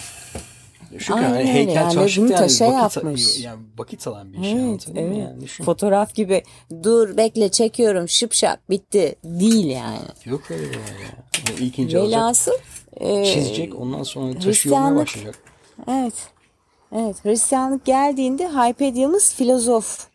Düşün 0.94 1.14
Aynen 1.14 1.30
yani 1.30 1.46
heykel 1.46 1.76
Yani 1.76 1.96
bunu 2.18 2.32
yani 2.32 2.36
taşa 2.36 2.66
vakit, 2.66 2.96
yapmış. 2.96 3.40
yani 3.40 3.60
vakit 3.78 4.08
alan 4.08 4.34
bir 4.34 4.38
iş. 4.38 4.48
Evet, 4.48 4.56
muyum 4.56 4.80
evet. 4.96 5.18
Yani 5.18 5.42
düşün. 5.42 5.64
Fotoğraf 5.64 6.16
gibi 6.16 6.44
dur 6.84 7.18
bekle 7.18 7.50
çekiyorum 7.50 8.10
şıp 8.10 8.34
şap 8.34 8.70
bitti 8.70 9.16
değil 9.24 9.66
yani. 9.66 10.00
Yok 10.26 10.42
öyle 10.52 10.64
bir 10.64 10.74
şey 10.74 10.82
ya. 10.82 11.54
O 11.54 11.60
ilk 11.60 11.80
ince 11.80 12.00
alacak, 12.00 12.20
Velhasıl 12.22 12.52
e, 12.98 13.26
çizecek 13.26 13.76
ondan 13.80 14.04
sonra 14.04 14.34
taşı 14.34 14.50
Hristiyanlık- 14.50 14.70
yormaya 14.72 15.02
başlayacak. 15.02 15.36
Evet. 15.88 16.14
Evet. 16.96 17.26
Hristiyanlık 17.26 17.86
geldiğinde 17.86 18.48
Hypedia'mız 18.50 19.34
filozof. 19.34 20.08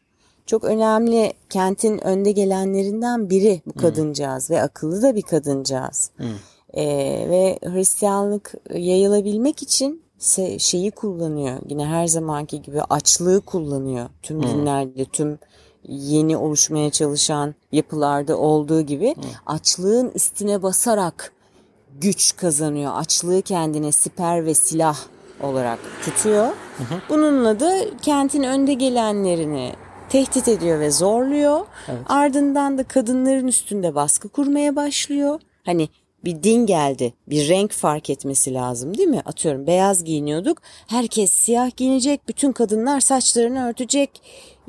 Çok 0.46 0.64
önemli 0.64 1.32
kentin 1.50 1.98
önde 2.06 2.32
gelenlerinden 2.32 3.30
biri 3.30 3.62
bu 3.66 3.72
kadıncağız 3.80 4.50
ve 4.50 4.62
akıllı 4.62 5.02
da 5.02 5.16
bir 5.16 5.22
kadıncağız. 5.22 6.10
Ee, 6.74 6.84
ve 7.30 7.58
Hristiyanlık 7.64 8.54
yayılabilmek 8.74 9.62
için 9.62 10.02
şeyi 10.58 10.90
kullanıyor. 10.90 11.58
Yine 11.68 11.86
her 11.86 12.06
zamanki 12.06 12.62
gibi 12.62 12.82
açlığı 12.82 13.40
kullanıyor. 13.40 14.08
Tüm 14.22 14.42
dinlerde, 14.42 15.04
tüm 15.04 15.38
yeni 15.88 16.36
oluşmaya 16.36 16.90
çalışan 16.90 17.54
yapılarda 17.72 18.36
olduğu 18.36 18.80
gibi 18.80 19.14
açlığın 19.46 20.10
üstüne 20.14 20.62
basarak 20.62 21.32
güç 22.00 22.36
kazanıyor. 22.36 22.92
Açlığı 22.94 23.42
kendine 23.42 23.92
siper 23.92 24.46
ve 24.46 24.54
silah 24.54 24.98
olarak 25.42 25.78
tutuyor. 26.04 26.48
Bununla 27.08 27.60
da 27.60 27.84
kentin 28.02 28.42
önde 28.42 28.74
gelenlerini 28.74 29.72
tehdit 30.08 30.48
ediyor 30.48 30.80
ve 30.80 30.90
zorluyor. 30.90 31.60
Ardından 32.06 32.78
da 32.78 32.84
kadınların 32.84 33.46
üstünde 33.46 33.94
baskı 33.94 34.28
kurmaya 34.28 34.76
başlıyor. 34.76 35.40
Hani 35.64 35.88
bir 36.24 36.42
din 36.42 36.66
geldi. 36.66 37.14
Bir 37.28 37.48
renk 37.48 37.72
fark 37.72 38.10
etmesi 38.10 38.54
lazım 38.54 38.98
değil 38.98 39.08
mi? 39.08 39.22
Atıyorum 39.26 39.66
beyaz 39.66 40.04
giyiniyorduk. 40.04 40.58
Herkes 40.86 41.32
siyah 41.32 41.76
giyinecek. 41.76 42.28
Bütün 42.28 42.52
kadınlar 42.52 43.00
saçlarını 43.00 43.68
örtecek. 43.68 44.22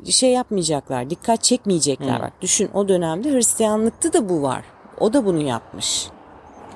Şey 0.04 0.30
yapmayacaklar. 0.30 1.10
Dikkat 1.10 1.42
çekmeyecekler. 1.42 2.20
Bak 2.22 2.32
düşün 2.40 2.70
o 2.74 2.88
dönemde 2.88 3.32
Hristiyanlıkta 3.32 4.12
da 4.12 4.28
bu 4.28 4.42
var. 4.42 4.64
O 5.00 5.12
da 5.12 5.24
bunu 5.24 5.42
yapmış. 5.42 6.06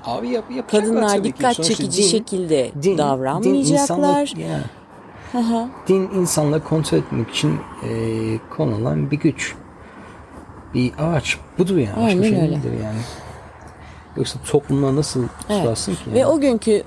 Abi 0.04 0.28
yap, 0.28 0.44
Kadınlar 0.70 1.16
ki. 1.18 1.24
dikkat 1.24 1.56
Sonuçta 1.56 1.74
çekici 1.74 2.02
din- 2.02 2.08
şekilde 2.08 2.70
din- 2.82 2.98
davranmayacaklar. 2.98 4.28
Din, 4.36 4.40
insanlık, 4.42 4.64
yani, 5.34 5.68
din 5.88 6.20
insanları 6.20 6.64
kontrol 6.64 6.98
etmek 6.98 7.30
için 7.30 7.60
e, 7.82 7.88
konulan 8.56 9.10
bir 9.10 9.16
güç. 9.16 9.54
Bir 10.74 10.92
ağaç. 10.98 11.38
Budur 11.58 11.76
yani. 11.76 12.04
Aynen 12.04 12.22
şey 12.22 12.32
öyle. 12.42 12.52
yani. 12.82 12.98
Yoksa 14.16 14.38
toplumla 14.50 14.96
nasıl 14.96 15.20
Evet. 15.22 15.62
tutarsın 15.62 15.94
ki? 15.94 16.12
Ve 16.12 16.18
yani? 16.18 16.32
o 16.32 16.40
günkü 16.40 16.82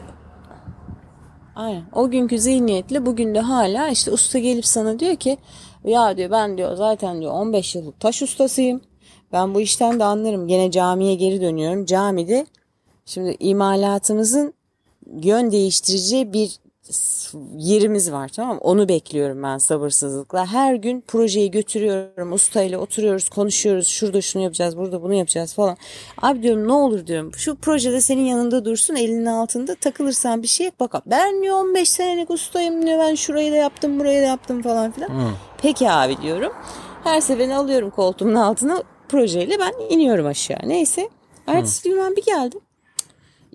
Aynen. 1.55 1.84
O 1.93 2.09
günkü 2.09 2.39
zihniyetle 2.39 3.05
bugün 3.05 3.36
de 3.36 3.39
hala 3.39 3.89
işte 3.89 4.11
usta 4.11 4.39
gelip 4.39 4.65
sana 4.65 4.99
diyor 4.99 5.15
ki 5.15 5.38
ya 5.84 6.17
diyor 6.17 6.32
ben 6.32 6.57
diyor 6.57 6.75
zaten 6.75 7.21
diyor 7.21 7.32
15 7.32 7.75
yıllık 7.75 7.99
taş 7.99 8.21
ustasıyım. 8.21 8.82
Ben 9.34 9.55
bu 9.55 9.61
işten 9.61 9.99
de 9.99 10.03
anlarım. 10.03 10.47
Gene 10.47 10.71
camiye 10.71 11.15
geri 11.15 11.41
dönüyorum. 11.41 11.86
Camide 11.86 12.45
şimdi 13.05 13.36
imalatımızın 13.39 14.53
yön 15.23 15.51
değiştireceği 15.51 16.34
bir 16.34 16.59
yerimiz 17.57 18.11
var 18.11 18.27
tamam 18.29 18.55
mı? 18.55 18.61
Onu 18.61 18.89
bekliyorum 18.89 19.43
ben 19.43 19.57
sabırsızlıkla. 19.57 20.45
Her 20.45 20.75
gün 20.75 21.01
projeyi 21.07 21.51
götürüyorum. 21.51 22.33
Ustayla 22.33 22.79
oturuyoruz, 22.79 23.29
konuşuyoruz. 23.29 23.88
Şurada 23.88 24.21
şunu 24.21 24.43
yapacağız, 24.43 24.77
burada 24.77 25.01
bunu 25.03 25.13
yapacağız 25.13 25.53
falan. 25.53 25.77
Abi 26.21 26.43
diyorum 26.43 26.67
ne 26.67 26.73
olur 26.73 27.07
diyorum. 27.07 27.31
Şu 27.35 27.55
projede 27.55 28.01
senin 28.01 28.25
yanında 28.25 28.65
dursun, 28.65 28.95
elinin 28.95 29.25
altında. 29.25 29.75
Takılırsan 29.75 30.43
bir 30.43 30.47
şey 30.47 30.71
bak. 30.79 30.95
Ben 31.05 31.41
diyor 31.43 31.55
15 31.55 31.89
senelik 31.89 32.29
ustayım 32.29 32.85
diyor. 32.85 32.99
Ben 32.99 33.15
şurayı 33.15 33.51
da 33.51 33.55
yaptım, 33.55 33.99
burayı 33.99 34.21
da 34.21 34.25
yaptım 34.25 34.61
falan 34.61 34.91
filan. 34.91 35.11
Peki 35.61 35.89
abi 35.91 36.21
diyorum. 36.21 36.51
Her 37.03 37.21
seferini 37.21 37.55
alıyorum 37.55 37.89
koltuğumun 37.89 38.35
altına 38.35 38.83
projeyle 39.09 39.59
ben 39.59 39.73
iniyorum 39.89 40.25
aşağı. 40.25 40.59
Neyse. 40.63 41.09
Ertesi 41.47 41.89
gün 41.89 41.97
ben 41.97 42.15
bir 42.15 42.25
geldim. 42.25 42.59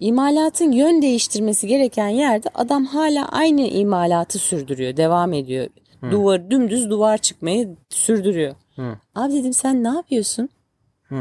İmalatın 0.03 0.72
yön 0.72 1.03
değiştirmesi 1.03 1.66
gereken 1.66 2.09
yerde 2.09 2.48
adam 2.55 2.84
hala 2.84 3.28
aynı 3.28 3.61
imalatı 3.61 4.38
sürdürüyor, 4.38 4.96
devam 4.96 5.32
ediyor. 5.32 5.66
Duvar 6.11 6.50
dümdüz 6.50 6.90
duvar 6.90 7.18
çıkmayı 7.18 7.76
sürdürüyor. 7.88 8.55
Abi 9.14 9.32
dedim 9.32 9.53
sen 9.53 9.84
ne 9.84 9.88
yapıyorsun? 9.88 10.48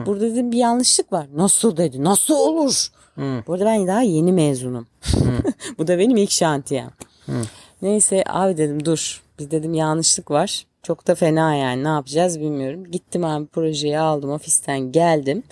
Burada 0.06 0.22
dedim 0.22 0.52
bir 0.52 0.58
yanlışlık 0.58 1.14
var. 1.14 1.28
Nasıl 1.36 1.78
dedi? 1.78 2.04
Nasıl 2.04 2.34
olur? 2.36 2.88
Bu 3.48 3.54
arada 3.54 3.66
ben 3.66 3.88
daha 3.88 4.02
yeni 4.02 4.32
mezunum. 4.32 4.88
Bu 5.78 5.88
da 5.88 6.00
benim 6.00 6.18
ilk 6.18 6.32
şantiyem. 6.32 6.92
Neyse 7.82 8.24
abi 8.28 8.58
dedim 8.58 8.86
dur. 8.86 9.24
Bir 9.40 9.52
dedim 9.52 9.74
yanlışlık 9.74 10.32
var. 10.32 10.66
Çok 10.84 11.08
da 11.08 11.16
fena 11.16 11.56
yani 11.56 11.84
ne 11.84 11.88
yapacağız 11.88 12.40
bilmiyorum. 12.40 12.92
Gittim 12.92 13.24
abi 13.26 13.46
projeyi 13.48 14.00
aldım 14.00 14.30
ofisten 14.32 14.92
geldim. 14.92 15.44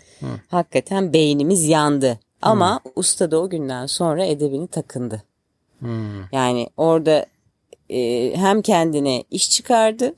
Hakikaten 0.47 1.13
beynimiz 1.13 1.67
yandı. 1.67 2.19
Ama 2.41 2.79
usta 2.95 3.31
da 3.31 3.39
o 3.39 3.49
günden 3.49 3.85
sonra 3.85 4.25
edebini 4.25 4.67
takındı. 4.67 5.23
Yani 6.31 6.69
orada 6.77 7.25
e, 7.89 8.31
hem 8.35 8.61
kendine 8.61 9.23
iş 9.31 9.51
çıkardı 9.51 10.13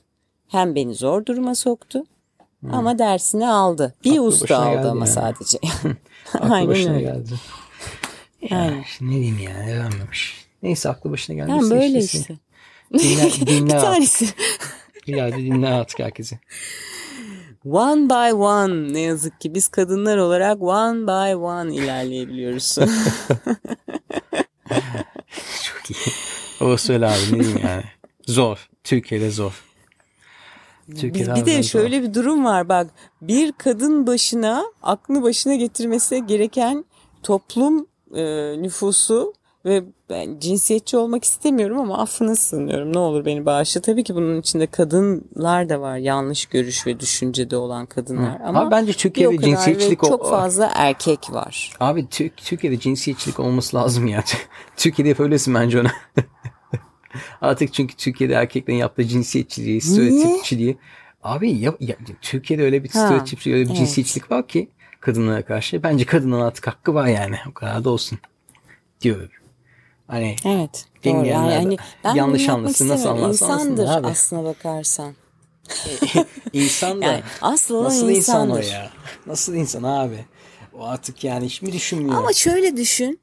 hem 0.47 0.75
beni 0.75 0.93
zor 0.95 1.25
duruma 1.25 1.55
soktu. 1.55 2.03
Ama 2.71 2.99
dersini 2.99 3.47
aldı. 3.47 3.95
Bir 4.03 4.11
Aklı 4.11 4.21
usta 4.21 4.57
aldı 4.57 4.89
ama 4.89 5.05
yani. 5.05 5.13
sadece. 5.13 5.57
Aklı 6.33 6.53
Aynen 6.53 6.67
başına 6.69 6.93
öyle. 6.93 7.01
geldi. 7.01 7.33
Ya, 8.49 8.57
Aynen. 8.59 8.81
işte 8.81 9.05
ne 9.05 9.09
diyeyim 9.11 9.39
yani 9.39 9.79
vermemiş. 9.79 10.45
Neyse 10.63 10.89
aklı 10.89 11.11
başına 11.11 11.35
geldi. 11.35 11.49
Yani 11.51 11.69
böyle 11.69 11.99
işte. 11.99 12.35
Dinle, 12.93 13.31
dinle 13.47 13.65
Bir 13.73 13.79
tanesi. 13.79 14.25
İleride 15.07 15.37
dinle 15.37 15.67
artık 15.69 15.99
herkesi. 15.99 16.39
One 17.65 18.09
by 18.09 18.33
one 18.33 18.93
ne 18.93 18.99
yazık 18.99 19.41
ki 19.41 19.55
biz 19.55 19.67
kadınlar 19.67 20.17
olarak 20.17 20.61
one 20.61 21.07
by 21.07 21.35
one 21.35 21.75
ilerleyebiliyoruz. 21.75 22.75
Çok 25.63 25.91
iyi. 25.91 26.13
O 26.61 26.77
söyle 26.77 27.07
abi 27.07 27.15
ne 27.31 27.39
diyeyim 27.39 27.59
yani. 27.63 27.83
Zor. 28.27 28.69
Türkiye'de 28.83 29.31
zor. 29.31 29.63
Türkiye'de 30.87 31.19
bir 31.19 31.27
harbiden 31.27 31.45
de 31.45 31.63
zor. 31.63 31.69
şöyle 31.69 32.03
bir 32.03 32.13
durum 32.13 32.45
var 32.45 32.69
bak 32.69 32.87
bir 33.21 33.51
kadın 33.51 34.07
başına 34.07 34.63
aklını 34.81 35.23
başına 35.23 35.55
getirmesi 35.55 36.27
gereken 36.27 36.85
toplum 37.23 37.87
e, 38.15 38.23
nüfusu 38.61 39.33
ve 39.65 39.83
ben 40.09 40.39
cinsiyetçi 40.39 40.97
olmak 40.97 41.23
istemiyorum 41.23 41.79
ama 41.79 41.97
affına 41.97 42.35
sığınıyorum 42.35 42.93
ne 42.93 42.99
olur 42.99 43.25
beni 43.25 43.45
bağışla. 43.45 43.81
Tabii 43.81 44.03
ki 44.03 44.15
bunun 44.15 44.39
içinde 44.41 44.67
kadınlar 44.67 45.69
da 45.69 45.81
var 45.81 45.97
yanlış 45.97 46.45
görüş 46.45 46.87
ve 46.87 46.99
düşüncede 46.99 47.57
olan 47.57 47.85
kadınlar 47.85 48.41
ama 48.45 48.59
Abi 48.61 48.71
bence 48.71 48.93
Türkiye'de 48.93 49.37
cinsiyetçilik 49.37 49.99
çok 49.99 50.29
fazla 50.29 50.71
erkek 50.75 51.31
var. 51.33 51.71
Abi 51.79 52.09
Türk, 52.09 52.37
Türkiye'de 52.37 52.79
cinsiyetçilik 52.79 53.39
olması 53.39 53.77
lazım 53.77 54.07
ya. 54.07 54.23
Türkiye'de 54.77 55.09
hep 55.09 55.19
öylesin 55.19 55.53
bence 55.53 55.79
ona. 55.81 55.91
Artık 57.41 57.73
çünkü 57.73 57.95
Türkiye'de 57.95 58.33
erkeklerin 58.33 58.77
yaptığı 58.77 59.03
cinsiyetçiliği, 59.07 59.81
stereotipçiliği. 59.81 60.77
Abi 61.23 61.51
ya, 61.51 61.73
ya- 61.79 61.95
Türkiye'de 62.21 62.63
öyle 62.63 62.83
bir 62.83 62.89
Ha, 62.89 62.99
stereotipçiliği, 63.05 63.55
öyle 63.55 63.65
bir 63.65 63.69
evet. 63.69 63.77
cinsiyetçilik 63.79 64.31
var 64.31 64.47
ki 64.47 64.69
kadınlara 64.99 65.45
karşı. 65.45 65.83
Bence 65.83 66.05
kadının 66.05 66.41
artık 66.41 66.67
hakkı 66.67 66.93
var 66.93 67.07
yani. 67.07 67.35
O 67.49 67.53
kadar 67.53 67.83
da 67.83 67.89
olsun. 67.89 68.19
Diyorum. 69.01 69.29
Hani 70.11 70.35
Evet. 70.45 70.85
Doğru. 71.05 71.15
Yani 71.15 71.27
yani? 71.27 71.53
hani 71.53 71.77
ben 72.03 72.15
Yanlış 72.15 72.49
anlasın, 72.49 72.87
nasıl 72.89 73.09
anlasın 73.09 73.45
İnsandır 73.45 73.87
abi. 73.87 74.07
aslına 74.07 74.43
bakarsan. 74.43 75.13
insan 76.53 77.01
da 77.01 77.05
Yani 77.05 77.23
olan 77.69 77.83
nasıl 77.83 78.09
insan 78.09 78.49
o 78.51 78.57
insandır. 78.59 78.73
ya? 78.73 78.89
Nasıl 79.27 79.53
insan 79.53 79.83
abi? 79.83 80.25
O 80.73 80.83
artık 80.83 81.23
yani 81.23 81.45
hiç 81.45 81.61
mi 81.61 81.73
düşünmüyor? 81.73 82.15
Ama 82.17 82.33
şöyle 82.33 82.77
düşün. 82.77 83.19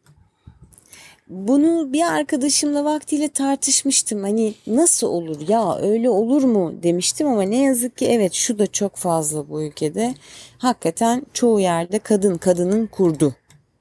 Bunu 1.28 1.92
bir 1.92 2.02
arkadaşımla 2.02 2.84
vaktiyle 2.84 3.28
tartışmıştım. 3.28 4.22
Hani 4.22 4.54
nasıl 4.66 5.06
olur 5.06 5.48
ya 5.48 5.76
öyle 5.76 6.10
olur 6.10 6.42
mu 6.44 6.74
demiştim 6.82 7.28
ama 7.28 7.42
ne 7.42 7.62
yazık 7.62 7.96
ki 7.96 8.06
evet 8.06 8.32
şu 8.32 8.58
da 8.58 8.66
çok 8.66 8.96
fazla 8.96 9.48
bu 9.48 9.62
ülkede. 9.62 10.14
Hakikaten 10.58 11.26
çoğu 11.32 11.60
yerde 11.60 11.98
kadın 11.98 12.38
kadının 12.38 12.86
kurdu. 12.86 13.34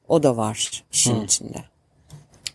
O 0.08 0.24
da 0.24 0.38
var 0.38 0.84
işin 0.92 1.24
içinde. 1.26 1.77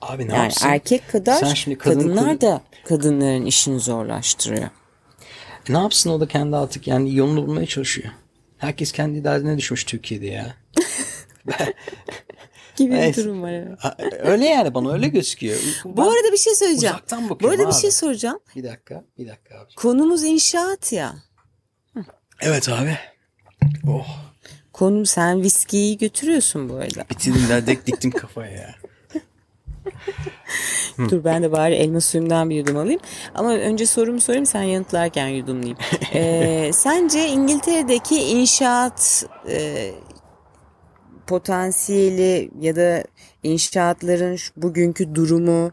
Abi 0.03 0.28
ne 0.28 0.32
Yani 0.34 0.42
yapsın? 0.42 0.68
erkek 0.68 1.09
kadar 1.12 1.40
kadın 1.40 1.74
kadınlar 1.76 2.34
kur- 2.34 2.40
da 2.40 2.62
kadınların 2.84 3.46
işini 3.46 3.80
zorlaştırıyor. 3.80 4.68
Ne 5.68 5.78
yapsın 5.78 6.11
o 6.11 6.20
da 6.20 6.28
kendi 6.28 6.57
artık 6.57 6.86
yani 6.86 7.14
yolunu 7.14 7.46
bulmaya 7.46 7.66
çalışıyor. 7.66 8.12
Herkes 8.59 8.92
kendi 8.92 9.24
derdine 9.24 9.59
düşmüş 9.59 9.84
Türkiye'de 9.84 10.26
ya. 10.26 10.55
Gibi 12.76 12.92
bir 12.92 13.16
durum 13.16 13.42
var 13.42 13.53
evet. 13.53 13.78
Öyle 14.20 14.44
yani 14.46 14.74
bana 14.74 14.92
öyle 14.92 15.09
gözüküyor. 15.09 15.59
Bu 15.84 16.03
arada 16.03 16.32
bir 16.32 16.36
şey 16.36 16.55
söyleyeceğim. 16.55 16.94
uzaktan 16.96 17.28
Bu 17.28 17.48
arada 17.48 17.59
bir 17.62 17.66
abi. 17.66 17.72
şey 17.74 17.90
soracağım. 17.90 18.38
Bir 18.57 18.64
dakika, 18.64 19.05
bir 19.18 19.28
dakika 19.28 19.59
abi. 19.59 19.74
Konumuz 19.76 20.24
inşaat 20.24 20.92
ya. 20.92 21.14
Evet 22.40 22.68
abi. 22.68 22.98
Oh. 23.88 24.07
Konum 24.72 25.07
sen 25.07 25.42
viskiyi 25.42 25.98
götürüyorsun 25.98 26.68
bu 26.68 26.74
arada. 26.74 27.05
Bitirdim 27.11 27.48
derdek 27.48 27.86
diktim 27.86 28.11
kafaya 28.11 28.50
ya. 28.53 28.74
Dur 30.98 31.24
ben 31.24 31.42
de 31.42 31.53
bari 31.53 31.74
elma 31.74 32.00
suyumdan 32.00 32.50
bir 32.50 32.57
yudum 32.57 32.76
alayım. 32.76 33.00
Ama 33.34 33.55
önce 33.55 33.86
sorumu 33.86 34.20
sorayım 34.20 34.46
sen 34.46 34.62
yanıtlarken 34.62 35.28
yudumlayayım. 35.28 35.78
Ee, 36.14 36.70
sence 36.74 37.28
İngiltere'deki 37.28 38.16
inşaat 38.16 39.26
e, 39.48 39.90
potansiyeli 41.26 42.50
ya 42.61 42.76
da 42.76 43.05
inşaatların 43.42 44.38
bugünkü 44.57 45.14
durumu, 45.14 45.70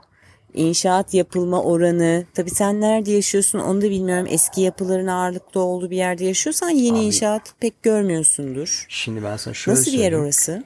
inşaat 0.54 1.14
yapılma 1.14 1.64
oranı. 1.64 2.26
Tabii 2.34 2.50
sen 2.50 2.82
nerede 2.82 3.12
yaşıyorsun 3.12 3.60
onu 3.60 3.82
da 3.82 3.90
bilmiyorum. 3.90 4.28
Eski 4.30 4.62
yapıların 4.62 5.08
ağırlıklı 5.08 5.62
olduğu 5.62 5.90
bir 5.90 5.98
yerde 5.98 6.26
yaşıyorsan 6.26 6.70
yeni 6.70 6.98
Abi- 6.98 7.06
inşaat 7.06 7.54
pek 7.60 7.84
görmüyorsundur. 7.84 8.86
Şimdi 8.90 9.24
ben 9.24 9.38
sana 9.38 9.54
şöyle 9.54 9.80
Nasıl 9.80 9.92
bir 9.92 9.98
yer 9.98 10.14
orası? 10.14 10.64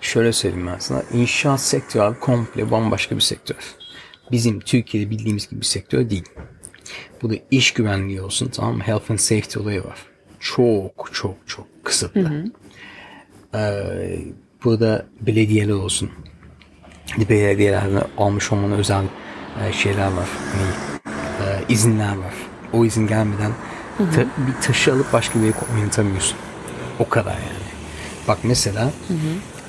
Şöyle 0.00 0.32
söyleyeyim 0.32 0.66
ben 0.66 0.78
sana. 0.78 1.02
İnşaat 1.12 1.60
sektörü 1.60 2.02
abi 2.02 2.18
komple 2.20 2.70
bambaşka 2.70 3.16
bir 3.16 3.20
sektör. 3.20 3.56
Bizim 4.32 4.60
Türkiye'de 4.60 5.10
bildiğimiz 5.10 5.48
gibi 5.50 5.60
bir 5.60 5.66
sektör 5.66 6.10
değil. 6.10 6.24
Bu 7.22 7.30
da 7.30 7.34
iş 7.50 7.72
güvenliği 7.72 8.22
olsun 8.22 8.48
tamam 8.54 8.76
mı? 8.76 8.82
Health 8.82 9.10
and 9.10 9.18
safety 9.18 9.58
olayı 9.58 9.84
var. 9.84 9.98
Çok 10.40 11.10
çok 11.12 11.34
çok 11.46 11.66
kısıtlı. 11.84 12.20
Ee, 13.54 14.18
burada 14.64 15.06
belediyeler 15.20 15.72
olsun. 15.72 16.10
Belediyelerden 17.28 18.02
almış 18.18 18.52
olmanın 18.52 18.72
özel 18.78 19.04
e, 19.68 19.72
şeyler 19.72 20.06
var. 20.12 20.28
Hani, 20.52 20.70
e, 21.50 21.64
izinler 21.68 22.16
var. 22.16 22.34
O 22.72 22.84
izin 22.84 23.06
gelmeden 23.06 23.52
ta- 24.14 24.20
bir 24.46 24.62
taşı 24.62 24.92
alıp 24.92 25.12
başka 25.12 25.40
bir 25.40 25.44
yere 25.44 25.56
oynatamıyorsun. 25.74 26.36
O 26.98 27.08
kadar 27.08 27.32
yani. 27.32 27.70
Bak 28.28 28.38
mesela 28.42 28.90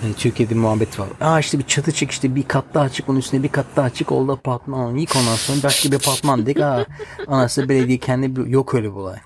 hani 0.01 0.13
Türkiye'de 0.13 0.55
muhabbet 0.55 0.99
var. 0.99 1.09
Aa 1.21 1.39
işte 1.39 1.59
bir 1.59 1.63
çatı 1.63 1.91
çık 1.91 2.11
işte 2.11 2.35
bir 2.35 2.43
kat 2.43 2.65
daha 2.73 2.89
çık 2.89 3.09
onun 3.09 3.19
üstüne 3.19 3.43
bir 3.43 3.47
kat 3.49 3.65
daha 3.75 3.89
çık 3.89 4.11
oldu 4.11 4.31
apartman. 4.31 4.95
Yık 4.95 5.15
ondan 5.15 5.35
sonra 5.35 5.63
başka 5.63 5.91
bir 5.91 5.95
apartman 5.95 6.45
dedik. 6.45 6.61
Aa 6.61 6.85
anası 7.27 7.69
belediye 7.69 7.97
kendi 7.97 8.51
yok 8.51 8.73
öyle 8.75 8.87
bir 8.87 8.95
olay. 8.95 9.17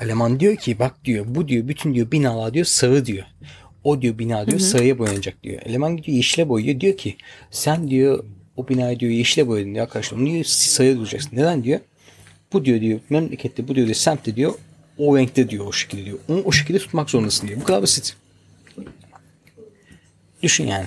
Eleman 0.00 0.40
diyor 0.40 0.56
ki 0.56 0.78
bak 0.78 1.04
diyor 1.04 1.24
bu 1.28 1.48
diyor 1.48 1.68
bütün 1.68 1.94
diyor 1.94 2.10
binalar 2.10 2.54
diyor 2.54 2.66
sarı 2.66 3.06
diyor. 3.06 3.24
O 3.84 4.02
diyor 4.02 4.18
bina 4.18 4.46
diyor 4.46 4.58
sarıya 4.58 4.98
boyanacak 4.98 5.42
diyor. 5.42 5.62
Eleman 5.64 5.96
gidiyor 5.96 6.16
yeşile 6.16 6.48
boyuyor 6.48 6.80
diyor 6.80 6.96
ki 6.96 7.16
sen 7.50 7.90
diyor 7.90 8.24
o 8.56 8.68
binayı 8.68 9.00
diyor 9.00 9.12
yeşile 9.12 9.48
boyadın 9.48 9.74
diyor 9.74 9.84
arkadaşlar. 9.84 10.18
Onu 10.18 10.26
diyor 10.26 10.44
sarıya 10.44 10.96
duracaksın. 10.96 11.30
Neden 11.32 11.64
diyor? 11.64 11.80
Bu 12.52 12.64
diyor 12.64 12.80
diyor 12.80 13.00
memlekette 13.10 13.68
bu 13.68 13.74
diyor, 13.74 13.86
diyor 13.86 13.96
semtte 13.96 14.36
diyor 14.36 14.54
o 14.98 15.18
renkte 15.18 15.50
diyor 15.50 15.66
o 15.66 15.72
şekilde 15.72 16.04
diyor. 16.04 16.18
Onu 16.28 16.42
o 16.44 16.52
şekilde 16.52 16.78
tutmak 16.78 17.10
zorundasın 17.10 17.48
diyor. 17.48 17.60
Bu 17.60 17.64
kadar 17.64 17.82
basit. 17.82 18.16
Düşün 20.42 20.66
yani. 20.66 20.86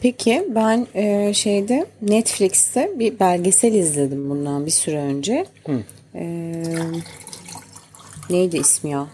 Peki 0.00 0.46
ben 0.54 0.86
e, 0.94 1.34
şeyde 1.34 1.86
Netflix'te 2.02 2.90
bir 2.98 3.20
belgesel 3.20 3.74
izledim 3.74 4.30
bundan 4.30 4.66
bir 4.66 4.70
süre 4.70 4.98
önce. 4.98 5.46
E, 6.14 6.24
neydi 8.30 8.56
ismi 8.56 8.90
ya? 8.90 9.06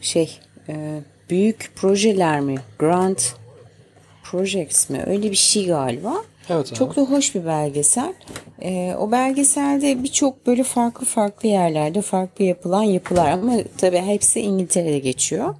Şey 0.00 0.38
e, 0.68 1.00
büyük 1.30 1.72
projeler 1.76 2.40
mi? 2.40 2.54
Grand 2.78 3.18
Projects 4.22 4.90
mi? 4.90 5.04
Öyle 5.06 5.30
bir 5.30 5.36
şey 5.36 5.66
galiba. 5.66 6.14
Evet 6.50 6.68
abi. 6.68 6.74
Çok 6.78 6.96
da 6.96 7.00
hoş 7.00 7.34
bir 7.34 7.46
belgesel. 7.46 8.12
E, 8.62 8.94
o 8.98 9.12
belgeselde 9.12 10.02
birçok 10.02 10.46
böyle 10.46 10.62
farklı 10.62 11.06
farklı 11.06 11.48
yerlerde 11.48 12.02
farklı 12.02 12.44
yapılan 12.44 12.82
yapılar 12.82 13.30
ama 13.30 13.52
tabii 13.78 13.98
hepsi 13.98 14.40
İngiltere'de 14.40 14.98
geçiyor. 14.98 15.54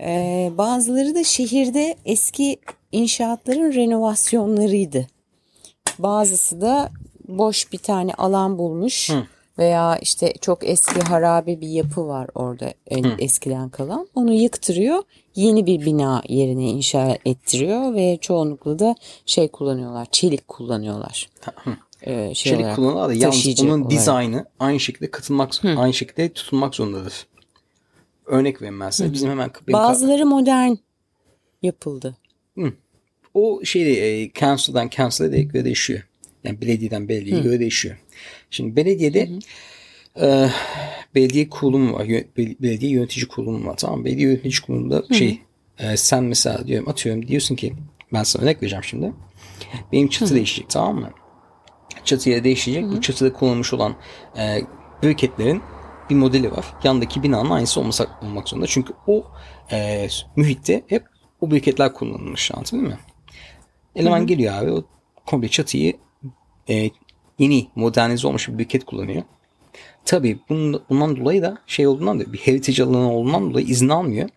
Ee, 0.00 0.50
bazıları 0.58 1.14
da 1.14 1.24
şehirde 1.24 1.96
eski 2.04 2.56
inşaatların 2.92 3.72
renovasyonlarıydı. 3.74 5.06
Bazısı 5.98 6.60
da 6.60 6.90
boş 7.28 7.72
bir 7.72 7.78
tane 7.78 8.14
alan 8.14 8.58
bulmuş 8.58 9.10
veya 9.58 9.98
işte 9.98 10.32
çok 10.40 10.68
eski 10.68 11.00
harabe 11.00 11.60
bir 11.60 11.68
yapı 11.68 12.06
var 12.08 12.28
orada 12.34 12.72
en- 12.86 13.16
eskiden 13.18 13.68
kalan. 13.68 14.08
Onu 14.14 14.32
yıktırıyor, 14.32 15.02
yeni 15.34 15.66
bir 15.66 15.80
bina 15.86 16.22
yerine 16.28 16.64
inşa 16.68 17.18
ettiriyor 17.24 17.94
ve 17.94 18.18
çoğunlukla 18.20 18.78
da 18.78 18.94
şey 19.26 19.48
kullanıyorlar, 19.48 20.06
çelik 20.12 20.48
kullanıyorlar. 20.48 21.28
Ee, 22.02 22.34
şey 22.34 22.52
Çelik 22.52 22.60
olarak, 22.60 22.76
kullanılır 22.76 23.08
da 23.08 23.14
yalnız 23.14 23.60
onun 23.60 23.70
olarak. 23.80 23.90
dizaynı 23.90 24.44
aynı 24.60 24.80
şekilde 24.80 25.10
katılmak 25.10 25.52
aynı 25.64 25.94
şekilde 25.94 26.28
tutulmak 26.32 26.74
zorundadır. 26.74 27.26
Örnek 28.30 28.60
size. 28.90 29.12
Bizim 29.12 29.30
hemen 29.30 29.50
Bazıları 29.68 30.26
modern 30.26 30.74
yapıldı. 31.62 32.16
o 33.34 33.60
şeyde 33.64 34.22
e, 34.22 34.32
council'dan 34.32 34.88
council'a 34.88 35.32
de 35.32 35.42
göre 35.42 35.64
değişiyor. 35.64 36.06
Yani 36.44 36.60
belediyeden 36.60 37.08
belediyeye 37.08 37.42
göre 37.42 37.60
değişiyor. 37.60 37.96
Şimdi 38.50 38.76
belediyede 38.76 39.28
e, 40.20 40.48
belediye 41.14 41.48
kurulumu 41.48 41.92
var. 41.92 42.04
Yö- 42.04 42.26
bel- 42.36 42.56
Belediye 42.62 42.92
yönetici 42.92 43.28
kurulumu 43.28 43.66
var. 43.68 43.76
Tamam? 43.76 44.04
Belediye 44.04 44.28
yönetici 44.28 44.60
kurulumunda 44.66 45.14
şey 45.14 45.40
e, 45.78 45.96
sen 45.96 46.24
mesela 46.24 46.66
diyorum 46.66 46.88
atıyorum 46.88 47.28
diyorsun 47.28 47.56
ki 47.56 47.74
ben 48.12 48.22
sana 48.22 48.42
örnek 48.42 48.62
vereceğim 48.62 48.84
şimdi. 48.84 49.12
Benim 49.92 50.08
çatı 50.08 50.34
değişecek 50.34 50.70
tamam 50.70 50.96
mı? 51.00 51.10
Çatıya 52.04 52.44
değişecek. 52.44 52.84
Bu 52.84 53.00
çatıda 53.00 53.32
kullanılmış 53.32 53.72
olan 53.72 53.96
e, 54.38 54.62
briketlerin 55.02 55.62
bir 56.10 56.14
modeli 56.14 56.52
var. 56.52 56.64
Yandaki 56.84 57.22
binanın 57.22 57.50
aynısı 57.50 57.80
olması, 57.80 58.08
olmak 58.22 58.48
zorunda. 58.48 58.66
Çünkü 58.66 58.92
o 59.06 59.24
e, 59.72 60.08
mühitte 60.36 60.84
hep 60.86 61.04
o 61.40 61.50
briketler 61.50 61.92
kullanılmış. 61.92 62.50
Anladın 62.54 62.82
mi? 62.82 62.98
Eleman 63.96 64.26
geliyor 64.26 64.54
abi 64.54 64.72
o 64.72 64.84
komple 65.26 65.48
çatıyı 65.48 65.96
e, 66.68 66.90
yeni 67.38 67.68
modernize 67.74 68.28
olmuş 68.28 68.48
bir 68.48 68.58
briket 68.58 68.84
kullanıyor. 68.84 69.22
Tabii 70.04 70.38
bunun, 70.48 70.82
bundan 70.90 71.16
dolayı 71.16 71.42
da 71.42 71.58
şey 71.66 71.86
olduğundan 71.86 72.20
da 72.20 72.32
bir 72.32 72.38
heritage 72.38 72.84
alanı 72.84 73.12
olduğundan 73.12 73.50
dolayı 73.50 73.66
izin 73.66 73.88
almıyor. 73.88 74.28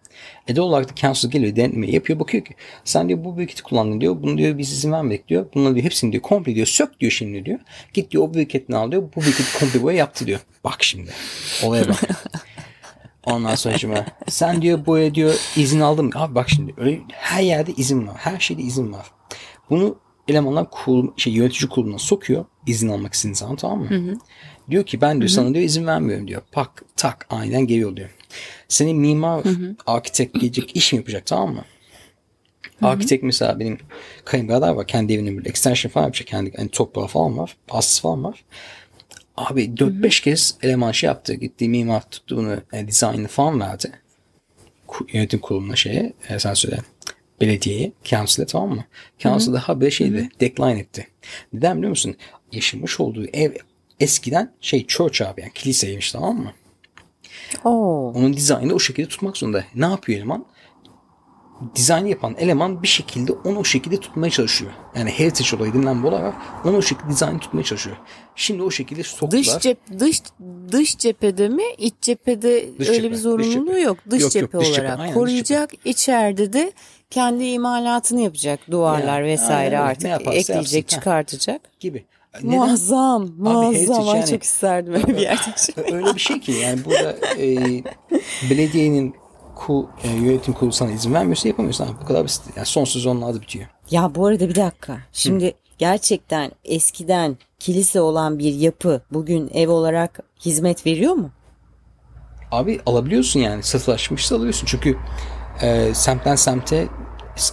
E 0.47 0.55
doğal 0.55 0.67
olarak 0.67 0.89
da 0.89 0.95
council 0.95 1.31
geliyor 1.31 1.55
denetme 1.55 1.91
yapıyor 1.91 2.19
bakıyor 2.19 2.45
ki 2.45 2.53
sen 2.83 3.09
diyor 3.09 3.23
bu 3.23 3.37
briketi 3.37 3.63
kullandın 3.63 4.01
diyor. 4.01 4.23
Bunu 4.23 4.37
diyor 4.37 4.57
biz 4.57 4.71
izin 4.71 4.91
vermedik 4.91 5.27
diyor. 5.27 5.45
Bunları 5.53 5.75
diyor 5.75 5.85
hepsini 5.85 6.11
diyor 6.11 6.23
komple 6.23 6.55
diyor 6.55 6.67
sök 6.67 6.99
diyor 6.99 7.11
şimdi 7.11 7.45
diyor. 7.45 7.59
Git 7.93 8.11
diyor 8.11 8.23
o 8.23 8.33
briketini 8.33 8.75
al 8.75 8.91
diyor. 8.91 9.03
Bu 9.15 9.21
briketi 9.21 9.59
komple 9.59 9.83
boya 9.83 9.97
yaptı 9.97 10.27
diyor. 10.27 10.39
Bak 10.63 10.83
şimdi 10.83 11.11
olaya 11.63 11.87
bak. 11.87 11.99
Ondan 13.25 13.55
sonra 13.55 13.77
şimdi 13.77 14.05
sen 14.29 14.61
diyor 14.61 14.85
boya 14.85 15.15
diyor 15.15 15.35
izin 15.55 15.79
aldın 15.79 16.05
mı? 16.05 16.11
Abi 16.15 16.35
bak 16.35 16.49
şimdi 16.49 16.73
öyle 16.77 16.99
her 17.11 17.43
yerde 17.43 17.71
izin 17.77 18.07
var. 18.07 18.15
Her 18.17 18.39
şeyde 18.39 18.61
izin 18.61 18.93
var. 18.93 19.05
Bunu 19.69 19.95
elemanlar 20.27 20.69
kurul, 20.71 21.11
şey, 21.17 21.33
yönetici 21.33 21.69
kuruluna 21.69 21.97
sokuyor 21.97 22.45
izin 22.67 22.89
almak 22.89 23.13
istediğin 23.13 23.33
zaman 23.35 23.55
tamam 23.55 23.79
mı? 23.79 23.89
Diyor 24.69 24.85
ki 24.85 25.01
ben 25.01 25.19
diyor 25.19 25.29
sana 25.29 25.53
diyor 25.53 25.65
izin 25.65 25.87
vermiyorum 25.87 26.27
diyor. 26.27 26.41
Pak 26.51 26.83
tak 26.95 27.27
aynen 27.29 27.67
geliyor 27.67 27.95
diyor. 27.95 28.09
Senin 28.67 28.97
mimar 28.97 29.43
arkitek 29.85 30.33
gelecek 30.33 30.75
iş 30.75 30.93
mi 30.93 30.97
yapacak 30.97 31.25
tamam 31.25 31.53
mı? 31.53 31.65
Arkitek 32.81 33.23
mesela 33.23 33.59
benim 33.59 33.77
kayınbirader 34.25 34.69
var. 34.69 34.87
Kendi 34.87 35.13
evinin 35.13 35.37
bir 35.37 35.49
extension 35.49 35.91
falan 35.91 36.05
yapacak. 36.05 36.27
Kendi 36.27 36.53
hani 36.57 36.69
toprağı 36.69 37.07
falan 37.07 37.37
var. 37.37 37.57
Pastası 37.67 38.01
falan 38.01 38.23
var. 38.23 38.43
Abi 39.37 39.65
4-5 39.65 40.23
kez 40.23 40.57
eleman 40.61 40.91
şey 40.91 41.07
yaptı. 41.07 41.33
Gitti 41.33 41.69
mimar 41.69 42.09
tuttu 42.09 42.37
bunu 42.37 42.57
e, 42.73 42.87
dizaynını 42.87 43.27
falan 43.27 43.59
verdi. 43.59 43.91
Yönetim 45.13 45.39
kuruluna 45.39 45.75
şeye 45.75 46.13
e, 46.29 46.39
sen 46.39 46.53
söyle 46.53 46.77
belediyeye, 47.41 47.91
council'e 48.03 48.45
tamam 48.45 48.69
mı? 48.69 48.85
Council 49.19 49.53
daha 49.53 49.81
bir 49.81 49.91
şeydi, 49.91 50.29
decline 50.39 50.79
etti. 50.79 51.07
Neden 51.53 51.77
biliyor 51.77 51.89
musun? 51.89 52.15
Yaşamış 52.51 52.99
olduğu 52.99 53.25
ev 53.33 53.51
eskiden 53.99 54.53
şey 54.61 54.87
church 54.87 55.21
abi 55.21 55.41
yani 55.41 55.51
kiliseymiş 55.53 56.11
tamam 56.11 56.37
mı? 56.37 56.53
Oo. 57.63 58.11
Onun 58.15 58.33
dizaynı 58.33 58.73
o 58.73 58.79
şekilde 58.79 59.07
tutmak 59.07 59.37
zorunda. 59.37 59.63
Ne 59.75 59.85
yapıyor 59.85 60.17
eleman? 60.19 60.45
Dizayn 61.75 62.05
yapan 62.05 62.35
eleman 62.37 62.83
bir 62.83 62.87
şekilde 62.87 63.31
onu 63.31 63.59
o 63.59 63.63
şekilde 63.63 63.97
tutmaya 63.97 64.29
çalışıyor. 64.31 64.71
Yani 64.95 65.09
heritage 65.09 65.55
olayı 65.57 65.73
denilen 65.73 66.03
bu 66.03 66.07
olay 66.07 66.23
var. 66.23 66.33
Onu 66.65 66.77
o 66.77 66.81
şekilde 66.81 67.09
dizayn 67.09 67.37
tutmaya 67.39 67.63
çalışıyor. 67.63 67.95
Şimdi 68.35 68.63
o 68.63 68.71
şekilde 68.71 69.03
soktular. 69.03 69.31
Dış 69.31 69.57
cep 69.59 69.77
dış 69.99 70.21
dış 70.71 70.97
cephede 70.97 71.49
mi 71.49 71.63
iç 71.77 71.93
cephede 72.01 72.79
Dış 72.79 72.89
öyle 72.89 72.97
cephe, 73.01 73.09
bir 73.09 73.15
dış 73.15 73.21
zorunluluğu 73.21 73.65
cephe. 73.65 73.79
yok. 73.81 73.97
Dış 74.09 74.21
Yok, 74.21 74.35
yok, 74.35 74.51
cephe 74.51 74.59
dış 74.59 74.67
cephe. 74.67 74.81
olarak 74.81 74.99
Aynen, 74.99 75.07
dış 75.09 75.13
koruyacak. 75.13 75.69
içeride 75.85 76.53
de 76.53 76.71
kendi 77.09 77.43
imalatını 77.43 78.21
yapacak. 78.21 78.59
Duvarlar 78.71 79.21
Yani, 79.21 79.31
vesaire 79.31 79.79
aynen 79.79 79.89
artık 79.91 80.05
ekleyecek, 80.27 80.55
yapsın. 80.55 80.77
Ha. 80.81 80.87
çıkartacak. 80.87 81.61
gibi. 81.79 82.05
Neden? 82.41 82.57
Muazzam, 82.57 83.29
muazzam. 83.37 84.07
Ay 84.07 84.17
yani- 84.19 84.29
çok 84.29 84.43
isterdim 84.43 84.93
öyle 84.93 85.07
bir 85.07 85.17
yerde. 85.17 85.41
Öyle 85.93 86.15
bir 86.15 86.19
şey 86.19 86.39
ki 86.39 86.51
yani 86.51 86.85
burada 86.85 87.15
e, 87.37 87.57
belediyenin 88.49 89.15
ku, 89.55 89.89
e, 90.03 90.09
yönetim 90.09 90.53
kurulu 90.53 90.71
sana 90.73 90.91
izin 90.91 91.13
vermiyorsa 91.13 91.47
yapamıyorsun. 91.47 91.85
Abi, 91.85 91.93
bu 92.01 92.05
kadar 92.05 92.23
basit. 92.23 92.43
Yani 92.57 92.65
son 92.65 92.83
söz 92.83 93.05
onun 93.05 93.21
adı 93.21 93.41
bitiyor. 93.41 93.65
Ya 93.91 94.15
bu 94.15 94.25
arada 94.25 94.49
bir 94.49 94.55
dakika. 94.55 94.97
Şimdi 95.11 95.53
gerçekten 95.77 96.51
eskiden 96.65 97.37
kilise 97.59 98.01
olan 98.01 98.39
bir 98.39 98.53
yapı 98.53 99.01
bugün 99.11 99.51
ev 99.53 99.69
olarak 99.69 100.19
hizmet 100.45 100.85
veriyor 100.85 101.13
mu? 101.13 101.31
Abi 102.51 102.79
alabiliyorsun 102.85 103.39
yani. 103.39 103.63
Satılaşmışsa 103.63 104.35
alıyorsun. 104.35 104.65
Çünkü 104.65 104.97
e, 105.61 105.93
semtten 105.93 106.35
semte 106.35 106.87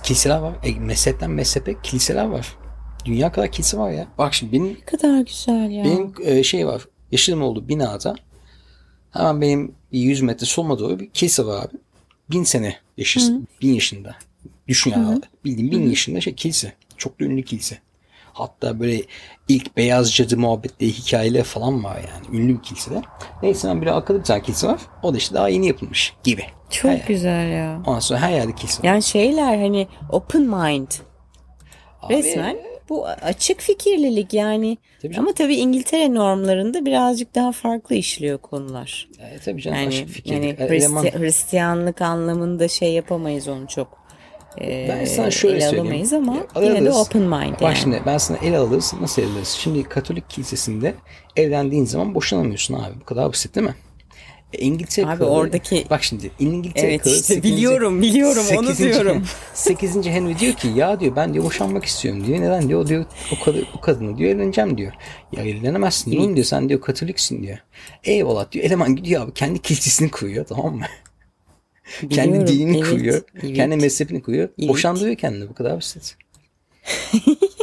kiliseler 0.03 0.39
var. 0.39 0.53
E, 0.63 0.81
mezhepten 0.81 1.31
mezhepe 1.31 1.83
kiliseler 1.83 2.25
var. 2.25 2.57
Dünya 3.05 3.33
kadar 3.33 3.53
kilise 3.53 3.79
var 3.79 3.91
ya. 3.91 4.07
Bak 4.19 4.35
şimdi 4.35 4.53
benim 4.53 4.67
Ne 4.69 4.81
kadar 4.85 5.21
güzel 5.21 5.71
ya. 5.71 5.85
benim 5.85 6.13
e, 6.25 6.43
şey 6.43 6.67
var. 6.67 6.83
Yaşadığım 7.13 7.43
olduğu 7.43 7.69
binada 7.69 8.15
hemen 9.11 9.41
benim 9.41 9.75
bir 9.93 9.99
100 10.01 10.21
metre 10.21 10.47
soluma 10.47 10.79
doğru 10.79 10.99
bir 11.01 11.11
kilise 11.11 11.47
var 11.47 11.65
abi. 11.67 11.77
Bin 12.31 12.45
sene 12.45 12.77
yaşasın. 12.97 13.49
Bin 13.63 13.73
yaşında. 13.75 14.17
Düşün 14.69 14.91
ya. 14.91 15.21
Bildiğin 15.45 15.71
bin 15.71 15.89
yaşında 15.91 16.21
şey 16.21 16.35
kilise. 16.35 16.73
Çok 16.97 17.21
da 17.21 17.25
ünlü 17.25 17.43
kilise. 17.43 17.79
Hatta 18.33 18.81
böyle 18.81 19.03
ilk 19.49 19.77
beyaz 19.77 20.15
cadı 20.15 20.37
muhabbetleri 20.39 20.93
hikayeler 20.93 21.45
falan 21.45 21.85
var 21.85 21.97
yani. 21.97 22.37
Ünlü 22.41 22.59
bir 22.59 22.63
kilise. 22.63 23.03
Neyse 23.43 23.69
ben 23.69 23.83
bir 23.83 23.87
akıllı 23.97 24.19
bir 24.19 24.25
tane 24.25 24.43
kilise 24.43 24.67
var. 24.67 24.81
O 25.03 25.15
da 25.15 25.19
işte 25.19 25.35
daha 25.35 25.49
yeni 25.49 25.67
yapılmış 25.67 26.15
gibi. 26.25 26.45
Çok 26.71 26.91
Her- 26.91 27.07
güzel 27.09 27.53
ya. 27.53 27.83
Ondan 27.87 28.01
sonra 28.01 28.21
her 28.21 28.33
yerde 28.33 28.55
kilise 28.55 28.83
var. 28.83 28.89
Yani 28.89 29.03
şeyler 29.03 29.57
hani 29.59 29.89
open 30.11 30.43
mind 30.43 30.89
Abi, 32.03 32.15
resmen 32.15 32.57
bu 32.91 33.07
açık 33.07 33.61
fikirlilik 33.61 34.35
yani. 34.35 34.79
Tabii 35.03 35.13
canım. 35.15 35.27
Ama 35.29 35.35
tabii 35.35 35.55
İngiltere 35.57 36.15
normlarında 36.15 36.87
birazcık 36.87 37.35
daha 37.35 37.53
farklı 37.53 37.95
işliyor 37.97 38.39
konular. 38.39 39.09
E, 39.21 39.39
tabii 39.45 39.63
canım. 39.63 39.77
Yani, 39.79 39.89
açık 39.89 40.09
fikirli. 40.09 40.35
yani 40.35 40.47
E, 40.47 40.55
Hristi- 40.69 40.75
eleman- 40.75 41.19
Hristiyanlık 41.21 42.03
anlamında 42.03 42.69
şey 42.69 42.93
yapamayız 42.93 43.49
onu 43.49 43.67
çok. 43.69 44.01
e, 44.61 44.87
Ben 44.89 45.05
sana 45.05 45.31
şöyle 45.31 45.55
ele 45.55 45.61
söyleyeyim. 45.63 45.85
alamayız 45.87 46.13
ama 46.13 46.37
Ya, 46.57 46.63
yine 46.63 46.85
de 46.85 46.93
open 46.93 47.23
mind 47.23 47.53
Bak 47.53 47.63
yani. 47.63 47.77
şimdi 47.77 48.03
ben 48.07 48.19
sana 48.19 48.39
el 48.39 48.59
alırız. 48.59 48.93
Nasıl 49.01 49.23
el 49.23 49.29
alırız? 49.29 49.49
Şimdi 49.49 49.83
Katolik 49.83 50.31
kilisesinde 50.31 50.95
evlendiğin 51.37 51.85
zaman 51.85 52.15
boşanamıyorsun 52.15 52.75
abi. 52.75 53.01
Bu 53.01 53.05
kadar 53.05 53.29
basit 53.29 53.55
değil 53.55 53.67
mi? 53.67 53.75
İngiltere 54.59 55.07
Abi 55.07 55.19
kralı- 55.19 55.31
oradaki- 55.31 55.87
Bak 55.91 56.05
şimdi 56.05 56.31
İngiltere 56.39 56.87
Evet 56.87 57.03
kralı 57.03 57.15
işte 57.15 57.35
sekizinci- 57.35 57.43
biliyorum, 57.57 58.03
biliyorum, 58.03 58.43
onu 58.59 58.67
sekizinci- 58.69 58.93
diyorum. 58.93 59.25
8. 59.55 60.07
Henry 60.07 60.39
diyor 60.39 60.53
ki 60.55 60.69
ya 60.69 61.01
diyor 61.01 61.17
ben 61.17 61.35
diyor 61.35 61.45
boşanmak 61.45 61.85
istiyorum 61.85 62.27
diyor. 62.27 62.41
Neden 62.41 62.69
diyor 62.69 62.81
o 62.81 62.87
diyor 62.87 63.05
o, 63.33 63.45
kadın, 63.45 63.67
o 63.79 63.81
kadını 63.81 64.19
diyor 64.19 64.31
evleneceğim 64.31 64.79
diyor. 64.79 64.93
Ya 65.37 65.45
evlenemezsin 65.45 66.19
oğlum 66.21 66.35
diyor 66.37 66.47
sen 66.47 66.69
diyor 66.69 66.81
Katoliksin 66.81 67.43
diyor. 67.43 67.59
Eyvallah 68.05 68.53
diyor 68.53 68.65
eleman 68.65 68.97
gidiyor 68.97 69.23
abi 69.25 69.33
kendi 69.35 69.59
kilisesini 69.63 70.11
kuruyor 70.11 70.45
tamam 70.47 70.77
mı? 70.77 70.85
kendi 72.11 72.29
Biliyorum, 72.33 72.47
dinini 72.47 72.79
evet, 72.79 72.91
kuruyor. 72.91 73.23
evet. 73.45 73.57
Kendi 73.57 73.77
mezhebini 73.77 74.23
kuruyor. 74.23 74.49
Evet. 74.59 74.69
Boşandırıyor 74.69 75.17
kendini 75.17 75.49
bu 75.49 75.55
kadar 75.55 75.77
basit. 75.77 76.17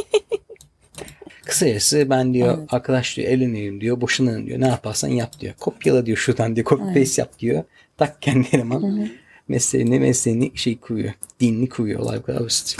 Kısacası 1.48 2.10
ben 2.10 2.34
diyor 2.34 2.58
arkadaş 2.70 3.16
diyor 3.16 3.28
evlenelim 3.28 3.80
diyor 3.80 4.00
boşanalım 4.00 4.46
diyor 4.46 4.60
ne 4.60 4.68
yaparsan 4.68 5.08
yap 5.08 5.40
diyor. 5.40 5.54
Kopyala 5.54 6.06
diyor 6.06 6.18
şuradan 6.18 6.56
diyor 6.56 6.66
copy 6.66 7.00
paste 7.00 7.22
yap 7.22 7.38
diyor. 7.38 7.64
Tak 7.96 8.22
kendi 8.22 8.48
eleman 8.52 9.08
mesleğini 9.48 10.00
mesleğini 10.00 10.52
şey 10.54 10.78
kuruyor. 10.78 11.12
Dinini 11.40 11.68
kuruyor 11.68 12.00
olay 12.00 12.18
bu 12.18 12.22
kadar 12.22 12.44
basit. 12.44 12.76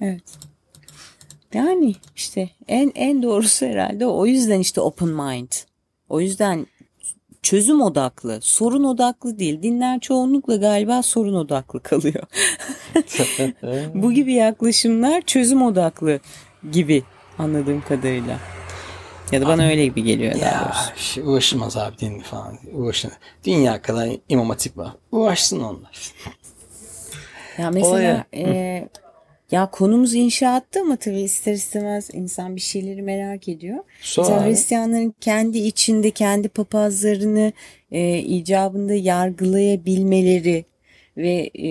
Evet. 0.00 0.22
Yani 1.54 1.94
işte 2.16 2.50
en 2.68 2.92
en 2.94 3.22
doğrusu 3.22 3.66
herhalde. 3.66 4.06
O 4.06 4.26
yüzden 4.26 4.60
işte 4.60 4.80
open 4.80 5.08
mind. 5.08 5.52
O 6.08 6.20
yüzden 6.20 6.66
çözüm 7.42 7.80
odaklı, 7.80 8.38
sorun 8.42 8.84
odaklı 8.84 9.38
değil. 9.38 9.62
Dinler 9.62 10.00
çoğunlukla 10.00 10.56
galiba 10.56 11.02
sorun 11.02 11.34
odaklı 11.34 11.82
kalıyor. 11.82 12.24
Bu 13.94 14.12
gibi 14.12 14.32
yaklaşımlar 14.32 15.22
çözüm 15.22 15.62
odaklı 15.62 16.20
gibi 16.72 17.02
anladığım 17.38 17.80
kadarıyla. 17.80 18.38
Ya 19.32 19.40
da 19.40 19.46
bana 19.46 19.66
öyle 19.68 19.84
gibi 19.84 20.02
geliyor 20.02 20.34
daha 20.40 20.44
Ya 20.44 20.64
doğrusu. 20.64 21.04
şey, 21.12 21.24
uğraşılmaz 21.26 21.76
abi 21.76 21.98
dinle 21.98 22.22
falan. 22.22 22.58
Uğraşılmaz. 22.72 23.18
Dünya 23.44 23.82
kadar 23.82 24.08
imam 24.28 24.48
hatip 24.50 24.76
var. 24.76 24.92
Uğraşsın 25.12 25.60
onlar. 25.60 26.12
Ya 27.58 27.70
mesela 27.70 27.90
Olaya- 27.92 28.24
e, 28.34 28.88
ya 29.50 29.70
konumuz 29.70 30.14
inşaatta 30.14 30.80
ama 30.80 30.96
tabii 30.96 31.20
ister 31.20 31.52
istemez 31.52 32.10
insan 32.12 32.56
bir 32.56 32.60
şeyleri 32.60 33.02
merak 33.02 33.48
ediyor. 33.48 33.84
Mesela 34.00 34.40
abi. 34.40 34.48
Hristiyanların 34.50 35.14
kendi 35.20 35.58
içinde 35.58 36.10
kendi 36.10 36.48
papazlarını 36.48 37.52
e, 37.92 38.18
icabında 38.18 38.94
yargılayabilmeleri 38.94 40.64
ve 41.16 41.50
e, 41.58 41.68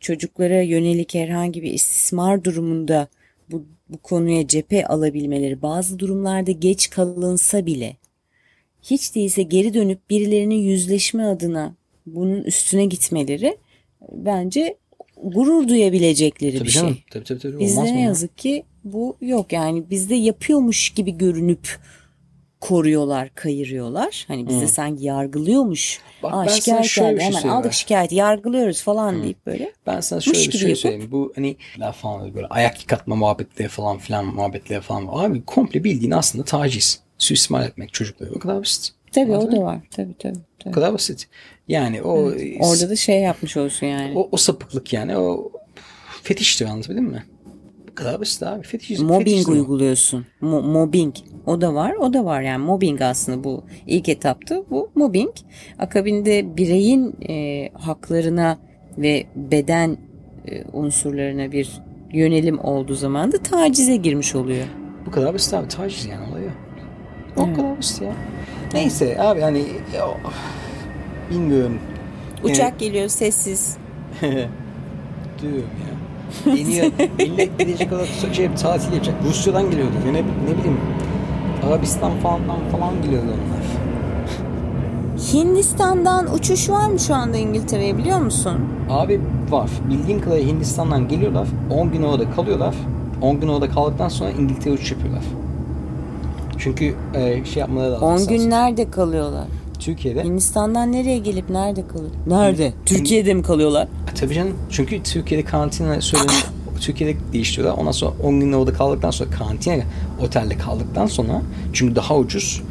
çocuklara 0.00 0.62
yönelik 0.62 1.14
herhangi 1.14 1.62
bir 1.62 1.72
istismar 1.72 2.44
durumunda 2.44 3.08
bu, 3.50 3.64
bu 3.88 3.98
konuya 3.98 4.46
cephe 4.46 4.86
alabilmeleri 4.86 5.62
bazı 5.62 5.98
durumlarda 5.98 6.50
geç 6.50 6.90
kalınsa 6.90 7.66
bile 7.66 7.96
hiç 8.82 9.14
değilse 9.14 9.42
geri 9.42 9.74
dönüp 9.74 10.10
birilerinin 10.10 10.54
yüzleşme 10.54 11.22
adına 11.24 11.74
bunun 12.06 12.42
üstüne 12.42 12.86
gitmeleri 12.86 13.56
bence 14.12 14.76
gurur 15.22 15.68
duyabilecekleri 15.68 16.58
Tabii 16.58 16.64
bir 16.66 16.72
canım. 16.72 16.94
şey. 16.94 17.02
Tabii 17.10 17.24
tabii 17.24 17.38
tabii. 17.38 17.58
Bizde 17.58 17.84
ne 17.84 18.00
ya? 18.00 18.06
yazık 18.06 18.38
ki 18.38 18.64
bu 18.84 19.16
yok 19.20 19.52
yani 19.52 19.90
bizde 19.90 20.14
yapıyormuş 20.14 20.90
gibi 20.90 21.18
görünüp 21.18 21.78
koruyorlar, 22.60 23.34
kayırıyorlar. 23.34 24.24
Hani 24.28 24.48
bizde 24.48 24.66
sanki 24.68 25.04
yargılıyormuş. 25.04 26.00
Bak 26.22 26.34
Aa 26.34 26.42
ben 26.42 26.46
sana 26.48 26.56
şikayet 26.60 26.84
şöyle 26.86 27.08
geldi 27.08 27.16
bir 27.16 27.20
şey 27.20 27.26
hemen 27.28 27.34
söyleyeyim 27.40 27.56
aldık 27.56 27.70
ben. 27.70 27.76
şikayeti 27.76 28.14
yargılıyoruz 28.14 28.82
falan 28.82 29.22
deyip 29.22 29.46
böyle. 29.46 29.72
Ben 29.86 30.00
sana 30.00 30.20
şöyle 30.20 30.38
Mış 30.38 30.46
bir 30.48 30.52
gibi 30.52 30.60
şey 30.60 30.68
yapıp- 30.70 30.80
söyleyeyim. 30.82 31.12
Bu 31.12 31.32
hani 31.34 31.56
laf 31.78 31.96
falan 32.00 32.34
böyle 32.34 32.46
ayak 32.46 32.80
yıkatma 32.80 33.16
muhabbetleri 33.16 33.68
falan 33.68 33.98
filan 33.98 34.24
muhabbetleri 34.26 34.80
falan. 34.80 35.08
var. 35.08 35.24
Abi 35.24 35.44
komple 35.44 35.84
bildiğin 35.84 36.10
aslında 36.12 36.44
taciz. 36.44 37.00
Suistimal 37.18 37.64
etmek 37.66 37.92
çocukları. 37.92 38.30
O 38.34 38.38
kadar 38.38 38.60
basit. 38.60 38.92
Tabii 39.12 39.32
o 39.36 39.52
da 39.52 39.60
var. 39.62 39.78
Tabii 39.90 40.14
tabii. 40.18 40.38
O 40.38 40.62
tabii. 40.64 40.74
kadar 40.74 40.92
basit. 40.94 41.28
Yani 41.68 42.02
o 42.02 42.32
Orada 42.60 42.90
da 42.90 42.96
şey 42.96 43.20
yapmış 43.20 43.56
olsun 43.56 43.86
yani. 43.86 44.12
o, 44.18 44.28
o 44.32 44.36
sapıklık 44.36 44.92
yani 44.92 45.16
o 45.18 45.52
fetiştir 46.22 46.66
anlatabildim 46.66 47.04
mi? 47.04 47.24
Kadar 47.96 48.20
basit 48.20 48.42
abi. 48.42 48.62
Fetiş, 48.62 48.98
Mobbing 48.98 49.18
fetiştir 49.18 49.52
o. 49.52 49.54
uyguluyorsun. 49.54 50.26
Mo- 50.42 50.72
mobbing. 50.72 51.14
O 51.46 51.60
da 51.60 51.74
var, 51.74 51.92
o 51.92 52.12
da 52.12 52.24
var. 52.24 52.40
Yani 52.42 52.64
mobbing 52.64 53.02
aslında 53.02 53.44
bu 53.44 53.64
ilk 53.86 54.08
etapta 54.08 54.62
bu 54.70 54.90
mobbing. 54.94 55.30
Akabinde 55.78 56.56
bireyin 56.56 57.14
e, 57.28 57.68
haklarına 57.74 58.58
ve 58.98 59.26
beden 59.36 59.96
e, 60.48 60.64
unsurlarına 60.72 61.52
bir 61.52 61.70
yönelim 62.12 62.58
olduğu 62.58 62.94
zaman 62.94 63.32
da 63.32 63.38
tacize 63.38 63.96
girmiş 63.96 64.34
oluyor. 64.34 64.66
Bu 65.06 65.10
kadar 65.10 65.34
basit 65.34 65.54
abi. 65.54 65.68
Taciz 65.68 66.06
yani 66.06 66.30
olayı. 66.30 66.50
O 67.36 67.54
kadar 67.54 67.78
basit 67.78 68.02
ya. 68.02 68.12
Neyse 68.74 69.20
abi 69.20 69.40
hani 69.40 69.64
ya, 69.94 70.08
bilmiyorum. 71.30 71.78
Uçak 72.44 72.78
geliyor 72.78 73.08
sessiz. 73.08 73.76
Diyorum 74.20 75.58
ya. 75.60 75.95
Yeni 76.46 76.74
yıl 76.74 76.90
millet 77.18 77.58
gidecek 77.58 77.90
kadar 77.90 78.06
şey, 78.32 78.48
tatil 78.54 78.92
yapacak. 78.92 79.14
Rusya'dan 79.28 79.70
geliyordu. 79.70 79.92
Ne, 80.06 80.12
ne 80.12 80.58
bileyim. 80.58 80.80
Arabistan 81.68 82.12
falan 82.22 82.40
falan 82.72 83.02
geliyordu 83.02 83.26
onlar. 83.26 83.66
Hindistan'dan 85.32 86.34
uçuş 86.34 86.70
var 86.70 86.86
mı 86.88 86.98
şu 86.98 87.14
anda 87.14 87.36
İngiltere'ye 87.36 87.98
biliyor 87.98 88.18
musun? 88.18 88.58
Abi 88.90 89.20
var. 89.50 89.70
Bildiğim 89.90 90.20
kadarıyla 90.20 90.52
Hindistan'dan 90.52 91.08
geliyorlar. 91.08 91.48
10 91.70 91.92
gün 91.92 92.02
orada 92.02 92.30
kalıyorlar. 92.30 92.74
10 93.22 93.40
gün 93.40 93.48
orada 93.48 93.70
kaldıktan 93.70 94.08
sonra 94.08 94.30
İngiltere 94.30 94.74
uçuş 94.74 94.90
yapıyorlar. 94.90 95.22
Çünkü 96.58 96.94
e, 97.14 97.44
şey 97.44 97.60
yapmaları 97.60 97.92
lazım. 97.92 98.08
10 98.08 98.14
esas. 98.14 98.28
gün 98.28 98.50
nerede 98.50 98.90
kalıyorlar? 98.90 99.46
Türkiye'de. 99.86 100.24
Hindistan'dan 100.24 100.92
nereye 100.92 101.18
gelip 101.18 101.50
nerede 101.50 101.88
kalıyor? 101.88 102.10
Nerede? 102.26 102.72
Türkiye'de 102.86 103.34
mi 103.34 103.42
kalıyorlar? 103.42 103.84
E, 103.84 104.14
tabii 104.14 104.34
canım. 104.34 104.56
Çünkü 104.70 105.02
Türkiye'de 105.02 105.44
karantina 105.44 106.00
söylemi 106.00 106.30
Türkiye'de 106.80 107.18
değiştiriyorlar. 107.32 107.80
Ondan 107.80 107.92
sonra 107.92 108.12
10 108.22 108.40
gün 108.40 108.52
orada 108.52 108.72
kaldıktan 108.72 109.10
sonra 109.10 109.30
karantina 109.30 109.84
otelde 110.20 110.56
kaldıktan 110.56 111.06
sonra 111.06 111.42
çünkü 111.72 111.96
daha 111.96 112.16
ucuz 112.16 112.62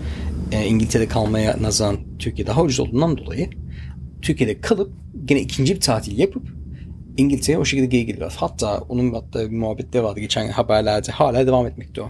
e, 0.51 0.65
İngiltere'de 0.65 1.07
kalmaya 1.07 1.57
nazaran 1.61 1.97
Türkiye 2.19 2.47
daha 2.47 2.61
ucuz 2.61 2.79
olduğundan 2.79 3.17
dolayı 3.17 3.49
Türkiye'de 4.21 4.61
kalıp 4.61 4.93
gene 5.25 5.41
ikinci 5.41 5.75
bir 5.75 5.81
tatil 5.81 6.19
yapıp 6.19 6.43
İngiltere'ye 7.17 7.59
o 7.59 7.65
şekilde 7.65 7.85
geri 7.85 8.05
geliyorlar. 8.05 8.37
Hatta 8.39 8.77
onun 8.89 9.13
hatta 9.13 9.51
bir 9.51 9.57
muhabbette 9.57 10.03
vardı 10.03 10.19
geçen 10.19 10.47
haberlerde 10.47 11.11
hala 11.11 11.47
devam 11.47 11.67
etmekte 11.67 12.01
o. 12.01 12.09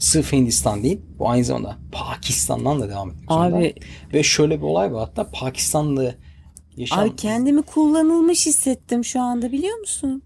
Sırf 0.00 0.32
Hindistan 0.32 0.82
değil 0.82 1.00
bu 1.18 1.30
aynı 1.30 1.44
zamanda 1.44 1.78
Pakistan'dan 1.92 2.80
da 2.80 2.88
devam 2.88 3.10
etmek 3.10 3.28
zorunda. 3.30 3.56
Abi- 3.56 3.74
Ve 4.12 4.22
şöyle 4.22 4.58
bir 4.58 4.62
olay 4.62 4.92
var 4.92 5.00
hatta 5.08 5.30
Pakistanlı 5.30 6.14
yaşam... 6.76 6.98
Abi 6.98 7.16
kendimi 7.16 7.62
kullanılmış 7.62 8.46
hissettim 8.46 9.04
şu 9.04 9.20
anda 9.20 9.52
biliyor 9.52 9.78
musun? 9.78 10.22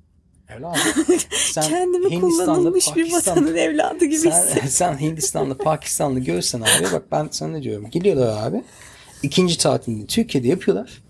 Abi. 0.63 0.77
Sen 1.31 1.63
Kendimi 1.69 2.21
kullanılmış 2.21 2.97
bir 2.97 3.13
vatanın 3.13 3.55
evladı 3.57 4.05
gibi 4.05 4.19
sen, 4.19 4.67
sen 4.67 5.01
Hindistan'da 5.01 5.57
Pakistanlı 5.59 6.21
görsen 6.21 6.61
abi 6.61 6.93
bak 6.93 7.03
ben 7.13 7.29
sana 7.31 7.51
ne 7.51 7.63
diyorum. 7.63 7.91
Geliyorlar 7.91 8.47
abi. 8.47 8.65
ikinci 9.23 9.59
tatilini 9.59 10.07
Türkiye'de 10.07 10.49
yapıyorlar. 10.49 11.03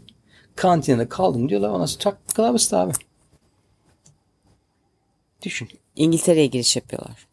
Kantinede 0.57 1.09
kaldım 1.09 1.49
diyorlar. 1.49 1.87
Sonra 1.87 2.17
tak 2.29 2.39
basit 2.39 2.75
abi. 2.75 2.93
Düşün. 5.43 5.69
İngiltere'ye 5.97 6.47
giriş 6.47 6.77
yapıyorlar. 6.77 7.27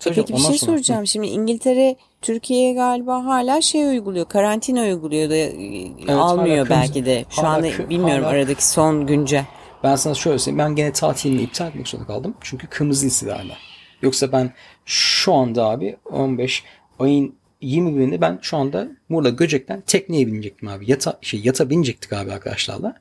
Tabii 0.00 0.14
Peki 0.14 0.32
bir 0.32 0.38
şey 0.38 0.44
sonra- 0.58 0.58
soracağım. 0.72 1.06
Şimdi 1.06 1.26
İngiltere 1.26 1.96
Türkiye'ye 2.22 2.72
galiba 2.74 3.24
hala 3.24 3.60
şey 3.60 3.86
uyguluyor. 3.88 4.26
Karantina 4.28 4.82
uyguluyor 4.82 5.30
da 5.30 5.34
e, 5.36 6.12
almıyor 6.12 6.56
hala 6.56 6.64
kırmızı- 6.64 6.70
belki 6.70 7.04
de. 7.06 7.24
Şu 7.30 7.42
hala 7.42 7.48
anda 7.56 7.88
bilmiyorum 7.90 8.24
hala- 8.24 8.32
aradaki 8.32 8.66
son 8.68 9.06
güncel. 9.06 9.44
Ben 9.84 9.96
sana 9.96 10.14
şöyle 10.14 10.38
söyleyeyim. 10.38 10.58
Ben 10.68 10.76
gene 10.76 10.92
tatilimi 10.92 11.42
iptal 11.42 11.68
etmek 11.68 11.88
zorunda 11.88 12.06
kaldım. 12.06 12.34
Çünkü 12.40 12.66
kırmızı 12.66 13.06
listede 13.06 13.32
hala. 13.32 13.56
Yoksa 14.02 14.32
ben 14.32 14.52
şu 14.84 15.34
anda 15.34 15.64
abi 15.68 15.96
15 16.10 16.64
ayın 16.98 17.34
21'inde 17.62 18.20
ben 18.20 18.38
şu 18.42 18.56
anda 18.56 18.88
Muğla 19.08 19.28
Göcek'ten 19.28 19.80
tekneye 19.80 20.26
binecektim 20.26 20.68
abi. 20.68 20.90
Yata, 20.90 21.18
şey, 21.20 21.40
yata 21.44 21.70
binecektik 21.70 22.12
abi 22.12 22.32
arkadaşlarla. 22.32 22.94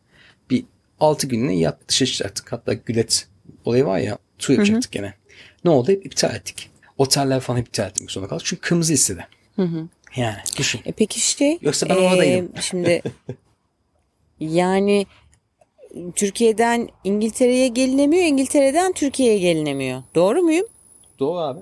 Bir 0.49 0.65
6 0.99 1.27
gününe 1.27 1.55
yat 1.55 1.77
dışarı 1.87 2.09
çıkacaktık. 2.09 2.51
Hatta 2.51 2.73
Gület 2.73 3.27
olayı 3.65 3.85
var 3.85 3.99
ya 3.99 4.17
tur 4.39 4.53
yapacaktık 4.53 4.91
gene. 4.91 5.13
Ne 5.65 5.71
oldu? 5.71 5.91
Hep 5.91 6.05
iptal 6.05 6.35
ettik. 6.35 6.69
Oteller 6.99 7.39
falan 7.39 7.61
iptal 7.61 7.87
etmek 7.87 8.11
zorunda 8.11 8.29
kaldık. 8.29 8.45
Çünkü 8.45 8.61
kırmızı 8.61 8.93
listede. 8.93 9.25
Yani 10.15 10.37
düşün. 10.57 10.81
E 10.85 10.91
peki 10.91 11.19
şey. 11.19 11.57
Yoksa 11.61 11.89
ben 11.89 11.95
e, 11.95 11.99
oradaydım. 11.99 12.51
Şimdi 12.61 13.01
yani 14.39 15.05
Türkiye'den 16.15 16.89
İngiltere'ye 17.03 17.67
gelinemiyor, 17.67 18.23
İngiltere'den 18.23 18.91
Türkiye'ye 18.91 19.39
gelinemiyor. 19.39 20.03
Doğru 20.15 20.41
muyum? 20.41 20.65
Doğru 21.19 21.39
abi. 21.39 21.59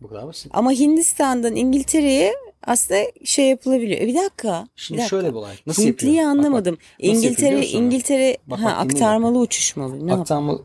Bu 0.00 0.08
kadar 0.08 0.26
basit. 0.26 0.50
Ama 0.54 0.72
Hindistan'dan 0.72 1.56
İngiltere'ye 1.56 2.34
aslında 2.66 3.00
şey 3.24 3.48
yapılabiliyor. 3.48 4.00
E 4.00 4.06
bir 4.06 4.14
dakika. 4.14 4.68
Şimdi 4.76 4.98
bir 4.98 5.02
dakika. 5.02 5.16
şöyle 5.16 5.28
bir 5.28 5.34
olay. 5.34 5.54
Nasıl 5.66 5.82
Hintli'yi 5.82 6.14
yapıyor? 6.14 6.30
Bak, 6.30 6.38
bak. 6.38 6.44
anlamadım. 6.44 6.78
Nasıl 7.02 7.22
yapıyor 7.22 7.52
İngiltere? 7.52 7.66
İngiltere 7.66 8.36
Bak, 8.46 8.58
ha 8.58 8.64
bak, 8.64 8.90
dinle 8.90 8.94
aktarmalı 8.94 9.38
uçuş 9.38 9.76
mu? 9.76 10.06
Ne 10.06 10.14
Aktarmalı, 10.14 10.62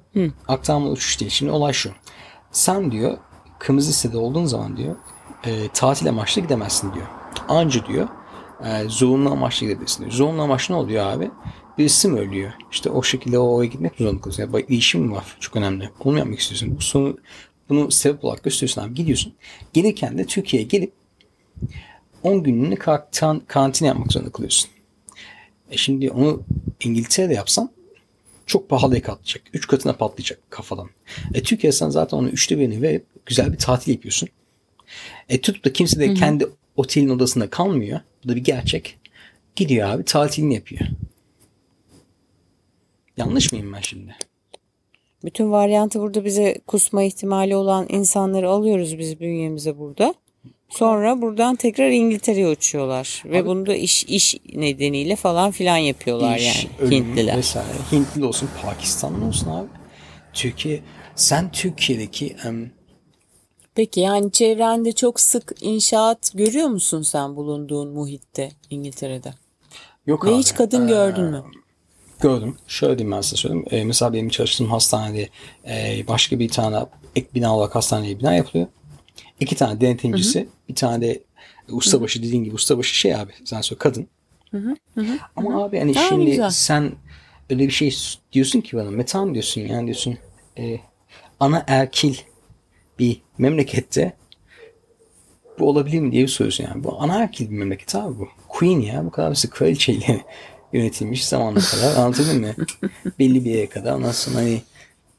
aktarmalı 0.47 0.91
uçuş 0.91 1.19
değil. 1.19 1.31
Şimdi 1.31 1.51
olay 1.51 1.73
şu. 1.73 1.91
Sen 2.51 2.91
diyor 2.91 3.17
kırmızı 3.59 3.89
listede 3.89 4.17
olduğun 4.17 4.45
zaman 4.45 4.77
diyor 4.77 4.95
e, 5.45 5.67
tatil 5.73 6.09
amaçlı 6.09 6.41
gidemezsin 6.41 6.93
diyor. 6.93 7.07
Anca 7.47 7.85
diyor 7.85 8.07
e, 8.65 8.83
zorunlu 8.87 9.31
amaçlı 9.31 9.65
gidebilirsin 9.65 9.99
diyor. 10.03 10.11
Zorunlu 10.11 10.41
amaçlı 10.41 10.75
ne 10.75 10.77
oluyor 10.79 11.05
abi? 11.05 11.31
Birisi 11.77 12.07
mi 12.07 12.19
ölüyor? 12.19 12.51
İşte 12.71 12.89
o 12.89 13.03
şekilde 13.03 13.39
o 13.39 13.55
oraya 13.55 13.67
gitmek 13.67 13.93
zorunda 13.97 14.21
kalıyorsun? 14.21 14.43
Yani 14.43 14.67
değişim 14.67 15.01
mi 15.01 15.11
var? 15.11 15.37
Çok 15.39 15.55
önemli. 15.55 15.89
Bunu 16.03 16.17
yapmak 16.17 16.39
istiyorsun? 16.39 16.77
Bu 16.77 16.81
sonu, 16.81 17.17
bunu 17.69 17.91
sebep 17.91 18.23
olarak 18.23 18.43
gösteriyorsun 18.43 18.81
abi. 18.81 18.93
Gidiyorsun. 18.93 19.33
Gelirken 19.73 20.17
de 20.17 20.25
Türkiye'ye 20.25 20.67
gelip 20.67 20.93
10 22.23 22.43
günlüğüne 22.43 22.75
karantin, 22.75 23.39
karantina 23.39 23.87
yapmak 23.87 24.11
zorunda 24.11 24.31
kalıyorsun. 24.31 24.69
E 25.69 25.77
şimdi 25.77 26.11
onu 26.11 26.41
İngiltere'de 26.83 27.33
yapsan 27.33 27.71
çok 28.45 28.69
pahalıya 28.69 29.01
patlayacak. 29.01 29.43
Üç 29.53 29.67
katına 29.67 29.93
patlayacak 29.93 30.39
kafadan. 30.51 30.89
E 31.33 31.43
Türkiye'de 31.43 31.75
sen 31.75 31.89
zaten 31.89 32.17
onu 32.17 32.29
üçte 32.29 32.59
birini 32.59 32.81
verip 32.81 33.05
güzel 33.25 33.53
bir 33.53 33.57
tatil 33.57 33.91
yapıyorsun. 33.91 34.29
E 35.29 35.41
tutup 35.41 35.65
da 35.65 35.73
kimse 35.73 35.99
de 35.99 36.13
kendi 36.13 36.47
otelin 36.75 37.09
odasında 37.09 37.49
kalmıyor. 37.49 37.99
Bu 38.23 38.29
da 38.29 38.35
bir 38.35 38.43
gerçek. 38.43 38.97
Gidiyor 39.55 39.89
abi 39.89 40.05
tatilini 40.05 40.53
yapıyor. 40.53 40.81
Yanlış 43.17 43.51
mıyım 43.51 43.73
ben 43.73 43.81
şimdi? 43.81 44.15
Bütün 45.23 45.51
varyantı 45.51 45.99
burada 45.99 46.25
bize 46.25 46.57
kusma 46.67 47.03
ihtimali 47.03 47.55
olan 47.55 47.85
insanları 47.89 48.49
alıyoruz 48.49 48.97
biz 48.97 49.19
bünyemize 49.19 49.79
burada. 49.79 50.13
Sonra 50.71 51.21
buradan 51.21 51.55
tekrar 51.55 51.89
İngiltere'ye 51.89 52.47
uçuyorlar. 52.47 53.23
Ve 53.25 53.45
bunu 53.45 53.65
da 53.65 53.75
iş 53.75 54.03
iş 54.03 54.35
nedeniyle 54.55 55.15
falan 55.15 55.51
filan 55.51 55.77
yapıyorlar 55.77 56.37
İş, 56.37 56.45
yani 56.45 56.69
ölüm 56.79 56.91
Hintliler. 56.91 57.37
Vesaire. 57.37 57.67
Hintli 57.91 58.25
olsun, 58.25 58.49
Pakistanlı 58.63 59.25
olsun 59.25 59.49
abi. 59.49 59.67
Türkiye, 60.33 60.79
sen 61.15 61.51
Türkiye'deki 61.51 62.35
em, 62.45 62.71
Peki 63.75 63.99
yani 63.99 64.31
çevrende 64.31 64.91
çok 64.91 65.19
sık 65.19 65.53
inşaat 65.61 66.31
görüyor 66.33 66.67
musun 66.67 67.01
sen 67.01 67.35
bulunduğun 67.35 67.89
muhitte 67.93 68.51
İngiltere'de? 68.69 69.33
yok 70.07 70.25
Ve 70.25 70.29
abi. 70.29 70.37
hiç 70.37 70.53
kadın 70.53 70.87
gördün 70.87 71.23
mü? 71.23 71.43
Gördüm. 72.19 72.57
Şöyle 72.67 72.97
diyeyim 72.97 73.17
ben 73.17 73.21
size 73.21 73.35
söyleyeyim. 73.35 73.65
Ee, 73.71 73.83
mesela 73.83 74.13
benim 74.13 74.29
çalıştığım 74.29 74.67
hastanede 74.67 75.29
e, 75.67 76.03
başka 76.07 76.39
bir 76.39 76.49
tane 76.49 76.85
ek 77.15 77.27
bina 77.35 77.57
olarak 77.57 77.75
hastaneye 77.75 78.19
bina 78.19 78.33
yapılıyor. 78.33 78.67
İki 79.41 79.55
tane 79.55 79.81
denetimcisi, 79.81 80.47
bir 80.69 80.75
tane 80.75 81.01
de 81.07 81.23
ustabaşı 81.69 82.23
dediğin 82.23 82.43
gibi 82.43 82.55
ustabaşı 82.55 82.95
şey 82.95 83.15
abi 83.15 83.31
sen 83.45 83.61
söyle 83.61 83.79
kadın. 83.79 84.07
Ama 85.35 85.63
abi 85.63 85.79
hani 85.79 85.91
Aa, 85.99 86.09
şimdi 86.09 86.25
güzel. 86.25 86.49
sen 86.49 86.91
öyle 87.49 87.67
bir 87.67 87.71
şey 87.71 87.95
diyorsun 88.33 88.61
ki 88.61 88.77
bana 88.77 88.91
metan 88.91 89.33
diyorsun 89.33 89.61
yani 89.61 89.85
diyorsun 89.85 90.17
e, 90.57 90.79
ana 91.39 91.63
erkil 91.67 92.15
bir 92.99 93.21
memlekette 93.37 94.13
bu 95.59 95.69
olabilir 95.69 95.99
mi 95.99 96.11
diye 96.11 96.27
soruyorsun 96.27 96.63
yani. 96.63 96.83
Bu 96.83 97.01
ana 97.01 97.17
erkil 97.21 97.49
bir 97.49 97.55
memleket 97.55 97.95
abi 97.95 98.19
bu. 98.19 98.29
Queen 98.47 98.79
ya 98.79 99.05
bu 99.05 99.11
kadar 99.11 99.31
basit 99.31 99.51
kraliçeyle 99.51 100.21
yönetilmiş 100.73 101.25
zamana 101.25 101.59
kadar 101.59 101.95
anladın 101.95 102.41
mı? 102.41 102.53
Belli 103.19 103.45
bir 103.45 103.51
yere 103.51 103.69
kadar 103.69 103.93
ondan 103.93 104.11
sonra 104.11 104.37
hani 104.37 104.61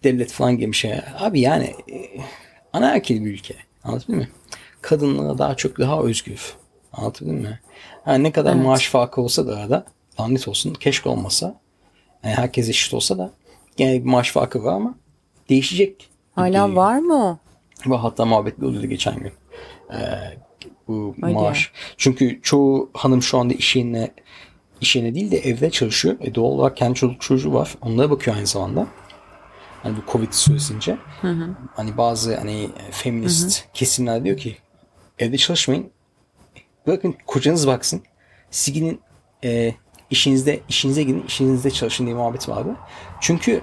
devlet 0.04 0.32
falan 0.32 0.58
gelmiş 0.58 0.84
ya. 0.84 1.14
Abi 1.18 1.40
yani 1.40 1.64
e, 1.64 2.20
ana 2.72 2.90
erkil 2.94 3.24
bir 3.24 3.30
ülke. 3.30 3.54
Anladın 3.84 4.16
mı? 4.16 4.26
Kadınlara 4.80 5.38
daha 5.38 5.54
çok 5.54 5.78
daha 5.78 6.00
özgür. 6.02 6.54
Anladın 6.92 7.34
mı? 7.34 7.58
Yani 8.06 8.24
ne 8.24 8.32
kadar 8.32 8.54
maaş 8.54 8.88
farkı 8.88 9.20
olsa 9.20 9.46
da 9.46 9.56
arada 9.56 9.84
lanet 10.20 10.48
olsun 10.48 10.74
keşke 10.74 11.08
olmasa. 11.08 11.60
Yani 12.24 12.34
herkes 12.34 12.68
eşit 12.68 12.94
olsa 12.94 13.18
da 13.18 13.30
gene 13.76 13.92
bir 14.04 14.10
maaş 14.10 14.30
farkı 14.30 14.64
var 14.64 14.74
ama 14.74 14.94
değişecek. 15.48 16.10
Hala 16.34 16.74
var 16.76 16.98
mı? 16.98 17.38
Ve 17.86 17.96
hatta 17.96 18.24
muhabbetli 18.24 18.66
oluyordu 18.66 18.86
geçen 18.86 19.18
gün. 19.18 19.32
Ee, 19.92 19.98
bu 20.88 21.14
Hadi 21.20 21.32
maaş. 21.32 21.72
Çünkü 21.96 22.40
çoğu 22.42 22.90
hanım 22.94 23.22
şu 23.22 23.38
anda 23.38 23.54
iş 23.54 23.76
yerine 23.76 24.10
iş 24.80 24.96
yerine 24.96 25.14
değil 25.14 25.30
de 25.30 25.38
evde 25.38 25.70
çalışıyor. 25.70 26.16
E 26.20 26.34
doğal 26.34 26.50
olarak 26.50 26.76
kendi 26.76 26.94
çocuk 26.94 27.20
çocuğu 27.20 27.52
var. 27.54 27.74
Onlara 27.82 28.10
bakıyor 28.10 28.36
aynı 28.36 28.46
zamanda. 28.46 28.86
Hani 29.82 29.96
bu 29.96 30.12
Covid 30.12 30.32
süresince. 30.32 30.98
Hani 31.74 31.96
bazı 31.96 32.36
hani 32.36 32.70
feminist 32.90 33.64
kesimler 33.74 34.24
diyor 34.24 34.36
ki 34.36 34.56
evde 35.18 35.38
çalışmayın. 35.38 35.90
Bırakın 36.86 37.14
kocanız 37.26 37.66
baksın. 37.66 38.02
Siz 38.50 38.74
gidin 38.74 39.00
e, 39.44 39.74
işinizde 40.10 40.60
işinize 40.68 41.02
gidin, 41.02 41.22
işinizde 41.26 41.70
çalışın 41.70 42.06
diye 42.06 42.16
muhabbet 42.16 42.48
vardı. 42.48 42.76
Çünkü 43.20 43.62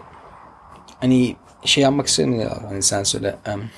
hani 0.99 1.35
şey 1.65 1.83
yapmak 1.83 2.07
istemiyorlar. 2.07 2.63
Hani 2.65 2.83
sen 2.83 3.03
söyle. 3.03 3.35
em, 3.45 3.69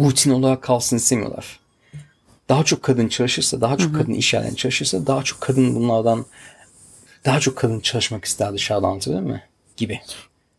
rutin 0.00 0.30
olarak 0.30 0.62
kalsın 0.62 0.96
istemiyorlar. 0.96 1.60
Daha 2.48 2.64
çok 2.64 2.82
kadın 2.82 3.08
çalışırsa, 3.08 3.60
daha 3.60 3.76
çok 3.76 3.94
kadın 3.94 4.12
iş 4.12 4.34
yerlerinde 4.34 4.56
çalışırsa, 4.56 5.06
daha 5.06 5.22
çok 5.22 5.40
kadın 5.40 5.74
bunlardan 5.74 6.26
daha 7.24 7.40
çok 7.40 7.56
kadın 7.56 7.80
çalışmak 7.80 8.24
ister 8.24 8.52
dışarıda 8.52 8.86
anlatabiliyor 8.86 9.22
mi? 9.22 9.42
Gibi. 9.76 10.00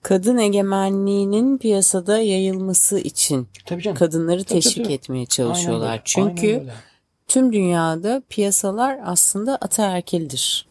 Kadın 0.06 0.38
egemenliğinin 0.38 1.58
piyasada 1.58 2.18
yayılması 2.20 3.00
için 3.00 3.48
Tabii 3.66 3.82
canım. 3.82 3.98
kadınları 3.98 4.44
Tabii, 4.44 4.62
teşvik 4.62 4.84
tabii. 4.86 4.94
etmeye 4.94 5.18
Aynen 5.18 5.26
çalışıyorlar. 5.26 5.90
böyle, 5.90 6.02
Çünkü 6.06 6.48
aynen 6.60 6.74
tüm 7.28 7.54
dünyada 7.54 8.22
piyasalar 8.30 9.00
aslında 9.06 9.56
ataerkildir. 9.56 10.68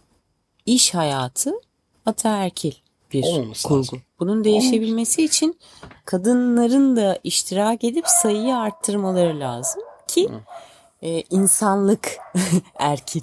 İş 0.67 0.95
hayatı 0.95 1.53
ataerkil 2.07 2.73
bir 3.13 3.25
Olmaması 3.25 3.69
kurgu. 3.69 3.79
lazım. 3.81 4.03
Bunun 4.21 4.45
değişebilmesi 4.45 5.25
için 5.25 5.59
kadınların 6.05 6.97
da 6.97 7.19
iştirak 7.25 7.85
edip 7.85 8.05
sayıyı 8.09 8.57
arttırmaları 8.57 9.41
lazım 9.41 9.83
ki 10.09 10.29
e, 11.05 11.23
insanlık 11.31 12.17
erkil, 12.79 13.23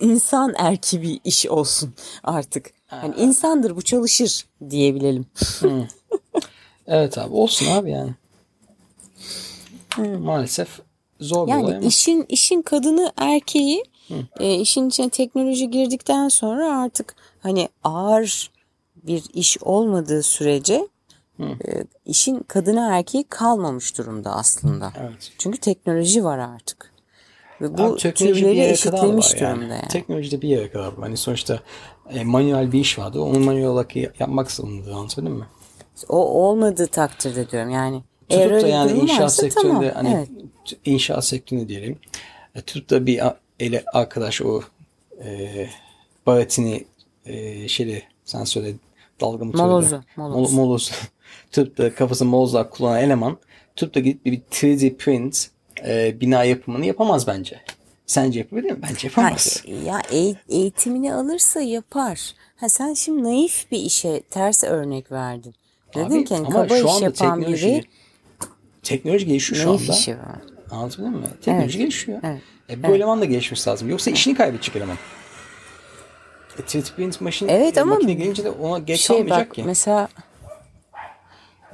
insan 0.00 0.54
erki 0.56 1.02
bir 1.02 1.20
iş 1.24 1.46
olsun 1.46 1.94
artık. 2.24 2.70
Yani 2.92 3.14
insandır 3.18 3.76
bu 3.76 3.82
çalışır 3.82 4.46
diyebilelim. 4.70 5.26
Evet 6.86 7.18
abi 7.18 7.34
olsun 7.34 7.66
abi 7.66 7.90
yani. 7.90 8.14
Maalesef 10.18 10.80
zor 11.20 11.46
bir 11.46 11.52
olay 11.52 11.62
Yani 11.62 11.76
ama. 11.76 11.86
işin 11.86 12.26
işin 12.28 12.62
kadını 12.62 13.12
erkeği 13.16 13.84
e, 14.40 14.54
işin 14.54 14.88
içine 14.88 15.08
teknoloji 15.08 15.70
girdikten 15.70 16.28
sonra 16.28 16.78
artık 16.78 17.14
hani 17.40 17.68
ağır 17.84 18.50
bir 18.96 19.24
iş 19.34 19.58
olmadığı 19.62 20.22
sürece 20.22 20.88
e, 21.42 21.84
işin 22.06 22.38
kadını 22.38 22.88
erkeği 22.92 23.24
kalmamış 23.24 23.98
durumda 23.98 24.30
aslında. 24.36 24.92
Evet. 25.00 25.32
Çünkü 25.38 25.58
teknoloji 25.58 26.24
var 26.24 26.38
artık. 26.38 26.92
Ve 27.60 27.78
bu 27.78 27.82
Abi 27.82 27.98
türleri 27.98 28.60
eşitlemiş 28.60 29.34
yani. 29.40 29.56
durumda 29.56 29.74
yani. 29.74 29.88
Teknolojide 29.88 30.42
bir 30.42 30.48
yere 30.48 30.70
kadar 30.70 30.86
var. 30.86 30.94
Hani 31.00 31.16
sonuçta 31.16 31.60
e, 32.10 32.24
manuel 32.24 32.72
bir 32.72 32.80
iş 32.80 32.98
vardı. 32.98 33.20
Onu 33.20 33.40
manuel 33.40 33.66
olarak 33.66 33.96
ya- 33.96 34.12
yapmak 34.18 34.50
zorunda. 34.50 34.94
Anlatabildim 34.94 35.34
mi? 35.34 35.44
O 36.08 36.16
olmadığı 36.48 36.86
takdirde 36.86 37.50
diyorum 37.50 37.70
yani. 37.70 38.02
Tutup 38.28 38.62
da 38.62 38.68
yani 38.68 38.92
inşaat 38.92 39.32
sektöründe 39.34 39.92
tamam. 39.92 39.94
hani 39.94 40.14
evet. 40.14 40.28
inşaat 40.84 41.24
sektöründe 41.24 41.68
diyelim. 41.68 41.98
E, 42.54 42.60
tutup 42.60 42.90
da 42.90 43.06
bir 43.06 43.20
ele 43.60 43.84
arkadaş 43.92 44.42
o 44.42 44.60
e, 45.24 45.66
baratini 46.26 46.84
e, 47.26 47.68
şeyle 47.68 48.02
sen 48.24 48.44
söyle 48.44 48.74
dalga 49.20 49.44
mı 49.44 49.52
Molozu, 49.54 49.88
söyle? 49.88 50.02
moloz. 50.52 50.92
Da 51.56 51.94
kafası 51.94 52.24
molozlar 52.24 52.70
kullanan 52.70 53.00
eleman 53.00 53.38
da 53.94 54.00
gidip 54.00 54.24
bir 54.24 54.40
3D 54.52 54.96
print 54.96 55.50
e, 55.86 56.20
bina 56.20 56.44
yapımını 56.44 56.86
yapamaz 56.86 57.26
bence. 57.26 57.60
Sence 58.06 58.38
yapabilir 58.38 58.70
mi? 58.70 58.78
Bence 58.82 59.08
Ha, 59.08 59.22
yapamaz. 59.22 59.64
ya 59.86 60.00
eğ- 60.00 60.36
eğitimini 60.48 61.14
alırsa 61.14 61.60
yapar. 61.60 62.34
Ha 62.56 62.68
sen 62.68 62.94
şimdi 62.94 63.22
naif 63.22 63.70
bir 63.70 63.78
işe 63.78 64.20
ters 64.30 64.64
örnek 64.64 65.12
verdin. 65.12 65.54
Dedin 65.94 66.18
Abi, 66.18 66.24
ki 66.24 66.34
hani 66.36 66.48
kaba 66.48 66.76
iş 66.76 67.00
yapan 67.02 67.12
teknoloji, 67.40 67.66
biri 67.66 67.84
teknoloji 68.82 69.26
gelişiyor 69.26 69.62
şu 69.62 69.70
anda. 69.70 69.92
işi 69.92 70.12
var. 70.18 70.38
Anladın 70.70 71.10
mı? 71.10 71.26
Teknoloji 71.42 71.78
gelişiyor. 71.78 72.20
Evet. 72.22 72.40
E, 72.70 72.82
bu 72.82 72.86
eleman 72.94 73.20
da 73.20 73.24
gelişmesi 73.24 73.70
lazım. 73.70 73.90
Yoksa 73.90 74.10
işini 74.10 74.34
kaybedecek 74.34 74.76
eleman. 74.76 74.96
E, 76.58 76.62
3D 76.62 76.94
print 76.96 77.20
maşin, 77.20 77.48
Evet 77.48 77.76
e, 77.76 77.80
ama 77.80 77.94
makine 77.94 78.14
gelince 78.14 78.44
de 78.44 78.50
ona 78.50 78.78
geç 78.78 79.00
şey 79.00 79.16
kalmayacak 79.16 79.48
bak 79.48 79.54
ki. 79.54 79.62
mesela 79.66 80.08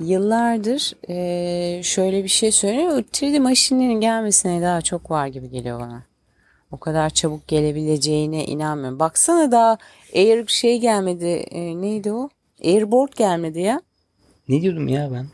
yıllardır 0.00 0.92
eee, 1.08 1.82
şöyle 1.82 2.24
bir 2.24 2.28
şey 2.28 2.52
söylüyor. 2.52 2.92
O 2.92 2.98
3D 2.98 3.38
maşinlerin 3.40 4.00
gelmesine 4.00 4.62
daha 4.62 4.80
çok 4.82 5.10
var 5.10 5.26
gibi 5.26 5.50
geliyor 5.50 5.80
bana. 5.80 6.02
O 6.72 6.76
kadar 6.76 7.10
çabuk 7.10 7.48
gelebileceğine 7.48 8.44
inanmıyorum. 8.44 8.98
Baksana 8.98 9.52
daha 9.52 9.78
Air 10.14 10.46
şey 10.46 10.78
gelmedi. 10.80 11.26
e, 11.26 11.80
neydi 11.80 12.12
o? 12.12 12.28
Airboard 12.64 13.12
gelmedi 13.16 13.60
ya. 13.60 13.80
Ne 14.48 14.62
diyordum 14.62 14.88
ya 14.88 15.08
ben? 15.12 15.26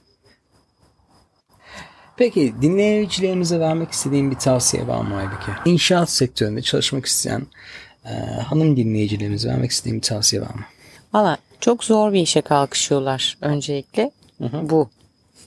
Peki 2.17 2.55
dinleyicilerimize 2.63 3.61
vermek 3.61 3.91
istediğim 3.91 4.31
bir 4.31 4.37
tavsiye 4.37 4.87
var 4.87 5.01
mı 5.03 5.17
Aybike? 5.17 5.53
İnşaat 5.71 6.11
sektöründe 6.11 6.63
çalışmak 6.63 7.07
isteyen 7.07 7.43
e, 8.05 8.11
hanım 8.41 8.77
dinleyicilerimize 8.77 9.49
vermek 9.49 9.71
istediğim 9.71 9.97
bir 9.97 10.03
tavsiye 10.03 10.43
var 10.43 10.55
mı? 10.55 10.65
Valla 11.13 11.39
çok 11.61 11.85
zor 11.85 12.13
bir 12.13 12.21
işe 12.21 12.41
kalkışıyorlar 12.41 13.39
öncelikle. 13.41 14.11
Bu. 14.41 14.91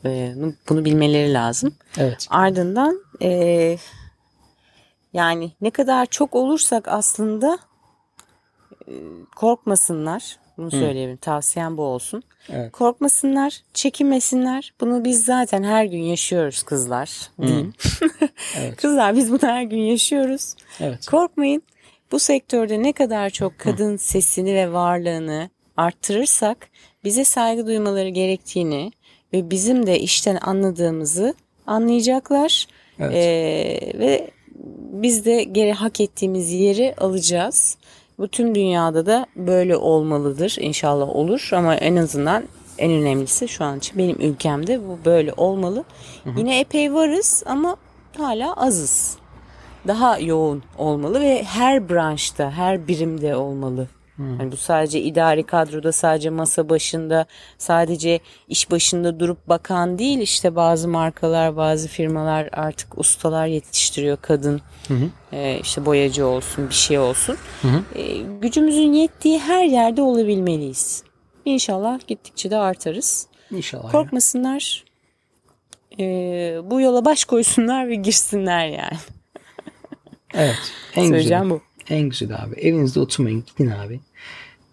Ee, 0.06 0.34
bunu 0.70 0.86
bilmeleri 0.86 1.34
lazım. 1.34 1.76
Evet. 1.98 2.28
Ardından 2.30 3.02
ee, 3.22 3.78
yani 5.14 5.52
ne 5.62 5.70
kadar 5.70 6.06
çok 6.06 6.36
olursak 6.36 6.88
aslında 6.88 7.58
ee, 8.88 8.94
korkmasınlar. 9.36 10.38
Bunu 10.58 10.72
söyleyebilirim. 10.72 11.18
Tavsiyem 11.18 11.78
bu 11.78 11.82
olsun. 11.82 12.24
Evet. 12.50 12.72
Korkmasınlar, 12.72 13.62
çekinmesinler. 13.74 14.74
Bunu 14.82 15.04
biz 15.04 15.26
zaten 15.26 15.64
her 15.64 15.86
gün 15.86 16.02
yaşıyoruz 16.02 16.64
kızlar. 16.64 17.30
Diyeyim. 17.42 17.74
kızlar 18.78 19.16
biz 19.16 19.32
bunu 19.32 19.42
her 19.42 19.64
gün 19.64 19.82
yaşıyoruz. 19.82 20.56
Evet. 20.80 21.06
Korkmayın. 21.06 21.64
Bu 22.12 22.20
sektörde 22.20 22.84
ne 22.84 22.94
kadar 22.94 23.30
çok 23.30 23.60
kadın 23.60 23.98
sesini 23.98 24.56
ve 24.56 24.74
varlığını 24.74 25.50
arttırırsak 25.78 26.70
bize 27.08 27.24
saygı 27.24 27.68
duymaları 27.68 28.10
gerektiğini 28.10 28.92
ve 29.34 29.50
bizim 29.50 29.88
de 29.88 30.00
işten 30.00 30.38
anladığımızı 30.42 31.34
anlayacaklar. 31.68 32.68
Evet. 33.00 33.14
Ee, 33.16 34.00
ve 34.00 34.32
biz 34.92 35.26
de 35.26 35.44
geri 35.44 35.74
hak 35.74 36.02
ettiğimiz 36.02 36.52
yeri 36.52 36.96
alacağız. 36.98 37.78
Bu 38.20 38.28
tüm 38.28 38.56
dünyada 38.56 39.06
da 39.06 39.26
böyle 39.36 39.78
olmalıdır. 39.78 40.56
İnşallah 40.60 41.16
olur 41.16 41.50
ama 41.52 41.76
en 41.76 41.96
azından 41.96 42.44
en 42.78 42.92
önemlisi 42.92 43.48
şu 43.48 43.64
an 43.64 43.78
için 43.78 43.98
benim 43.98 44.22
ülkemde 44.22 44.88
bu 44.88 45.00
böyle 45.06 45.34
olmalı. 45.38 45.84
Yine 46.38 46.60
epey 46.60 46.94
varız 46.94 47.44
ama 47.46 47.76
hala 48.18 48.54
azız 48.54 49.18
daha 49.88 50.20
yoğun 50.20 50.64
olmalı 50.78 51.22
ve 51.22 51.44
her 51.44 51.90
branşta, 51.90 52.52
her 52.52 52.88
birimde 52.88 53.36
olmalı. 53.36 53.88
Yani 54.20 54.52
bu 54.52 54.58
sadece 54.58 55.02
idari 55.02 55.44
kadroda, 55.44 55.92
sadece 55.92 56.30
masa 56.30 56.70
başında, 56.70 57.26
sadece 57.58 58.20
iş 58.48 58.72
başında 58.72 59.20
durup 59.20 59.50
bakan 59.50 60.00
değil. 60.00 60.20
İşte 60.20 60.56
bazı 60.56 60.88
markalar, 60.88 61.56
bazı 61.58 61.88
firmalar 61.88 62.50
artık 62.52 62.98
ustalar 62.98 63.48
yetiştiriyor 63.48 64.18
kadın. 64.22 64.62
Ee, 65.34 65.60
işte 65.62 65.86
boyacı 65.86 66.28
olsun, 66.28 66.70
bir 66.70 66.74
şey 66.74 67.00
olsun. 67.00 67.38
Ee, 67.96 68.18
gücümüzün 68.42 68.94
yettiği 68.94 69.40
her 69.40 69.66
yerde 69.66 70.02
olabilmeliyiz. 70.02 71.04
İnşallah 71.46 72.08
gittikçe 72.08 72.52
de 72.52 72.58
artarız. 72.58 73.28
İnşallah. 73.52 73.92
Korkmasınlar. 73.92 74.84
Ee, 76.00 76.60
bu 76.64 76.82
yola 76.82 77.06
baş 77.06 77.26
koysunlar 77.26 77.88
ve 77.88 77.96
girsinler 77.96 78.68
yani. 78.68 78.98
Evet. 80.34 80.56
En 80.96 81.08
Söyleyeceğim 81.08 81.44
güzeli. 81.44 81.60
bu. 81.60 81.62
En 81.90 82.10
güzeli 82.10 82.36
abi. 82.36 82.56
Evinizde 82.56 83.00
oturmayın. 83.00 83.44
Gidin 83.58 83.72
abi. 83.72 84.00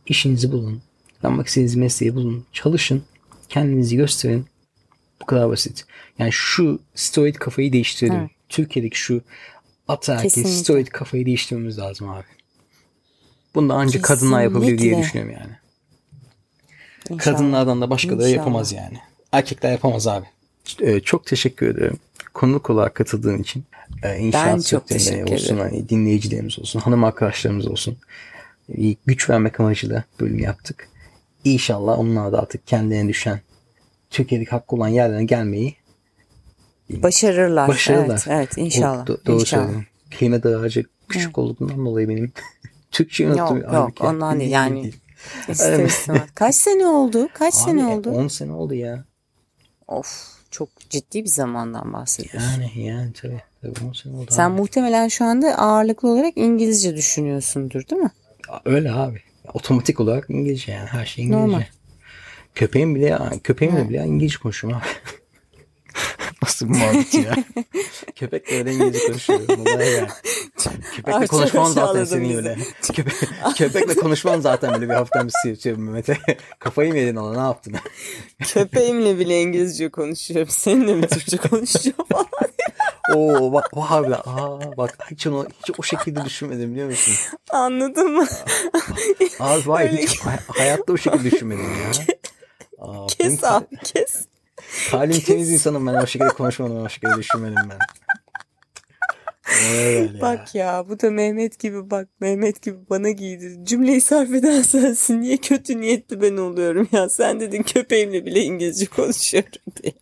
İşinizi 0.06 0.52
bulun. 0.52 0.82
Yapmak 1.22 1.46
istediğiniz 1.46 1.76
mesleği 1.76 2.14
bulun. 2.14 2.44
Çalışın. 2.52 3.02
Kendinizi 3.48 3.96
gösterin. 3.96 4.46
Bu 5.22 5.26
kadar 5.26 5.50
basit. 5.50 5.84
Yani 6.18 6.32
şu 6.32 6.78
steroid 6.94 7.34
kafayı 7.34 7.72
değiştirelim. 7.72 8.20
Evet. 8.20 8.30
Türkiye'deki 8.48 8.98
şu 8.98 9.22
ataerkil 9.88 10.44
steroid 10.44 10.86
kafayı 10.86 11.26
değiştirmemiz 11.26 11.78
lazım 11.78 12.08
abi. 12.08 12.24
Bunu 13.54 13.68
da 13.68 13.74
ancak 13.74 14.04
kadınlar 14.04 14.42
yapabilir 14.42 14.78
diye 14.78 14.98
düşünüyorum 14.98 15.34
yani. 15.40 15.52
İnşallah. 17.10 17.18
Kadınlardan 17.36 17.80
da 17.80 17.90
başkaları 17.90 18.16
İnşallah. 18.28 18.36
yapamaz 18.36 18.72
yani. 18.72 18.98
Erkekler 19.32 19.72
yapamaz 19.72 20.06
abi. 20.06 20.26
Ee, 20.80 21.00
Çok 21.00 21.26
teşekkür 21.26 21.66
ederim. 21.68 21.98
Konuk 22.34 22.70
olarak 22.70 22.94
katıldığın 22.94 23.38
için. 23.38 23.64
Ee, 24.02 24.18
İnşaat 24.18 24.46
Ben 24.56 24.60
çok 24.60 24.88
teşekkür 24.88 25.32
olsun, 25.32 25.58
hani 25.58 25.88
dinleyicilerimiz 25.88 26.58
olsun, 26.58 26.80
hanım 26.80 27.04
arkadaşlarımız 27.04 27.66
olsun. 27.66 27.96
Bir 28.68 28.96
güç 29.06 29.30
vermek 29.30 29.60
amacıyla 29.60 30.04
bölüm 30.20 30.38
yaptık. 30.38 30.88
İnşallah 31.44 31.98
onlar 31.98 32.32
da 32.32 32.38
artık 32.38 32.66
kendilerine 32.66 33.08
düşen 33.08 33.40
Türkiye'deki 34.10 34.50
hakkı 34.50 34.76
olan 34.76 34.88
yerlerine 34.88 35.24
gelmeyi 35.24 35.76
Başarırlar. 36.90 37.68
başarırlar. 37.68 38.24
Evet, 38.26 38.28
evet 38.28 38.52
inşallah. 38.58 39.02
O- 39.02 39.12
do- 39.12 39.26
doğru 39.26 39.40
inşallah. 39.40 39.64
söyledin. 39.66 39.86
Kelime 40.10 40.42
dağarcık 40.42 40.90
küçük 41.08 41.38
olduğundan 41.38 41.86
dolayı 41.86 42.08
benim 42.08 42.32
Türkçeyi 42.90 43.28
unuttum. 43.30 43.56
Yok 43.56 43.64
yok 43.64 43.72
Halbuki 43.72 44.02
ondan 44.04 44.40
değil 44.40 44.50
yani. 44.50 44.92
İster. 45.48 45.90
Kaç 46.34 46.54
sene 46.54 46.86
oldu? 46.86 47.28
Kaç 47.34 47.54
sene 47.54 47.84
Abi, 47.84 47.92
oldu? 47.92 48.10
10 48.10 48.28
sene 48.28 48.52
oldu 48.52 48.74
ya. 48.74 49.04
Of 49.88 50.34
çok 50.50 50.68
ciddi 50.90 51.24
bir 51.24 51.28
zamandan 51.28 51.92
bahsediyorsun. 51.92 52.50
Yani 52.62 52.86
yani 52.86 53.12
tabii. 53.12 53.42
tabii 53.62 53.88
10 53.88 53.92
sene 53.92 54.16
oldu. 54.16 54.26
Sen 54.30 54.50
abi. 54.50 54.60
muhtemelen 54.60 55.08
şu 55.08 55.24
anda 55.24 55.58
ağırlıklı 55.58 56.08
olarak 56.08 56.36
İngilizce 56.36 56.96
düşünüyorsundur 56.96 57.88
değil 57.88 58.02
mi? 58.02 58.10
Öyle 58.64 58.92
abi. 58.92 59.22
Otomatik 59.54 60.00
olarak 60.00 60.30
İngilizce 60.30 60.72
yani. 60.72 60.86
Her 60.88 61.06
şey 61.06 61.24
İngilizce. 61.24 61.42
Normal. 61.46 61.64
Köpeğim 62.54 62.94
bile 62.94 63.18
köpeğimle 63.44 63.88
bile 63.88 64.04
İngilizce 64.04 64.38
konuşuyorum 64.38 64.78
abi. 64.80 64.86
Nasıl 66.42 66.68
bir 66.68 66.74
muhabbet 66.74 67.14
ya? 67.14 67.34
Köpekle 68.16 68.56
öyle 68.56 68.72
İngilizce 68.72 69.32
ya. 69.32 70.08
Köpekle 70.96 71.12
Ay, 71.12 71.26
çok 71.26 71.30
konuşmam 71.30 71.72
zaten 71.72 72.04
senin 72.04 72.28
bizi. 72.28 72.36
öyle. 72.36 72.58
Köpe 72.92 73.10
köpekle 73.56 73.94
konuşmam 73.94 74.42
zaten 74.42 74.74
böyle 74.74 74.88
bir 74.88 74.94
hafiften 74.94 75.26
bir 75.26 75.32
sıyırtıyorum 75.42 75.82
Mehmet'e. 75.84 76.18
Kafayı 76.58 76.92
mı 76.92 76.98
yedin 76.98 77.16
ona 77.16 77.32
ne 77.32 77.42
yaptın? 77.46 77.74
Köpeğimle 78.42 79.18
bile 79.18 79.42
İngilizce 79.42 79.88
konuşuyorum. 79.88 80.48
Seninle 80.50 80.94
mi 80.94 81.06
Türkçe 81.06 81.36
konuşuyorum 81.36 82.04
falan. 82.12 82.26
Oo 83.14 83.52
bak 83.52 83.68
harbiden. 83.76 84.20
Aa 84.24 84.76
bak 84.76 84.98
hiç 85.10 85.26
onu 85.26 85.46
hiç 85.58 85.78
o 85.78 85.82
şekilde 85.82 86.24
düşünmedim 86.24 86.70
biliyor 86.72 86.88
musun? 86.88 87.14
Anladın 87.50 88.12
mı? 88.12 88.26
Abi 89.40 89.68
vay 89.68 89.86
Öyle- 89.86 90.02
hiç 90.02 90.20
hay- 90.20 90.38
hayatta 90.46 90.92
o 90.92 90.96
şekilde 90.96 91.30
düşünmedim 91.30 91.64
ya. 91.64 91.90
Aa, 92.78 92.92
benim 92.94 93.06
kes 93.08 93.44
abi 93.44 93.66
kes. 93.84 94.26
Kalbim 94.90 95.20
temiz 95.20 95.50
insanım 95.52 95.86
ben 95.86 95.94
o 95.94 96.06
şekilde 96.06 96.28
konuşmadım 96.28 96.84
o 96.84 96.88
şekilde 96.88 97.16
düşünmedim 97.16 97.56
ben. 97.70 97.78
Öyle 99.74 100.16
ya. 100.16 100.22
Bak 100.22 100.54
ya 100.54 100.88
bu 100.88 101.00
da 101.00 101.10
Mehmet 101.10 101.58
gibi 101.58 101.90
bak 101.90 102.08
Mehmet 102.20 102.62
gibi 102.62 102.76
bana 102.90 103.10
giydi. 103.10 103.64
Cümleyi 103.64 104.00
sarf 104.00 104.32
eden 104.34 104.62
sensin. 104.62 105.20
Niye 105.20 105.36
kötü 105.36 105.80
niyetli 105.80 106.22
ben 106.22 106.36
oluyorum 106.36 106.88
ya? 106.92 107.08
Sen 107.08 107.40
dedin 107.40 107.62
köpeğimle 107.62 108.24
bile 108.26 108.40
İngilizce 108.42 108.86
konuşuyorum 108.86 109.50
diye. 109.82 109.92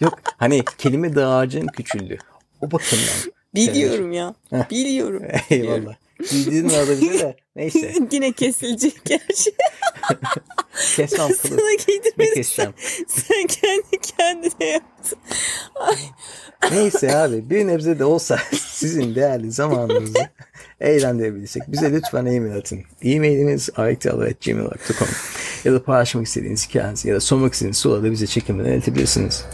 Yok 0.00 0.18
hani 0.36 0.64
kelime 0.78 1.14
dağarcığın 1.14 1.66
küçüldü. 1.66 2.18
O 2.60 2.66
bakımdan. 2.66 3.32
Biliyorum 3.54 4.12
ya. 4.12 4.34
Biliyorum. 4.70 5.22
Eyvallah. 5.50 5.94
Giydiğin 6.30 6.68
de 6.70 6.74
olabilir 6.76 7.20
de. 7.20 7.36
Neyse. 7.56 7.94
Yine 8.12 8.32
kesilecek 8.32 9.04
gerçi. 9.04 9.54
Kesmem 10.96 11.28
kılı. 11.28 11.36
Sana 11.36 12.34
keseceğim? 12.34 12.72
Sen 13.08 13.46
kendi 13.46 14.00
kendine 14.18 14.66
yaptın. 14.66 15.18
Neyse 16.72 17.16
abi 17.16 17.50
bir 17.50 17.66
nebze 17.66 17.98
de 17.98 18.04
olsa 18.04 18.38
sizin 18.52 19.14
değerli 19.14 19.52
zamanınızı 19.52 20.18
eğlendirebilirsek 20.80 21.62
bize 21.68 21.92
lütfen 21.92 22.26
e-mail 22.26 22.56
atın. 22.56 22.80
E-mailimiz 23.02 23.70
ayektalı.gmail.com 23.76 25.08
ya 25.66 25.72
da 25.72 25.82
paylaşmak 25.82 26.26
istediğiniz 26.26 26.68
hikayenizi 26.68 27.08
ya 27.08 27.14
da 27.14 27.20
sormak 27.20 27.52
istediğiniz 27.52 27.76
soruları 27.76 28.12
bize 28.12 28.26
çekinmeden 28.26 28.72
iletebilirsiniz. 28.72 29.44